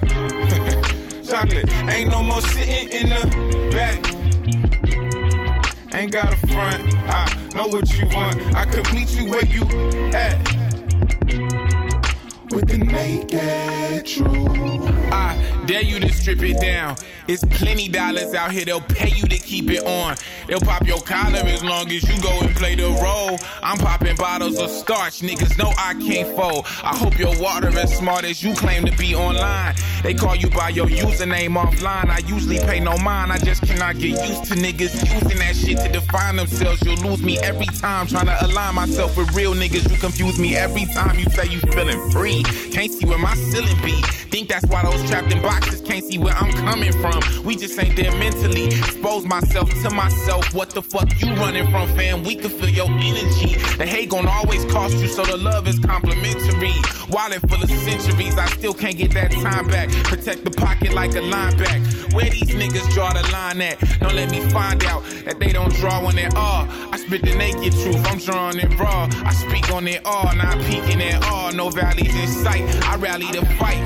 Chocolate. 1.26 1.68
Ain't 1.89 2.11
no 2.11 2.22
more 2.22 2.41
sitting 2.41 2.89
in 2.91 3.09
the 3.09 3.70
back. 3.72 3.99
Ain't 5.95 6.12
got 6.12 6.33
a 6.33 6.37
front. 6.47 6.95
I 7.09 7.26
know 7.55 7.68
what 7.68 7.91
you 7.99 8.07
want. 8.07 8.41
I 8.55 8.64
could 8.64 8.93
meet 8.95 9.11
you 9.11 9.28
where 9.28 9.45
you 9.45 9.62
at. 10.14 11.61
With 12.53 12.64
ah, 12.64 12.66
the 12.66 12.78
naked 12.84 14.07
truth. 14.07 14.82
I 15.11 15.64
dare 15.66 15.82
you 15.82 15.98
to 16.00 16.12
strip 16.12 16.42
it 16.42 16.61
down. 16.61 16.96
It's 17.28 17.44
plenty 17.44 17.88
dollars 17.88 18.34
out 18.34 18.50
here, 18.50 18.64
they'll 18.64 18.80
pay 18.80 19.09
you 19.09 19.26
to 19.26 19.38
keep 19.38 19.70
it 19.70 19.84
on. 19.86 20.16
They'll 20.48 20.61
pop 20.61 20.86
your 20.86 21.00
collar 21.00 21.38
as 21.38 21.62
long 21.62 21.90
as 21.90 22.03
you 22.03 22.20
go 22.22 22.40
and 22.40 22.55
play 22.57 22.74
the 22.74 22.88
role. 23.03 23.38
I'm 23.62 23.78
popping 23.78 24.16
bottles 24.16 24.59
of 24.59 24.70
starch, 24.70 25.20
niggas 25.20 25.57
know 25.57 25.72
I 25.78 25.94
can't 25.94 26.36
fold. 26.36 26.66
I 26.82 26.96
hope 26.96 27.18
your 27.18 27.38
water 27.40 27.68
as 27.78 27.96
smart 27.96 28.24
as 28.24 28.42
you 28.42 28.55
claim 28.55 28.84
to 28.84 28.96
be 28.96 29.14
online. 29.14 29.74
They 30.03 30.14
call 30.14 30.34
you 30.34 30.50
by 30.50 30.70
your 30.70 30.86
username 30.86 31.57
offline. 31.57 32.11
I 32.11 32.18
usually 32.26 32.59
pay 32.59 32.80
no 32.80 32.96
mind, 32.98 33.32
I 33.32 33.38
just 33.38 33.62
cannot 33.62 33.98
get 33.98 34.11
used 34.28 34.44
to 34.46 34.55
niggas 34.55 34.94
using 35.14 35.38
that 35.38 35.55
shit 35.55 35.78
to 35.78 35.88
define 35.88 36.36
themselves. 36.36 36.82
You'll 36.82 36.96
lose 36.96 37.22
me 37.22 37.38
every 37.38 37.66
time 37.66 38.09
trying 38.09 38.26
to 38.26 38.46
align 38.46 38.74
myself 38.74 39.16
with 39.16 39.32
real 39.34 39.55
niggas. 39.55 39.90
You 39.90 39.96
confuse 39.98 40.38
me 40.38 40.57
every 40.57 40.86
time 40.86 41.18
you 41.18 41.24
say 41.26 41.46
you 41.46 41.61
feeling 41.61 42.11
free. 42.11 42.41
Can't 42.72 42.93
see 42.93 43.07
where 43.07 43.18
my 43.18 43.34
ceiling 43.34 43.76
be. 43.82 44.01
Think 44.32 44.49
that's 44.49 44.66
why 44.66 44.82
those 44.82 45.03
trapped 45.09 45.30
in 45.32 45.43
boxes 45.43 45.80
can't 45.82 46.05
see 46.05 46.18
where 46.18 46.34
I'm 46.34 46.53
coming 46.53 46.93
from. 46.93 47.20
We 47.45 47.57
just 47.57 47.78
ain't 47.78 47.97
there 47.97 48.12
mentally. 48.12 48.68
Expose 48.68 49.26
myself 49.26 49.70
to 49.82 49.90
myself. 49.90 50.55
What 50.55 50.70
the 50.70 50.82
fuck 50.82 51.09
you 51.20 51.34
running 51.34 51.70
from, 51.70 51.88
fam? 51.97 52.22
We 52.22 52.36
can 52.36 52.51
feel 52.51 52.70
your 52.70 52.90
energy. 52.90 53.57
The 53.76 53.86
hate 53.86 54.11
gon' 54.11 54.26
always 54.26 54.64
cost 54.72 54.97
you, 54.97 55.09
so 55.09 55.24
the 55.24 55.36
love 55.36 55.68
is 55.68 55.78
complimentary. 55.78 56.72
Wallet 57.11 57.40
full 57.49 57.62
of 57.62 57.70
centuries, 57.70 58.38
I 58.38 58.47
still 58.47 58.72
can't 58.72 58.97
get 58.97 59.12
that 59.12 59.32
time 59.32 59.66
back. 59.66 59.90
Protect 60.05 60.45
the 60.45 60.51
pocket 60.51 60.95
like 60.95 61.11
a 61.12 61.20
linebacker. 61.20 62.14
Where 62.14 62.30
these 62.30 62.51
niggas 62.51 62.88
draw 62.95 63.12
the 63.12 63.22
line 63.32 63.61
at? 63.61 63.78
Don't 64.01 64.14
let 64.14 64.30
me 64.30 64.40
find 64.51 64.82
out 64.84 65.05
that 65.24 65.38
they 65.38 65.53
don't 65.53 65.74
draw 65.74 66.07
on 66.07 66.16
it 66.16 66.34
all. 66.34 66.66
I 66.90 66.97
spit 66.97 67.22
the 67.22 67.34
naked 67.34 67.72
truth, 67.72 68.07
I'm 68.07 68.18
drawing 68.18 68.59
it 68.59 68.78
raw. 68.78 69.09
I 69.24 69.32
speak 69.34 69.70
on 69.72 69.86
it 69.88 70.05
all, 70.05 70.34
not 70.34 70.59
peeking 70.64 71.03
at 71.03 71.24
all. 71.26 71.53
No 71.53 71.68
valleys 71.70 72.14
in 72.23 72.29
sight. 72.29 72.62
I 72.85 72.97
rally 72.97 73.27
to 73.33 73.45
fight. 73.57 73.83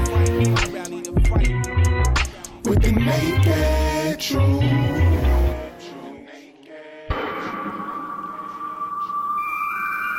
With 2.64 2.82
the 2.82 2.92
naked 2.92 4.20
truth. 4.20 5.15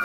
A 0.00 0.04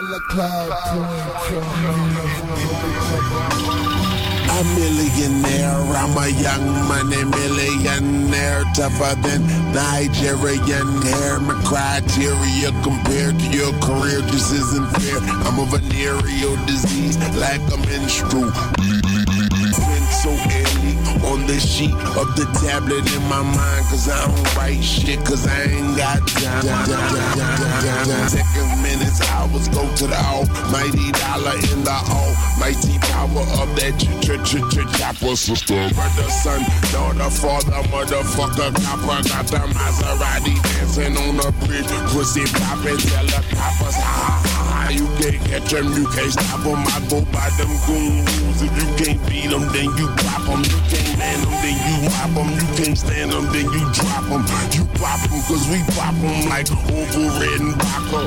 millionaire, 4.74 5.70
I'm 5.94 6.16
a 6.18 6.28
young 6.30 6.66
money 6.88 7.22
millionaire, 7.22 8.64
tougher 8.74 9.14
than 9.22 9.46
Nigerian 9.72 11.02
hair. 11.02 11.38
My 11.38 11.54
criteria 11.64 12.72
compared 12.82 13.38
to 13.38 13.46
your 13.56 13.72
career 13.74 14.20
just 14.32 14.52
isn't 14.52 14.90
fair. 14.98 15.18
I'm 15.46 15.60
a 15.60 15.66
venereal 15.66 16.56
disease, 16.66 17.16
like 17.36 17.62
a 17.72 17.76
menstrual. 17.86 18.50
Been 18.74 20.06
so 20.10 20.30
on 21.30 21.46
the 21.46 21.58
sheet 21.58 21.94
of 22.20 22.28
the 22.36 22.46
tablet 22.60 23.04
in 23.14 23.22
my 23.28 23.42
mind, 23.42 23.84
cause 23.88 24.08
I 24.08 24.26
don't 24.26 24.56
write 24.56 24.82
shit, 24.82 25.18
cause 25.24 25.46
I 25.46 25.62
ain't 25.64 25.96
got 25.96 26.26
time. 26.28 26.62
Seconds, 28.28 28.82
minutes, 28.82 29.20
hours 29.30 29.68
go 29.68 29.82
to 29.96 30.06
the 30.06 30.20
almighty 30.20 31.12
dollar 31.12 31.56
in 31.72 31.84
the 31.84 31.98
almighty 32.12 32.98
power 33.10 33.44
of 33.62 33.68
that 33.76 33.94
ch 33.98 34.08
ch 34.22 34.36
ch 34.44 34.60
ch 34.68 34.76
chopper 34.98 35.36
sister. 35.36 35.88
Brother, 35.94 36.28
son, 36.30 36.62
daughter, 36.92 37.30
father, 37.30 37.80
motherfucker, 37.88 38.70
copper. 38.84 39.20
Got 39.28 39.46
the 39.48 39.58
Maserati 39.72 40.54
dancing 40.62 41.16
on 41.16 41.36
the 41.36 41.50
bridge. 41.64 41.88
Pussy 42.12 42.44
poppin', 42.58 42.98
ha 43.56 44.42
ha. 44.44 44.88
You 44.90 45.06
can't 45.18 45.40
catch 45.48 45.70
them, 45.72 45.92
you 45.92 46.06
can't 46.08 46.32
stop 46.32 46.62
them. 46.62 46.84
I 46.86 47.00
go 47.08 47.24
by 47.32 47.48
them 47.56 47.72
goons. 47.86 48.62
If 48.62 48.72
you 48.76 48.88
can't 49.00 49.20
beat 49.28 49.50
them, 49.50 49.64
then 49.72 49.88
you 49.96 50.08
pop 50.22 50.44
them. 50.44 50.62
You 50.62 50.80
can't 50.92 51.13
man 51.18 51.40
them, 51.40 51.50
then 51.62 51.76
you 51.86 51.96
mop 52.10 52.30
them. 52.34 52.48
You 52.54 52.66
can't 52.76 52.98
stand 52.98 53.32
them, 53.32 53.46
then 53.52 53.66
you 53.72 53.84
drop 53.92 54.24
them. 54.28 54.42
You 54.72 54.84
pop 54.98 55.20
them, 55.28 55.40
cause 55.48 55.64
we 55.68 55.82
pop 55.94 56.14
them 56.16 56.48
like 56.48 56.70
over 56.70 57.28
red 57.40 57.60
and 57.60 57.74
vodka. 57.82 58.20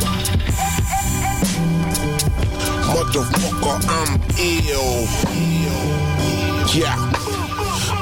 Motherfucker, 2.87 3.77
I'm 3.89 4.11
ill. 4.39 5.07
Yeah. 6.73 6.97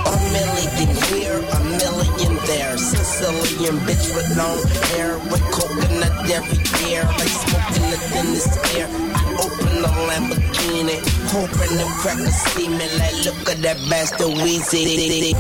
A 0.06 0.16
million 0.32 0.90
here, 1.08 1.40
a 1.40 1.60
million 1.64 2.25
there. 2.56 2.78
Sicilian 2.78 3.78
bitch 3.86 4.16
with 4.16 4.38
long 4.38 4.60
hair, 4.92 5.18
with 5.32 5.44
coconut 5.52 6.14
every 6.32 6.60
year, 6.88 7.04
like 7.20 7.36
smoking 7.44 7.88
the 7.92 8.00
thinnest 8.12 8.54
air. 8.76 8.88
I 8.90 9.24
open 9.44 9.74
the 9.84 9.92
Lamborghini, 10.08 10.98
hoping 11.32 11.76
the 11.80 11.86
crackers 12.00 12.36
see 12.52 12.68
me 12.68 12.88
like, 13.00 13.18
look 13.26 13.50
at 13.50 13.60
that 13.66 13.78
bastard 13.90 14.34
Weezy. 14.42 14.84
Weezy 14.86 15.34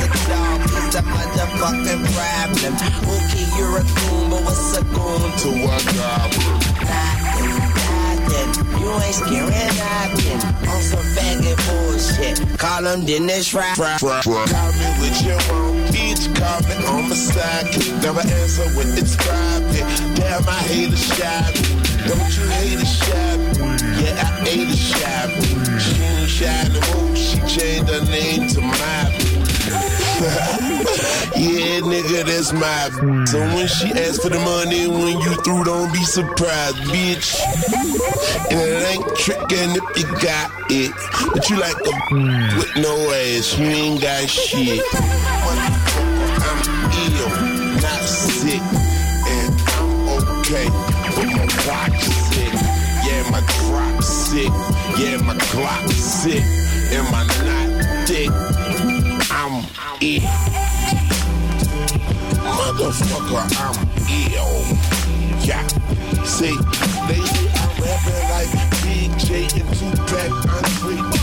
the 0.00 0.08
dog, 0.28 0.60
he's 0.72 0.94
a 0.94 1.02
motherfucking 1.12 2.02
problem. 2.14 2.74
Okay, 3.14 3.46
you're 3.56 3.78
a 3.78 3.84
goon, 3.96 4.24
but 4.30 4.40
what's 4.44 4.76
a 4.76 4.82
goon 4.92 5.22
to 5.42 5.50
a 5.64 5.78
goblin? 5.96 6.74
You 8.80 8.90
ain't 8.92 9.14
scared 9.14 9.52
scaring 9.52 9.76
nothing. 9.78 10.40
On 10.68 10.80
some 10.82 11.06
faggot 11.14 11.58
bullshit. 11.66 12.58
Call 12.58 12.84
him 12.86 13.06
Dennis 13.06 13.54
Rap. 13.54 13.76
Call 13.76 13.92
me 13.92 14.88
with 15.00 15.22
your 15.24 15.40
own 15.54 15.83
bitch, 16.14 16.68
me 16.68 16.86
on 16.86 17.08
my 17.08 17.14
side. 17.14 17.66
Never 18.02 18.20
answer 18.20 18.68
when 18.76 18.88
it's 18.98 19.16
private. 19.16 20.16
Damn, 20.16 20.48
I 20.48 20.60
hate 20.62 20.92
a 20.92 20.96
shot. 20.96 21.54
Don't 22.06 22.36
you 22.36 22.46
hate 22.50 22.80
a 22.80 22.86
shot? 22.86 23.38
Yeah, 23.98 24.20
I 24.20 24.24
hate 24.44 24.68
a 24.68 24.76
shot. 24.76 25.30
She 25.80 26.02
ain't 26.02 26.28
shy 26.28 26.68
no. 26.72 27.14
She 27.14 27.38
changed 27.40 27.90
her 27.90 28.04
name 28.06 28.48
to 28.50 28.60
my. 28.60 28.74
yeah, 31.34 31.80
nigga, 31.80 32.24
that's 32.24 32.52
my. 32.52 32.90
So 33.26 33.38
when 33.40 33.66
she 33.66 33.90
asks 33.90 34.22
for 34.22 34.28
the 34.28 34.38
money, 34.38 34.86
when 34.86 35.18
you 35.20 35.34
through, 35.42 35.64
don't 35.64 35.92
be 35.92 36.04
surprised, 36.04 36.76
bitch. 36.88 37.40
And 38.50 38.60
it 38.60 38.86
ain't 38.86 39.16
tricking 39.16 39.74
if 39.74 39.98
you 39.98 40.06
got 40.22 40.50
it. 40.70 40.92
But 41.32 41.50
you 41.50 41.58
like 41.58 41.74
a 41.74 41.92
with 42.58 42.76
no 42.76 43.10
ass, 43.10 43.58
you 43.58 43.66
ain't 43.66 44.00
got 44.00 44.28
shit. 44.28 45.83
Sick, 48.54 48.62
and 49.26 49.54
I'm 49.66 50.08
okay. 50.10 50.68
But 51.16 51.26
my 51.26 51.46
clock's 51.58 52.06
sick, 52.06 52.52
yeah, 53.04 53.28
my 53.28 53.40
drop's 53.40 54.06
sick, 54.06 54.52
yeah, 54.96 55.16
my 55.22 55.34
clock's 55.50 55.96
sick, 55.96 56.44
and 56.92 57.04
my 57.10 57.26
not 57.42 58.06
dick. 58.06 58.30
I'm 59.32 59.64
ill. 60.00 60.20
Motherfucker, 62.54 63.42
I'm 63.58 63.76
ill. 64.30 64.54
Yeah. 65.44 65.66
See, 66.22 66.54
say 66.54 66.54
I'm 67.54 67.74
rapping 67.82 68.22
like 68.30 68.50
Big 68.84 69.10
J 69.18 69.48
and 69.60 69.68
Tupac, 69.74 70.30
Andre. 70.48 71.13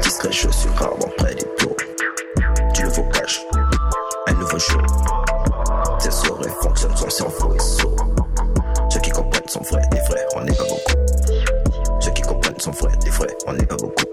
Discret, 0.00 0.30
je 0.30 0.50
suis 0.50 0.68
rarement 0.76 1.08
près 1.16 1.34
des 1.34 1.46
plots. 1.56 1.76
Du 2.74 2.84
nouveau 2.84 3.02
cash, 3.04 3.40
un 4.26 4.32
nouveau 4.34 4.58
jour. 4.58 4.82
Tes 5.98 6.30
oreilles 6.30 6.52
fonctionnent, 6.60 6.96
son 6.96 7.08
cerveau 7.08 7.54
est 7.54 7.60
sourd. 7.60 7.96
Ceux 8.90 9.00
qui 9.00 9.10
comprennent 9.10 9.48
sont 9.48 9.62
vrais, 9.62 9.80
des 9.90 10.00
vrais, 10.00 10.26
on 10.36 10.42
n'est 10.42 10.52
pas 10.52 10.64
beaucoup. 10.64 12.00
Ceux 12.00 12.10
qui 12.10 12.22
comprennent 12.22 12.60
sont 12.60 12.72
vrais, 12.72 12.96
des 12.98 13.10
vrais, 13.10 13.34
on 13.46 13.52
n'est 13.54 13.66
pas 13.66 13.76
beaucoup. 13.76 14.04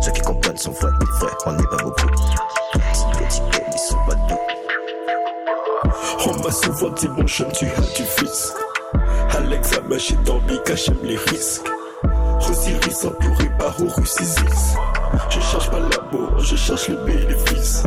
Ceux 0.00 0.12
qui 0.12 0.20
comprennent 0.20 0.56
sont 0.56 0.72
vrais, 0.72 0.90
des 1.00 1.06
vrais, 1.18 1.36
on 1.46 1.52
n'est 1.52 1.66
pas 1.66 1.82
beaucoup. 1.82 2.06
Ils 2.74 3.78
sont 3.78 3.96
pas. 4.06 4.16
On 6.28 6.42
m'a 6.42 6.50
souvent 6.50 6.90
dit 6.90 7.08
mon 7.08 7.26
jeune 7.26 7.50
tu 7.52 7.66
as 7.66 7.80
du 7.80 8.02
fils 8.02 8.54
À 9.30 9.40
l'examen 9.40 9.98
j'ai 9.98 10.16
dormi 10.16 10.58
j'aime 10.74 10.98
les 11.02 11.16
risques 11.16 11.68
Osiris 12.50 13.04
entouré 13.04 13.50
par 13.58 13.80
Horus 13.80 14.14
Isis 14.20 14.74
Je 15.30 15.40
cherche 15.40 15.70
pas 15.70 15.80
l'amour, 15.80 16.38
je 16.38 16.56
cherche 16.56 16.88
le 16.88 16.96
bénéfice. 17.04 17.82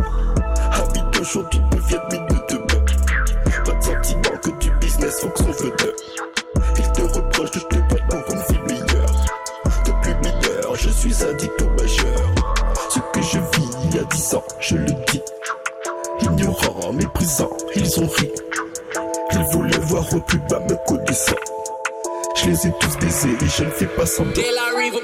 Habite 0.72 1.10
d'aujourd'hui 1.14 1.59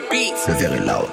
Beats. 0.10 0.48
Le 0.48 0.54
verre 0.56 0.74
est 0.74 0.80
loud, 0.80 1.08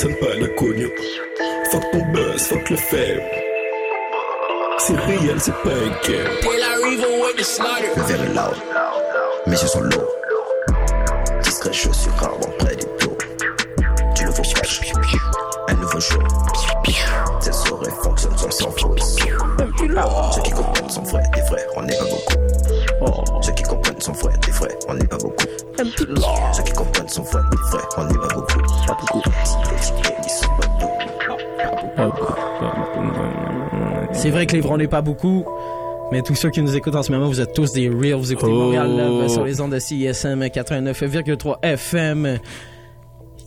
je 0.00 0.06
ne 0.06 0.14
collectionne 0.14 0.14
pas 0.16 0.34
la 0.40 0.48
cognon. 0.54 0.90
Fuck 1.70 1.90
ton 1.92 2.04
buzz, 2.12 2.42
fuck 2.42 2.70
le 2.70 2.76
faible. 2.76 3.22
C'est 4.78 4.96
réel, 4.96 5.38
c'est 5.38 5.54
pas 5.62 5.70
un 5.70 6.08
game. 6.08 6.28
Le 6.42 8.14
est 8.14 8.34
loud, 8.34 8.56
mes 9.46 9.52
yeux 9.52 9.66
sont 9.66 9.80
lourds. 9.80 10.16
Discret, 11.42 11.72
je 11.72 11.92
suis 11.92 12.10
rarement 12.18 12.52
près 12.58 12.76
des 12.76 12.86
plots. 12.98 13.18
Du 14.16 14.24
nouveau 14.24 14.42
cash, 14.42 14.80
un 15.68 15.74
nouveau 15.74 16.00
jour. 16.00 16.22
Fonctionnent, 18.02 18.38
son 18.38 18.50
cerveau 18.50 18.94
est 18.96 19.00
sourd. 19.00 20.32
Ceux 20.34 20.42
qui 20.42 20.50
comprennent 20.50 20.88
sont 20.88 21.02
vrais, 21.02 21.22
des 21.34 21.42
vrais, 21.42 21.66
on 21.76 21.82
n'est 21.82 21.96
pas 21.96 22.04
beaucoup. 22.04 23.42
Ceux 23.42 23.52
qui 23.52 23.62
comprennent 23.64 24.00
sont 24.00 24.12
vrais, 24.12 24.38
des 24.38 24.52
vrais, 24.52 24.78
on 24.88 24.94
n'est 24.94 25.06
pas 25.06 25.18
beaucoup. 25.18 25.46
Ceux 25.76 26.62
qui 26.62 26.72
comprennent 26.72 27.08
sont 27.08 27.22
vrais, 27.22 27.42
C'est 34.30 34.34
vrai 34.34 34.46
que 34.46 34.52
les 34.52 34.60
vrais, 34.60 34.74
on 34.74 34.76
n'est 34.76 34.86
pas 34.86 35.02
beaucoup. 35.02 35.44
Mais 36.12 36.22
tous 36.22 36.36
ceux 36.36 36.50
qui 36.50 36.62
nous 36.62 36.76
écoutent 36.76 36.94
en 36.94 37.02
ce 37.02 37.10
moment, 37.10 37.26
vous 37.26 37.40
êtes 37.40 37.52
tous 37.52 37.72
des 37.72 37.88
real. 37.88 38.14
Vous 38.14 38.32
écoutez 38.32 38.52
Montréal 38.52 38.96
Love 38.96 39.26
sur 39.26 39.44
les 39.44 39.60
ondes 39.60 39.72
de 39.72 39.80
CISM 39.80 40.44
89,3 40.44 41.56
FM. 41.64 42.38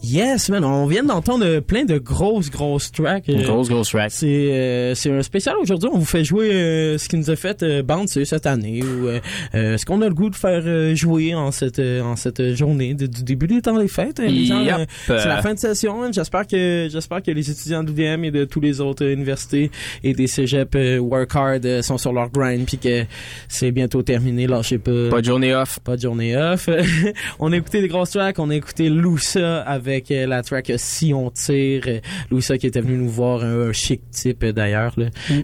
Yes, 0.05 0.49
man, 0.49 0.65
on 0.65 0.85
vient 0.85 1.03
d'entendre 1.03 1.59
plein 1.61 1.85
de 1.85 1.97
grosses, 1.97 2.49
grosses 2.49 2.91
tracks. 2.91 3.29
Euh, 3.29 3.41
Grosse, 3.43 3.69
grosse 3.69 3.89
track. 3.89 4.11
C'est 4.11 4.27
euh, 4.51 4.95
c'est 4.95 5.09
un 5.09 5.21
spécial 5.23 5.55
aujourd'hui. 5.61 5.89
On 5.93 5.97
vous 5.97 6.03
fait 6.05 6.25
jouer 6.25 6.51
euh, 6.53 6.97
ce 6.97 7.07
qui 7.07 7.15
nous 7.15 7.29
a 7.31 7.37
fait 7.37 7.63
euh, 7.63 7.83
bouncer 7.83 8.25
cette 8.25 8.45
année 8.45 8.83
ou 8.83 9.07
euh, 9.07 9.19
euh, 9.55 9.77
ce 9.77 9.85
qu'on 9.85 10.01
a 10.01 10.07
le 10.09 10.13
goût 10.13 10.29
de 10.29 10.35
faire 10.35 10.61
euh, 10.65 10.93
jouer 10.93 11.33
en 11.35 11.51
cette 11.51 11.79
euh, 11.79 12.01
en 12.01 12.17
cette 12.17 12.53
journée 12.53 12.95
de- 12.95 13.07
du 13.07 13.23
début 13.23 13.47
des 13.47 13.61
temps 13.61 13.77
des 13.79 13.87
fêtes. 13.87 14.19
hein, 14.19 14.27
Yep. 14.27 14.89
c'est 15.07 15.25
la 15.25 15.41
fin 15.41 15.53
de 15.53 15.59
session. 15.59 16.03
hein. 16.03 16.09
J'espère 16.11 16.47
que 16.47 16.89
j'espère 16.91 17.23
que 17.23 17.31
les 17.31 17.49
étudiants 17.49 17.83
d'UDM 17.83 18.25
et 18.25 18.31
de 18.31 18.43
tous 18.43 18.59
les 18.59 18.81
autres 18.81 19.05
universités 19.05 19.71
et 20.03 20.13
des 20.13 20.27
cégeps 20.27 20.99
work 20.99 21.33
hard 21.33 21.81
sont 21.81 21.97
sur 21.97 22.11
leur 22.11 22.29
grind 22.29 22.65
puis 22.65 22.77
que 22.77 23.05
c'est 23.47 23.71
bientôt 23.71 24.03
terminé. 24.03 24.47
Lâchez 24.47 24.79
pas. 24.79 25.09
Pas 25.09 25.21
de 25.21 25.25
journée 25.25 25.55
off. 25.55 25.79
Pas 25.79 25.95
de 25.95 26.01
journée 26.01 26.35
off. 26.35 26.67
on 27.39 27.53
a 27.53 27.55
écouté 27.55 27.79
des 27.79 27.87
grosses 27.87 28.11
tracks. 28.11 28.37
On 28.37 28.49
a 28.49 28.55
écouté 28.55 28.89
Loussa 28.89 29.61
avec 29.61 29.92
euh, 30.11 30.25
la 30.27 30.41
track 30.43 30.69
euh, 30.69 30.75
Si 30.77 31.13
on 31.13 31.29
tire. 31.29 31.83
Euh, 31.87 31.99
Loussa 32.31 32.57
qui 32.57 32.67
était 32.67 32.81
venu 32.81 32.97
nous 32.97 33.09
voir, 33.09 33.43
un, 33.43 33.69
un 33.69 33.73
chic 33.73 34.01
type 34.11 34.45
d'ailleurs. 34.45 34.95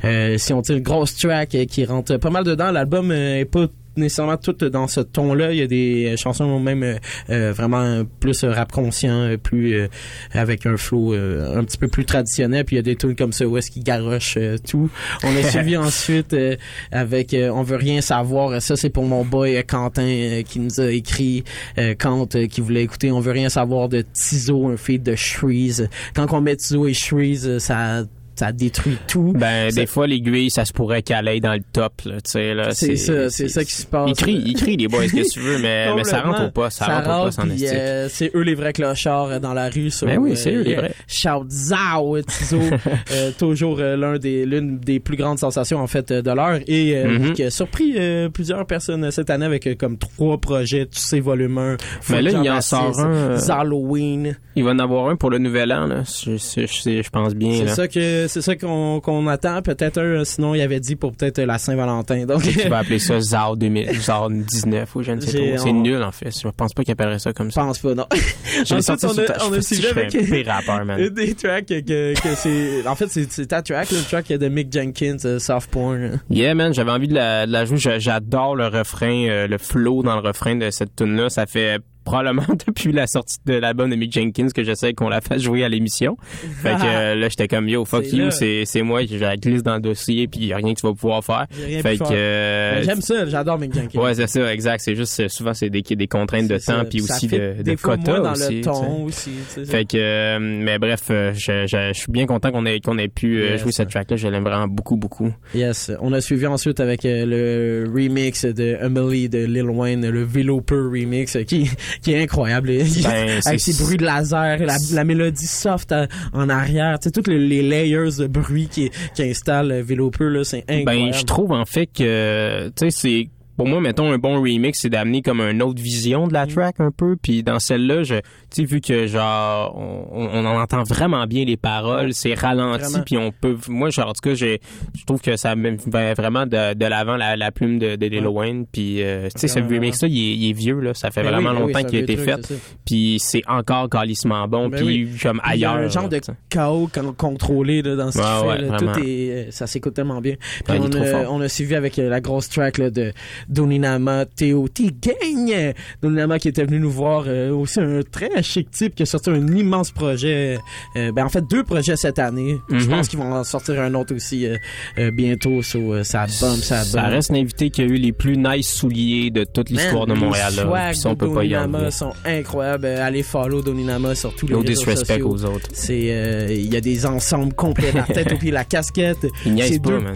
Euh, 0.03 0.37
si 0.37 0.53
on 0.53 0.61
tire, 0.61 0.79
grosse 0.81 1.15
track 1.15 1.49
qui 1.69 1.85
rentre 1.85 2.17
pas 2.17 2.29
mal 2.29 2.43
dedans. 2.43 2.71
L'album 2.71 3.11
est 3.11 3.45
pas 3.45 3.67
nécessairement 3.99 4.37
tout 4.37 4.53
dans 4.53 4.87
ce 4.87 5.01
ton-là. 5.01 5.51
Il 5.51 5.59
y 5.59 5.61
a 5.61 5.67
des 5.67 6.13
euh, 6.13 6.17
chansons 6.17 6.59
même 6.59 6.83
euh, 6.83 6.95
euh, 7.29 7.53
vraiment 7.53 8.03
plus 8.19 8.43
euh, 8.43 8.51
rap 8.51 8.71
conscient, 8.71 9.35
plus 9.41 9.75
euh, 9.75 9.87
avec 10.31 10.65
un 10.65 10.77
flow 10.77 11.13
euh, 11.13 11.57
un 11.57 11.63
petit 11.63 11.77
peu 11.77 11.87
plus 11.87 12.05
traditionnel. 12.05 12.65
Puis 12.65 12.75
il 12.75 12.79
y 12.79 12.79
a 12.79 12.83
des 12.83 12.95
tunes 12.95 13.15
comme 13.15 13.33
ça 13.33 13.45
où 13.45 13.57
est-ce 13.57 13.71
qu'ils 13.71 13.83
garochent 13.83 14.37
tout. 14.67 14.89
On 15.23 15.35
a 15.35 15.43
suivi 15.43 15.77
ensuite 15.77 16.33
euh, 16.33 16.55
avec 16.91 17.33
euh, 17.33 17.49
On 17.49 17.63
veut 17.63 17.77
rien 17.77 18.01
savoir. 18.01 18.61
Ça 18.61 18.75
c'est 18.75 18.89
pour 18.89 19.05
mon 19.05 19.23
boy 19.25 19.63
Quentin 19.65 20.41
qui 20.45 20.59
nous 20.59 20.79
a 20.79 20.91
écrit 20.91 21.43
euh, 21.77 21.93
euh, 22.05 22.47
qui 22.47 22.61
voulait 22.61 22.83
écouter 22.83 23.11
On 23.11 23.19
veut 23.19 23.31
rien 23.31 23.49
savoir 23.49 23.89
de 23.89 24.01
Tizo, 24.01 24.67
un 24.67 24.77
feed 24.77 25.03
de 25.03 25.15
Shreeze. 25.15 25.89
Quand 26.15 26.31
on 26.33 26.41
met 26.41 26.55
Tizo 26.55 26.87
et 26.87 26.93
Shreeze, 26.93 27.59
ça 27.59 28.03
ça 28.39 28.51
détruit 28.51 28.97
tout. 29.07 29.33
Ben, 29.35 29.69
Ça- 29.71 29.81
des 29.81 29.87
fois, 29.87 30.07
l'aiguille, 30.07 30.49
ça 30.49 30.65
se 30.65 30.73
pourrait 30.73 31.01
qu'elle 31.01 31.27
aille 31.27 31.41
dans 31.41 31.53
le 31.53 31.61
top, 31.73 31.93
là, 32.05 32.15
tu 32.21 32.31
sais, 32.31 32.53
là. 32.53 32.71
C'est 32.73 32.95
ça, 32.95 33.29
c'est 33.29 33.47
ça 33.49 33.63
qui 33.63 33.73
se 33.73 33.85
passe. 33.85 34.09
Il 34.09 34.15
crie, 34.15 34.41
il 34.45 34.53
crie, 34.55 34.77
les 34.77 34.87
boys, 34.87 35.03
qu'est-ce 35.07 35.35
que 35.35 35.39
tu 35.39 35.39
veux, 35.39 35.59
mais, 35.59 35.93
mais 35.95 36.03
ça 36.03 36.21
rentre 36.21 36.45
au 36.45 36.51
pas, 36.51 36.69
ça, 36.69 36.85
rentre 36.85 37.05
pas, 37.05 37.29
euh, 37.73 38.07
c'est 38.09 38.31
eux 38.35 38.41
les 38.41 38.55
vrais 38.55 38.73
clochards 38.73 39.29
euh, 39.31 39.39
dans 39.39 39.53
la 39.53 39.69
rue. 39.69 39.89
Ben 40.03 40.17
oui, 40.17 40.35
c'est 40.35 40.53
eux, 40.53 40.61
les 40.61 40.71
yeah. 40.71 40.79
vrais. 40.81 40.93
Shout 41.07 41.45
Zao, 41.49 42.21
Tizo, 42.21 42.59
euh, 43.11 43.31
toujours 43.37 43.77
euh, 43.79 43.95
l'un 43.95 44.17
des 44.17 44.45
l'une 44.45 44.79
des 44.79 44.99
plus 44.99 45.17
grandes 45.17 45.39
sensations 45.39 45.79
en 45.79 45.87
fait 45.87 46.11
euh, 46.11 46.21
de 46.21 46.31
l'heure 46.31 46.59
et 46.67 46.95
euh, 46.95 47.19
Mhm. 47.19 47.33
qui 47.33 47.43
a 47.43 47.49
surpris 47.49 47.93
euh, 47.97 48.29
plusieurs 48.29 48.65
personnes 48.65 49.03
euh, 49.05 49.11
cette 49.11 49.29
année 49.29 49.45
avec 49.45 49.67
euh, 49.67 49.75
comme 49.75 49.97
trois 49.97 50.37
projets, 50.39 50.85
tu 50.85 50.99
sais 50.99 51.19
volume 51.19 51.57
1. 51.57 51.77
Mais 52.09 52.21
là, 52.21 52.31
il 52.43 52.49
en 52.49 52.61
sort 52.61 52.99
un, 52.99 53.11
euh, 53.11 53.39
Halloween. 53.49 54.37
Il 54.55 54.63
va 54.63 54.71
en 54.71 54.79
avoir 54.79 55.09
un 55.09 55.15
pour 55.15 55.29
le 55.29 55.37
nouvel 55.37 55.71
an, 55.71 55.85
là. 55.87 56.03
Je, 56.03 56.31
je, 56.37 56.65
je- 56.67 57.01
je 57.01 57.09
pense 57.09 57.33
bien, 57.35 57.65
C'est 57.65 57.75
ça 57.75 57.87
que 57.87 58.27
c'est 58.29 58.41
ça 58.41 58.55
qu'on 58.55 59.27
attend. 59.27 59.61
Peut-être 59.61 59.99
un, 60.01 60.23
sinon 60.23 60.55
il 60.55 60.61
avait 60.61 60.79
dit 60.79 60.95
pour 60.95 61.11
peut-être 61.11 61.39
la 61.41 61.57
Saint-Valentin. 61.57 62.25
Donc 62.25 62.43
Tu 62.43 62.67
vas 62.69 62.79
appeler 62.79 62.99
ça 62.99 63.19
ZAR 63.19 63.57
2000, 63.57 63.99
ZAR 64.01 64.29
19 64.29 64.95
ou 64.95 65.03
je 65.03 65.11
ne 65.11 65.19
sais 65.19 65.37
trop. 65.37 65.57
C'est 65.57 65.69
on- 65.69 65.81
nul, 65.81 66.01
en 66.03 66.11
fait. 66.11 66.31
Je 66.31 66.47
pense 66.49 66.73
pas 66.73 66.83
qu'il 66.83 66.91
appellerait 66.93 67.19
ça 67.19 67.33
comme 67.33 67.51
ça. 67.51 67.61
Je 67.61 67.65
pense 67.67 67.79
pas, 67.79 67.93
non. 67.95 68.05
Ensuite, 68.61 69.03
on 69.03 69.17
a, 69.17 69.47
on 69.49 69.53
a 69.53 69.61
suivi 69.61 69.87
avec 69.87 70.15
un 70.15 70.21
des 71.09 71.33
tracks 71.35 71.65
que, 71.65 72.13
que 72.13 72.35
c'est. 72.35 72.87
En 72.87 72.95
fait, 72.95 73.07
c'est 73.09 73.47
ta 73.47 73.61
track, 73.61 73.91
le 73.91 74.01
track 74.07 74.27
de 74.29 74.47
Mick 74.47 74.71
Jenkins, 74.71 75.17
euh, 75.25 75.39
Soft 75.39 75.69
Porn. 75.71 76.19
Yeah, 76.29 76.53
man, 76.55 76.73
j'avais 76.73 76.91
envie 76.91 77.07
de 77.07 77.15
la, 77.15 77.45
de 77.45 77.51
la 77.51 77.65
jouer. 77.65 77.77
J'a- 77.77 77.99
J'adore 77.99 78.55
le 78.55 78.67
refrain, 78.67 79.27
euh, 79.29 79.47
le 79.47 79.57
flow 79.57 80.03
dans 80.03 80.19
le 80.19 80.27
refrain 80.27 80.55
de 80.55 80.69
cette 80.69 80.95
tune 80.95 81.15
là 81.15 81.29
Ça 81.29 81.45
fait 81.45 81.79
probablement 82.03 82.45
depuis 82.67 82.91
la 82.91 83.07
sortie 83.07 83.37
de 83.45 83.53
l'album 83.53 83.89
de 83.89 83.95
Mick 83.95 84.11
Jenkins 84.13 84.47
que 84.53 84.63
j'essaie 84.63 84.93
qu'on 84.93 85.09
la 85.09 85.21
fasse 85.21 85.41
jouer 85.41 85.63
à 85.63 85.69
l'émission. 85.69 86.17
Fait 86.61 86.71
que 86.75 86.85
euh, 86.85 87.15
là, 87.15 87.29
j'étais 87.29 87.47
comme 87.47 87.67
yo, 87.69 87.85
fuck 87.85 88.05
C'est 88.05 88.15
you, 88.15 88.25
là. 88.25 88.31
c'est 88.31 88.63
c'est 88.65 88.81
moi, 88.81 89.05
je 89.05 89.17
la 89.17 89.37
glisse 89.37 89.63
dans 89.63 89.75
le 89.75 89.81
dossier 89.81 90.27
puis 90.27 90.45
y 90.47 90.53
a 90.53 90.57
rien 90.57 90.73
que 90.73 90.79
tu 90.79 90.87
vas 90.87 90.93
pouvoir 90.93 91.23
faire. 91.23 91.45
Rien 91.65 91.81
Fait 91.81 91.97
que 91.97 92.03
euh, 92.11 92.83
J'aime 92.83 93.01
ça, 93.01 93.25
j'adore 93.25 93.59
Mick 93.59 93.73
Jenkins. 93.73 93.99
Ouais, 93.99 94.13
c'est 94.15 94.27
ça, 94.27 94.53
exact. 94.53 94.81
C'est 94.83 94.95
juste, 94.95 95.27
souvent, 95.27 95.53
c'est 95.53 95.69
des, 95.69 95.81
des 95.81 96.07
contraintes 96.07 96.47
de 96.47 96.57
temps 96.57 96.83
puis 96.89 97.01
aussi 97.01 97.27
de, 97.27 97.55
de 97.57 97.61
des 97.63 97.77
fois 97.77 97.97
quotas 97.97 98.19
dans 98.19 98.31
aussi. 98.31 98.55
le 98.57 98.61
ton 98.61 99.03
aussi. 99.05 99.31
Fait 99.65 99.85
que, 99.85 99.97
euh, 99.97 100.39
mais 100.39 100.79
bref, 100.79 101.03
je, 101.09 101.33
je, 101.67 101.91
je 101.93 101.99
suis 101.99 102.11
bien 102.11 102.25
content 102.25 102.51
qu'on 102.51 102.65
ait, 102.65 102.79
qu'on 102.79 102.97
ait 102.97 103.07
pu 103.07 103.39
Yes. 103.39 103.61
jouer 103.61 103.71
cette 103.71 103.89
track-là. 103.89 104.17
Je 104.17 104.27
l'aime 104.27 104.43
vraiment 104.43 104.67
beaucoup, 104.67 104.95
beaucoup. 104.97 105.31
Yes. 105.53 105.91
On 106.01 106.13
a 106.13 106.21
suivi 106.21 106.45
ensuite 106.47 106.79
avec 106.79 107.01
le 107.03 107.85
remix 107.93 108.45
de 108.45 108.77
Emily 108.83 109.29
de 109.29 109.45
Lil 109.45 109.63
Wayne, 109.69 110.09
le 110.09 110.23
Veloper 110.23 110.75
remix, 110.75 111.35
euh, 111.35 111.43
qui, 111.43 111.69
qui 112.01 112.13
est 112.13 112.23
incroyable. 112.23 112.67
Ben, 113.03 113.39
avec 113.45 113.59
ses 113.59 113.83
bruits 113.83 113.97
de 113.97 114.05
laser, 114.05 114.57
la, 114.59 114.77
la 114.93 115.03
mélodie 115.03 115.47
soft 115.47 115.91
à- 115.91 116.07
en 116.33 116.49
arrière, 116.49 116.99
tu 116.99 117.05
sais, 117.05 117.11
toutes 117.11 117.27
les, 117.27 117.39
les 117.39 117.61
layers 117.61 118.17
de 118.19 118.27
bruit 118.27 118.67
qui, 118.71 118.89
qui 119.15 119.23
installe 119.23 119.71
euh, 119.71 119.83
Veloper, 119.83 120.29
là, 120.29 120.43
c'est 120.43 120.63
incroyable. 120.69 121.11
Ben, 121.11 121.13
je 121.13 121.23
trouve 121.25 121.51
en 121.51 121.65
fait 121.65 121.87
que, 121.87 122.67
tu 122.75 122.89
sais, 122.89 122.91
c'est 122.91 123.27
pour 123.59 123.67
moi, 123.67 123.81
mettons 123.81 124.09
un 124.09 124.17
bon 124.17 124.41
remix, 124.41 124.79
c'est 124.79 124.87
d'amener 124.89 125.21
comme 125.21 125.41
une 125.41 125.61
autre 125.61 125.81
vision 125.81 126.27
de 126.29 126.33
la 126.33 126.45
Mm. 126.45 126.49
track 126.49 126.79
un 126.79 126.91
peu. 126.91 127.17
Puis 127.21 127.43
dans 127.43 127.59
celle-là, 127.59 128.03
je, 128.03 128.15
tu 128.15 128.21
sais, 128.51 128.63
vu 128.63 128.79
que 128.79 129.05
genre 129.05 129.75
on, 129.77 130.29
on 130.31 130.45
en 130.45 130.61
entend 130.61 130.83
vraiment 130.83 131.25
bien 131.27 131.43
les 131.43 131.57
paroles, 131.57 132.13
c'est 132.13 132.35
ralenti, 132.35 133.01
puis 133.05 133.17
on 133.17 133.33
peut, 133.33 133.57
moi, 133.67 133.89
genre, 133.89 134.07
en 134.07 134.13
tout 134.13 134.21
cas, 134.29 134.33
j'ai, 134.33 134.61
je 134.97 135.03
trouve 135.03 135.19
que 135.19 135.35
ça 135.35 135.57
met 135.57 135.75
vraiment 136.15 136.45
de, 136.45 136.73
de 136.73 136.85
l'avant 136.85 137.17
la, 137.17 137.35
la 137.35 137.51
plume 137.51 137.79
de, 137.79 137.97
de 137.97 138.05
Lil 138.05 138.25
Wayne. 138.27 138.65
Puis 138.71 139.03
euh, 139.03 139.27
tu 139.35 139.41
sais, 139.41 139.47
ce 139.49 139.59
remix-là, 139.59 140.07
il 140.07 140.17
est, 140.17 140.35
il 140.37 140.49
est 140.51 140.53
vieux 140.53 140.79
là, 140.79 140.93
ça 140.93 141.11
fait 141.11 141.21
Ben 141.23 141.31
vraiment 141.31 141.49
oui, 141.49 141.55
ben 141.57 141.65
oui, 141.65 141.73
longtemps 141.73 141.87
qu'il 141.89 141.99
a 141.99 142.01
été 142.03 142.15
fait. 142.15 142.53
Puis 142.85 143.17
c'est 143.19 143.41
encore 143.45 143.89
calissement 143.89 144.47
bon, 144.47 144.69
Ben 144.69 144.77
puis 144.77 144.85
oui. 144.87 145.09
comme 145.21 145.41
Puis 145.43 145.51
Il 145.55 145.59
y 145.59 145.65
a 145.65 145.71
ailleurs. 145.71 145.85
un 145.85 145.89
genre 145.89 146.07
de 146.07 146.21
chaos 146.49 146.89
con- 146.93 147.13
contrôlé 147.17 147.81
là, 147.81 147.97
dans 147.97 148.09
ce 148.11 148.19
qu'il 148.19 148.47
Ouais, 148.47 148.55
fait. 148.57 148.61
là. 148.69 148.77
Tout 148.77 148.99
est, 149.05 149.29
euh, 149.31 149.51
ça 149.51 149.67
s'écoute 149.67 149.95
tellement 149.95 150.21
bien. 150.21 150.35
Puis 150.63 150.77
on, 150.79 150.85
a, 150.93 151.25
on 151.27 151.41
a 151.41 151.49
suivi 151.49 151.75
avec 151.75 151.99
euh, 151.99 152.07
la 152.09 152.21
grosse 152.21 152.47
track 152.47 152.77
là, 152.77 152.89
de 152.89 153.11
Doninama 153.49 154.25
T.O.T. 154.25 154.91
Gang. 155.01 155.73
Doninama 156.01 156.39
qui 156.39 156.47
était 156.47 156.63
venu 156.63 156.79
nous 156.79 156.91
voir 156.91 157.23
euh, 157.27 157.51
aussi 157.51 157.79
un 157.79 158.01
très 158.09 158.41
chic 158.43 158.69
type 158.71 158.95
qui 158.95 159.03
a 159.03 159.05
sorti 159.05 159.29
un 159.29 159.47
immense 159.47 159.91
projet. 159.91 160.57
euh, 160.95 161.11
ben 161.11 161.25
en 161.25 161.29
fait 161.29 161.43
deux 161.49 161.63
projets 161.63 161.95
cette 161.95 162.19
année. 162.19 162.57
Je 162.69 162.75
Mhm. 162.85 162.87
pense 162.89 163.07
qu'ils 163.07 163.19
vont 163.19 163.33
en 163.33 163.43
sortir 163.43 163.79
un 163.81 163.93
autre 163.95 164.15
aussi 164.15 164.45
euh, 164.45 164.55
euh, 164.97 165.11
bientôt. 165.11 165.61
So, 165.61 165.93
euh, 165.93 166.03
ça 166.03 166.25
bombe, 166.41 166.57
ça 166.59 166.77
bombe. 166.83 166.85
Ça 166.85 167.01
reste 167.03 167.31
l'invité 167.31 167.69
qui 167.69 167.81
a 167.81 167.85
eu 167.85 167.95
les 167.95 168.11
plus 168.13 168.37
nice 168.37 168.69
souliers 168.71 169.31
de 169.31 169.43
toute 169.43 169.69
l'histoire 169.69 170.05
de 170.05 170.13
Montréal. 170.13 170.51
Les 170.51 170.63
Là. 170.63 170.91
de 170.93 170.99
y 171.19 171.49
Doninama 171.49 171.91
sont 171.91 172.13
incroyables. 172.25 172.85
Euh, 172.85 173.05
Allez 173.05 173.23
follow 173.23 173.61
Doninama 173.61 174.13
sur 174.15 174.35
tous 174.35 174.47
les 174.47 174.53
No 174.53 174.59
réseaux 174.61 174.73
disrespect 174.73 175.21
sociaux. 175.21 175.29
aux 175.31 175.45
autres. 175.45 175.69
C'est 175.73 176.11
euh, 176.11 176.47
il 176.51 176.71
y 176.71 176.77
a 176.77 176.81
des 176.81 177.05
ensembles 177.05 177.53
complets, 177.53 177.91
la 177.93 178.03
tête 178.03 178.31
au 178.33 178.37
pied, 178.37 178.51
la 178.51 178.63
casquette. 178.65 179.25
Il 179.45 179.53
niaise 179.53 179.73
C'est 179.73 179.81
pas, 179.81 179.89
deux- 179.89 179.99
man. 179.99 180.15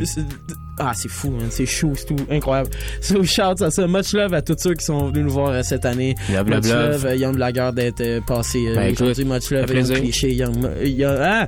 Ah, 0.79 0.91
c'est 0.95 1.09
fou, 1.09 1.29
man. 1.29 1.47
C'est 1.49 1.65
chou, 1.65 1.93
c'est 1.95 2.05
tout 2.05 2.15
incroyable. 2.29 2.69
So, 3.01 3.23
shout 3.23 3.61
à 3.61 3.69
ça. 3.69 3.87
Much 3.87 4.13
love 4.13 4.33
à 4.33 4.41
tous 4.41 4.55
ceux 4.57 4.73
qui 4.73 4.85
sont 4.85 5.07
venus 5.07 5.25
nous 5.25 5.31
voir 5.31 5.49
euh, 5.49 5.61
cette 5.61 5.85
année. 5.85 6.15
Much 6.29 6.65
love, 6.67 7.05
euh, 7.05 7.15
Young 7.15 7.35
Blagueur 7.35 7.73
d'être 7.73 8.01
euh, 8.01 8.21
passé 8.21 8.59
Ben, 8.73 8.91
aujourd'hui. 8.91 9.25
Much 9.25 9.51
love. 9.51 9.71
Young. 9.71 9.93
Cliché, 9.93 10.33
Young... 10.33 10.67
young 10.83 11.17
ah! 11.19 11.45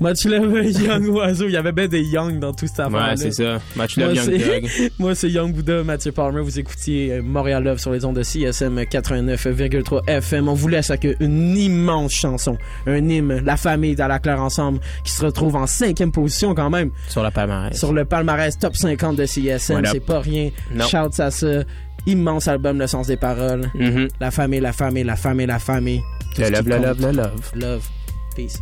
Much 0.00 0.24
love, 0.24 0.64
Young 0.80 1.08
Oiseau. 1.08 1.46
Il 1.46 1.52
y 1.52 1.56
avait 1.56 1.72
bien 1.72 1.88
des 1.88 2.02
Young 2.02 2.38
dans 2.38 2.52
tout 2.52 2.66
affaire 2.66 2.90
Ouais, 2.90 3.16
c'est 3.16 3.32
ça. 3.32 3.58
Much 3.76 3.96
love, 3.96 4.14
Young 4.14 4.30
Dog. 4.30 4.70
Moi, 4.98 5.14
c'est 5.14 5.30
Young 5.30 5.52
Buddha, 5.52 5.82
Mathieu 5.82 6.12
Palmer. 6.12 6.40
Vous 6.40 6.58
écoutiez 6.58 7.12
euh, 7.12 7.22
Montréal 7.22 7.64
Love 7.64 7.78
sur 7.78 7.92
les 7.92 8.04
ondes 8.04 8.16
de 8.16 8.22
CSM 8.22 8.78
89,3 8.80 10.08
FM. 10.08 10.48
On 10.48 10.54
vous 10.54 10.68
laisse 10.68 10.90
avec 10.90 11.16
une 11.20 11.56
immense 11.56 12.12
chanson, 12.12 12.56
un 12.86 12.96
hymne, 13.08 13.42
La 13.44 13.56
famille 13.56 13.94
dans 13.94 14.08
la 14.08 14.18
claire 14.18 14.40
ensemble, 14.42 14.80
qui 15.04 15.12
se 15.12 15.24
retrouve 15.24 15.56
en 15.56 15.66
cinquième 15.66 16.12
position 16.12 16.54
quand 16.54 16.70
même. 16.70 16.90
Sur 17.08 17.22
la 17.22 17.30
palmarès. 17.30 17.76
Sur 17.78 17.92
le 17.92 18.04
palmarès 18.04 18.58
top 18.58 18.76
50 18.76 19.16
de 19.16 19.26
CSM. 19.26 19.74
Voilà. 19.76 19.90
C'est 19.90 20.00
pas 20.00 20.20
rien. 20.20 20.50
Non. 20.74 20.86
Shouts 20.86 21.20
à 21.20 21.30
ça. 21.30 21.62
Immense 22.06 22.46
album, 22.46 22.78
Le 22.78 22.86
sens 22.86 23.08
des 23.08 23.16
paroles. 23.16 23.68
Mhm. 23.74 24.08
La 24.20 24.30
famille, 24.30 24.60
la 24.60 24.72
famille, 24.72 25.02
la 25.02 25.16
famille, 25.16 25.46
la 25.46 25.58
famille. 25.58 26.00
Le 26.38 26.50
love, 26.50 26.68
le 26.68 26.76
love, 26.78 27.00
le 27.00 27.10
love. 27.12 27.50
Love. 27.56 27.88
Peace. 28.36 28.60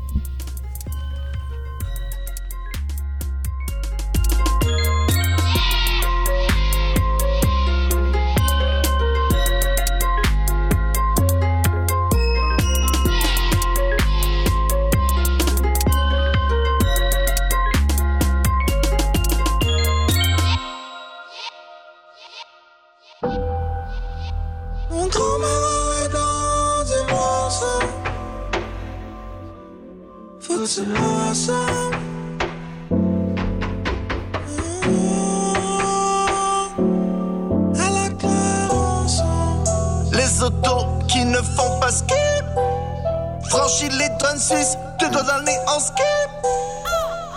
Franchis 43.55 43.89
les 43.89 44.09
douanes 44.19 44.41
suisses, 44.41 44.77
deux 44.99 45.09
doigts 45.11 45.23
dans 45.23 45.39
le 45.39 45.45
nez 45.45 45.57
en 45.69 45.79
skip. 45.79 46.05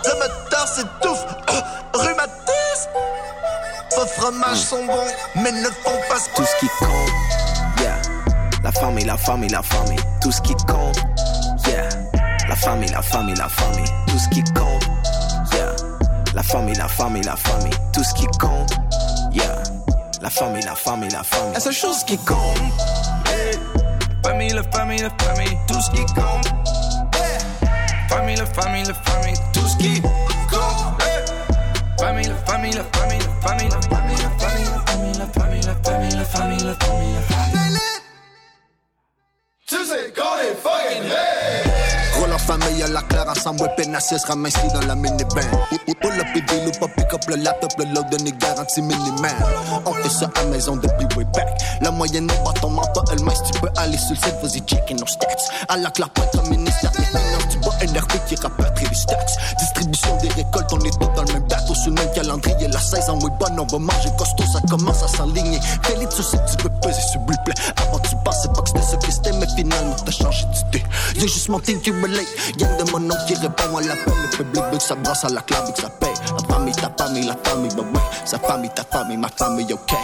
Le 0.04 0.14
moteur 0.14 0.66
s'étouffe, 0.66 1.24
rhumatisme. 1.94 2.90
Vos 3.96 4.06
fromages 4.06 4.58
sont 4.58 4.84
bons, 4.84 5.12
mais 5.36 5.52
ne 5.52 5.68
font 5.68 6.00
pas 6.08 6.18
skip. 6.18 6.34
Tout 6.34 6.44
ce 6.44 6.56
qui 6.58 6.68
compte, 6.80 7.80
yeah. 7.80 7.94
La 8.64 8.72
famille, 8.72 9.04
la 9.04 9.16
famille, 9.16 9.48
la 9.48 9.62
famille. 9.62 10.00
Tout 10.20 10.32
ce 10.32 10.40
qui 10.40 10.54
compte, 10.66 10.98
yeah. 11.68 11.88
La 12.48 12.56
famille, 12.56 12.90
la 12.90 13.02
famille, 13.02 13.36
la 13.36 13.48
famille. 13.48 13.90
Tout 14.08 14.18
ce 14.18 14.28
qui 14.30 14.42
compte, 14.54 14.88
yeah. 15.52 15.72
La 16.34 16.42
famille, 16.42 16.74
la 16.74 16.88
famille, 16.88 17.22
la 17.22 17.36
famille. 17.36 17.78
Tout 17.92 18.02
ce 18.02 18.14
qui 18.14 18.26
compte, 18.40 18.72
yeah. 19.30 19.62
La 20.20 20.30
famille, 20.30 20.64
la 20.64 20.74
famille, 20.74 21.10
la 21.10 21.22
famille. 21.22 21.54
La 21.54 21.60
seule 21.60 21.72
chose 21.72 22.02
qui 22.02 22.18
compte. 22.18 22.58
Famille, 24.64 24.98
la 25.02 25.10
famille, 25.10 25.18
la 25.18 25.24
famille, 25.24 25.58
tout 25.66 25.80
ce 25.80 25.90
qui 25.90 26.04
compte. 26.14 26.46
yeah. 27.14 27.38
Famille, 28.08 28.36
la 28.36 28.46
famille, 28.46 28.84
la 28.84 28.94
famille, 28.94 29.34
tout 29.52 29.66
ce 29.66 29.76
qui 29.76 30.00
compte. 30.00 31.00
yeah. 31.00 31.24
Famille, 31.98 32.28
la 32.28 32.34
famille, 32.46 32.72
la 32.72 32.84
famille, 32.84 33.18
la 33.18 33.48
famille, 33.48 33.68
la 33.68 33.80
famille, 33.80 34.16
la 34.16 34.30
famille, 34.30 34.62
la 34.66 34.80
famille, 34.80 35.18
la 35.18 35.26
famille, 35.26 35.62
la 35.62 35.74
famille, 35.74 36.14
la 36.16 36.24
famille, 36.24 36.64
la 36.64 36.74
famille, 36.74 37.14
la 37.14 37.20
famille. 37.20 37.78
Tu 39.66 39.76
sais 39.84 40.12
qu'on 40.12 40.38
est 40.38 40.56
fucking 40.62 41.04
lit. 41.04 41.37
Famille 42.48 42.82
à 42.82 42.88
la 42.88 43.02
claire 43.02 43.28
ensemble, 43.28 43.70
pénacier 43.76 44.18
sera 44.18 44.34
minci 44.34 44.56
dans 44.72 44.80
la 44.86 44.94
minivan. 44.94 45.42
Up 46.18 46.26
et 46.34 46.40
deal 46.40 46.66
ou 46.66 46.70
pas 46.80 46.88
pick 46.88 47.12
up 47.12 47.20
le 47.28 47.36
laptop, 47.36 47.70
le 47.78 47.84
load 47.92 48.08
donné 48.10 48.32
garantie 48.32 48.80
miniman. 48.80 49.30
On 49.84 49.92
fait 49.92 50.08
ça 50.08 50.30
à 50.34 50.44
maison 50.44 50.76
depuis 50.76 51.06
way 51.14 51.24
back. 51.34 51.46
La 51.82 51.90
moyenne 51.90 52.26
n'est 52.26 52.44
pas 52.44 52.52
ton 52.60 52.70
mentor, 52.70 53.04
elle 53.12 53.22
mince, 53.22 53.42
tu 53.44 53.60
peux 53.60 53.68
aller 53.76 53.98
sur 53.98 54.10
le 54.10 54.16
site, 54.16 54.34
vas-y 54.42 54.60
checker 54.60 54.94
nos 54.94 55.06
stats. 55.06 55.26
À 55.68 55.76
la 55.76 55.90
pas 55.90 56.08
comme 56.32 56.48
ministère 56.48 56.90
des 56.92 57.04
finances, 57.04 57.48
tu 57.50 57.58
vois 57.58 57.74
NRB 57.82 58.12
qui 58.26 58.34
rapporte 58.36 58.80
les 58.80 58.94
stats. 58.94 59.14
Distribution 59.58 60.16
des 60.22 60.28
récoltes, 60.28 60.72
on 60.72 60.80
est 60.80 60.98
tous 60.98 61.12
dans 61.14 61.22
le 61.24 61.32
même 61.34 61.48
bateau, 61.48 61.74
sur 61.74 61.90
le 61.90 61.96
même 61.96 62.12
calendrier. 62.14 62.68
La 62.68 62.80
saison 62.80 63.18
est 63.18 63.38
bonne, 63.38 63.60
on 63.60 63.66
va 63.66 63.78
manger 63.78 64.08
costaud, 64.16 64.44
ça 64.52 64.60
commence 64.68 65.02
à. 65.02 65.08
Félix, 65.08 66.16
tu 66.16 66.22
sais 66.22 66.38
que 66.38 66.50
tu 66.50 66.56
peux 66.56 66.70
peser 66.82 67.00
s'il 67.12 67.20
vous 67.20 67.26
plaît. 67.44 67.54
Avant 67.76 67.98
tu 67.98 68.16
passes, 68.24 68.46
pas 68.54 68.62
que 68.62 68.68
c'était 68.68 68.82
ce 68.82 68.96
que 68.96 69.12
c'était, 69.12 69.32
mais 69.32 69.46
finalement 69.54 69.96
t'as 70.04 70.12
changé 70.12 70.44
d'idée. 70.46 70.84
Y'a 71.16 71.26
juste 71.26 71.48
mon 71.48 71.60
team 71.60 71.80
qui 71.80 71.90
relate, 71.90 72.26
gang 72.56 72.76
de 72.78 72.84
mon 72.92 73.00
nom 73.00 73.16
qui 73.26 73.34
répond 73.34 73.76
à 73.76 73.80
l'appel. 73.80 74.14
Le 74.22 74.28
public 74.36 74.62
veut 74.72 74.78
que 74.78 74.82
ça 74.82 74.94
brasse 74.94 75.24
à 75.24 75.28
la 75.28 75.40
clave 75.42 75.68
et 75.68 75.72
que 75.72 75.80
ça 75.80 75.90
paye. 75.90 76.14
La 76.40 76.46
famille, 76.54 76.74
ta 76.74 76.90
famille, 76.96 77.26
la 77.26 77.36
famille, 77.44 77.70
bah 77.76 77.82
ouais. 77.82 78.00
Sa 78.24 78.38
famille, 78.38 78.70
ta 78.74 78.84
famille, 78.84 79.16
ma 79.16 79.28
famille, 79.28 79.72
ok. 79.72 79.90
La 79.92 79.98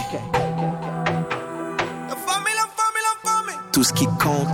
famille, 2.15 2.55
la 2.55 2.67
famille, 2.75 3.03
la 3.03 3.15
famille. 3.29 3.59
Tout 3.71 3.83
ce 3.83 3.93
qui 3.93 4.05
compte, 4.05 4.47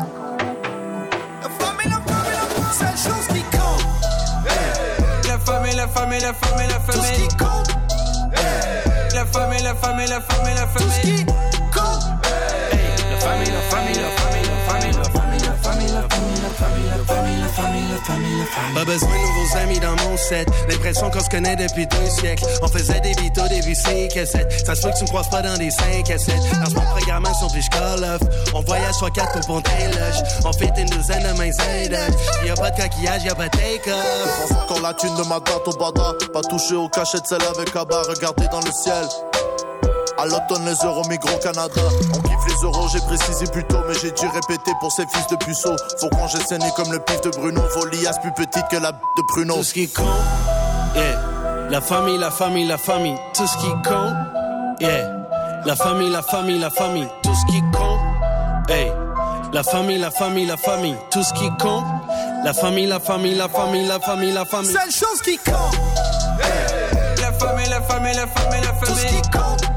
La 1.41 1.49
famille, 1.49 1.89
la 1.89 1.99
famille, 2.01 2.33
la 2.33 2.45
famille. 2.47 2.73
Seule 2.79 2.97
chose 3.13 3.27
qui 3.27 3.43
compte. 3.57 3.85
La 5.27 5.37
famille, 5.39 5.75
la 5.75 5.87
famille, 5.87 6.19
la 6.21 6.33
famille, 6.33 6.67
la 6.67 6.79
Tout 6.79 6.91
ce 6.91 6.97
famille. 6.97 7.27
qui 7.27 7.35
compte. 7.37 7.69
La 9.13 9.25
famille, 9.25 9.61
la 9.63 9.75
famille, 9.75 10.07
la 10.07 10.21
famille, 10.21 10.55
la 10.55 10.65
Tout 10.67 10.79
ce 10.79 10.83
famille. 10.89 11.15
qui 11.15 11.25
compte. 11.25 11.35
La 13.11 13.17
famille, 13.19 13.51
la 13.51 13.61
famille, 13.69 13.95
la 13.95 14.01
famille, 14.01 14.01
la 14.01 14.01
famille, 14.01 14.01
la 14.01 14.09
famille, 16.53 16.89
la 16.89 17.13
famille, 17.13 17.39
la 17.39 17.47
famille, 17.47 17.89
la 17.89 17.97
famille, 17.97 18.45
famille, 18.51 18.75
Pas 18.75 18.85
besoin 18.85 19.09
de 19.09 19.27
nouveaux 19.27 19.57
amis 19.57 19.79
dans 19.79 19.95
mon 20.03 20.17
set. 20.17 20.47
L'impression 20.69 21.09
qu'on 21.09 21.19
se 21.19 21.29
connaît 21.29 21.55
depuis 21.55 21.87
deux 21.87 22.09
siècles. 22.09 22.45
On 22.61 22.67
faisait 22.67 22.99
des 22.99 23.13
bitos, 23.13 23.47
des 23.47 23.61
début 23.61 23.75
5 23.75 24.17
à 24.17 24.25
7. 24.25 24.65
Ça 24.65 24.75
se 24.75 24.81
peut 24.81 24.89
que 24.91 24.97
tu 24.97 25.03
me 25.03 25.09
croises 25.09 25.29
pas 25.29 25.41
dans 25.41 25.57
des 25.57 25.71
5 25.71 26.09
à 26.09 26.17
7. 26.17 26.35
Dans 26.63 26.79
mon 26.79 26.87
programmation, 26.87 27.47
puis 27.49 27.61
je 27.61 27.69
call 27.69 28.03
off. 28.03 28.21
On 28.53 28.61
voyage 28.61 28.95
soit 28.95 29.11
4 29.11 29.45
pour 29.45 29.61
pont 29.61 29.69
loges. 29.69 30.23
On 30.45 30.53
fait 30.53 30.71
une 30.77 30.89
douzaine 30.89 31.23
de 31.23 31.37
mains 31.37 31.47
Y 31.47 32.45
Y'a 32.45 32.53
pas 32.55 32.71
de 32.71 32.81
coquillage, 32.81 33.23
y'a 33.23 33.35
pas 33.35 33.49
de 33.49 33.57
take-off. 33.57 34.51
Encore 34.63 34.81
la 34.81 34.93
thune 34.93 35.15
de 35.15 35.23
ma 35.27 35.39
date 35.39 35.67
au 35.67 35.71
bada. 35.77 36.13
Pas 36.33 36.41
touché 36.41 36.75
au 36.75 36.89
cachet 36.89 37.19
de 37.19 37.27
celle 37.27 37.43
avec 37.43 37.75
Abba. 37.75 38.01
Regardez 38.07 38.47
dans 38.47 38.61
le 38.61 38.71
ciel. 38.71 39.05
À 40.21 40.25
l'automne, 40.25 40.63
les 40.65 40.75
euros 40.85 41.01
migrent 41.09 41.33
au 41.33 41.39
Canada. 41.39 41.81
On 42.13 42.19
kiffe 42.19 42.45
les 42.47 42.63
euros, 42.63 42.87
j'ai 42.93 42.99
précisé 42.99 43.47
plus 43.47 43.63
tôt, 43.63 43.79
mais 43.87 43.95
j'ai 43.95 44.11
dû 44.11 44.27
répéter 44.27 44.71
pour 44.79 44.91
ces 44.91 45.07
fils 45.07 45.25
de 45.31 45.35
puceaux. 45.37 45.75
Faut 45.99 46.09
qu'on 46.09 46.27
j'ai 46.27 46.37
saigné 46.41 46.67
comme 46.75 46.91
le 46.91 46.99
pif 46.99 47.21
de 47.21 47.31
Bruno. 47.31 47.59
Volias 47.75 48.19
plus 48.21 48.31
petite 48.33 48.67
que 48.69 48.77
la 48.77 48.91
b 48.91 48.97
de 49.17 49.23
Bruno. 49.33 49.55
Tout 49.55 49.63
ce 49.63 49.73
qui 49.73 49.89
compte, 49.89 50.05
yeah. 50.95 51.17
La 51.71 51.81
famille, 51.81 52.19
la 52.19 52.29
famille, 52.29 52.67
la 52.67 52.77
famille. 52.77 53.15
Tout 53.33 53.47
ce 53.47 53.57
qui 53.57 53.71
compte, 53.83 54.13
yeah. 54.79 55.09
La 55.65 55.75
famille, 55.75 56.11
la 56.11 56.21
famille, 56.21 56.59
la 56.59 56.69
famille. 56.69 57.07
Tout 57.23 57.33
ce 57.33 57.51
qui 57.51 57.59
compte, 57.71 58.69
hey. 58.69 58.91
La 59.53 59.63
famille, 59.63 59.97
la 59.97 60.11
famille, 60.11 60.45
la 60.45 60.57
famille. 60.57 60.97
Tout 61.09 61.23
ce 61.23 61.33
qui 61.33 61.49
compte. 61.57 61.85
La 62.45 62.53
famille, 62.53 62.85
la 62.85 62.99
famille, 62.99 63.33
la 63.33 63.49
famille, 63.49 63.87
la 63.87 63.99
famille, 63.99 64.33
la 64.33 64.45
famille. 64.45 64.71
Seule 64.71 64.91
chose 64.91 65.19
qui 65.23 65.39
compte. 65.39 65.79
La 67.17 67.31
famille, 67.33 67.69
la 67.69 67.81
famille, 67.81 68.13
la 68.13 68.27
famille, 68.27 68.61
la 68.61 68.73
famille. 68.73 68.85
Tout 68.85 68.95
ce 68.95 69.05
qui 69.07 69.21
compte 69.31 69.70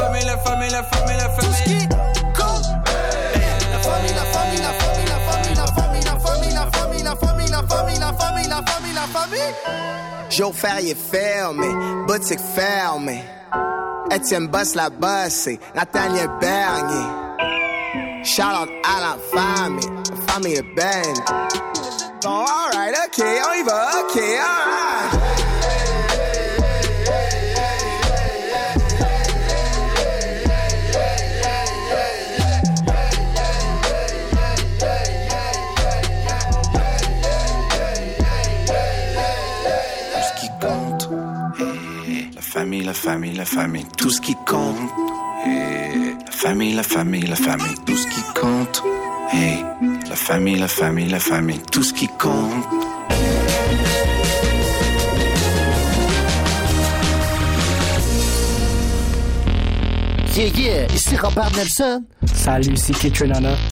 famille, 0.00 0.24
la 0.24 0.38
famille, 0.38 0.70
la 0.70 0.82
famille, 0.82 1.16
la 1.16 1.28
famille. 1.30 1.50
Tout 1.50 1.56
ce 1.56 1.62
qui. 1.62 1.88
La 3.72 3.78
famille, 3.78 4.14
la 4.14 4.24
famille, 4.24 4.60
la 4.60 4.72
famille, 4.72 5.04
la 5.06 5.16
famille, 5.26 5.54
la 5.54 5.66
famille, 5.66 6.04
la 6.04 6.16
famille, 6.20 6.52
la 6.52 7.16
famille, 7.16 7.48
la 7.48 8.12
famille, 8.12 8.92
la 8.92 9.06
la 10.86 10.94
fermé, 10.94 11.68
boutique 12.06 12.40
fermée. 12.54 13.24
Etienne 14.12 14.48
Boss 14.48 14.74
la 14.74 14.90
bossé, 14.90 15.60
Nathaniel 15.74 16.30
Bernier. 16.40 17.06
À 18.84 19.00
la 19.00 19.16
famille, 19.32 19.88
famille. 20.26 20.62
Bon, 22.22 22.44
alright, 22.44 22.94
ok, 23.06 23.24
on 23.48 23.54
y 23.54 23.62
va, 23.62 23.90
ok, 24.00 24.16
alright. 24.16 24.89
Famille, 42.80 42.86
la 42.86 42.94
famille, 42.94 43.34
la 43.34 43.44
famille, 43.44 43.86
tout 43.96 44.10
ce 44.10 44.20
qui 44.20 44.34
compte. 44.46 44.76
Et 45.46 46.14
la 46.24 46.32
famille, 46.32 46.74
la 46.74 46.82
famille, 46.82 47.26
la 47.26 47.36
famille, 47.36 47.74
tout 47.86 47.96
ce 47.96 48.06
qui 48.06 48.22
compte. 48.40 48.82
Et 49.34 50.08
la 50.08 50.16
famille, 50.16 50.58
la 50.58 50.68
famille, 50.68 51.08
la 51.08 51.20
famille, 51.20 51.60
tout 51.70 51.82
ce 51.82 51.92
qui 51.92 52.08
compte. 52.18 52.64
Yeah, 60.36 60.46
yeah, 60.56 60.86
ici 60.94 61.16
Robert 61.16 61.50
Nelson. 61.56 62.04
Salut, 62.32 62.76
c'est. 62.76 62.94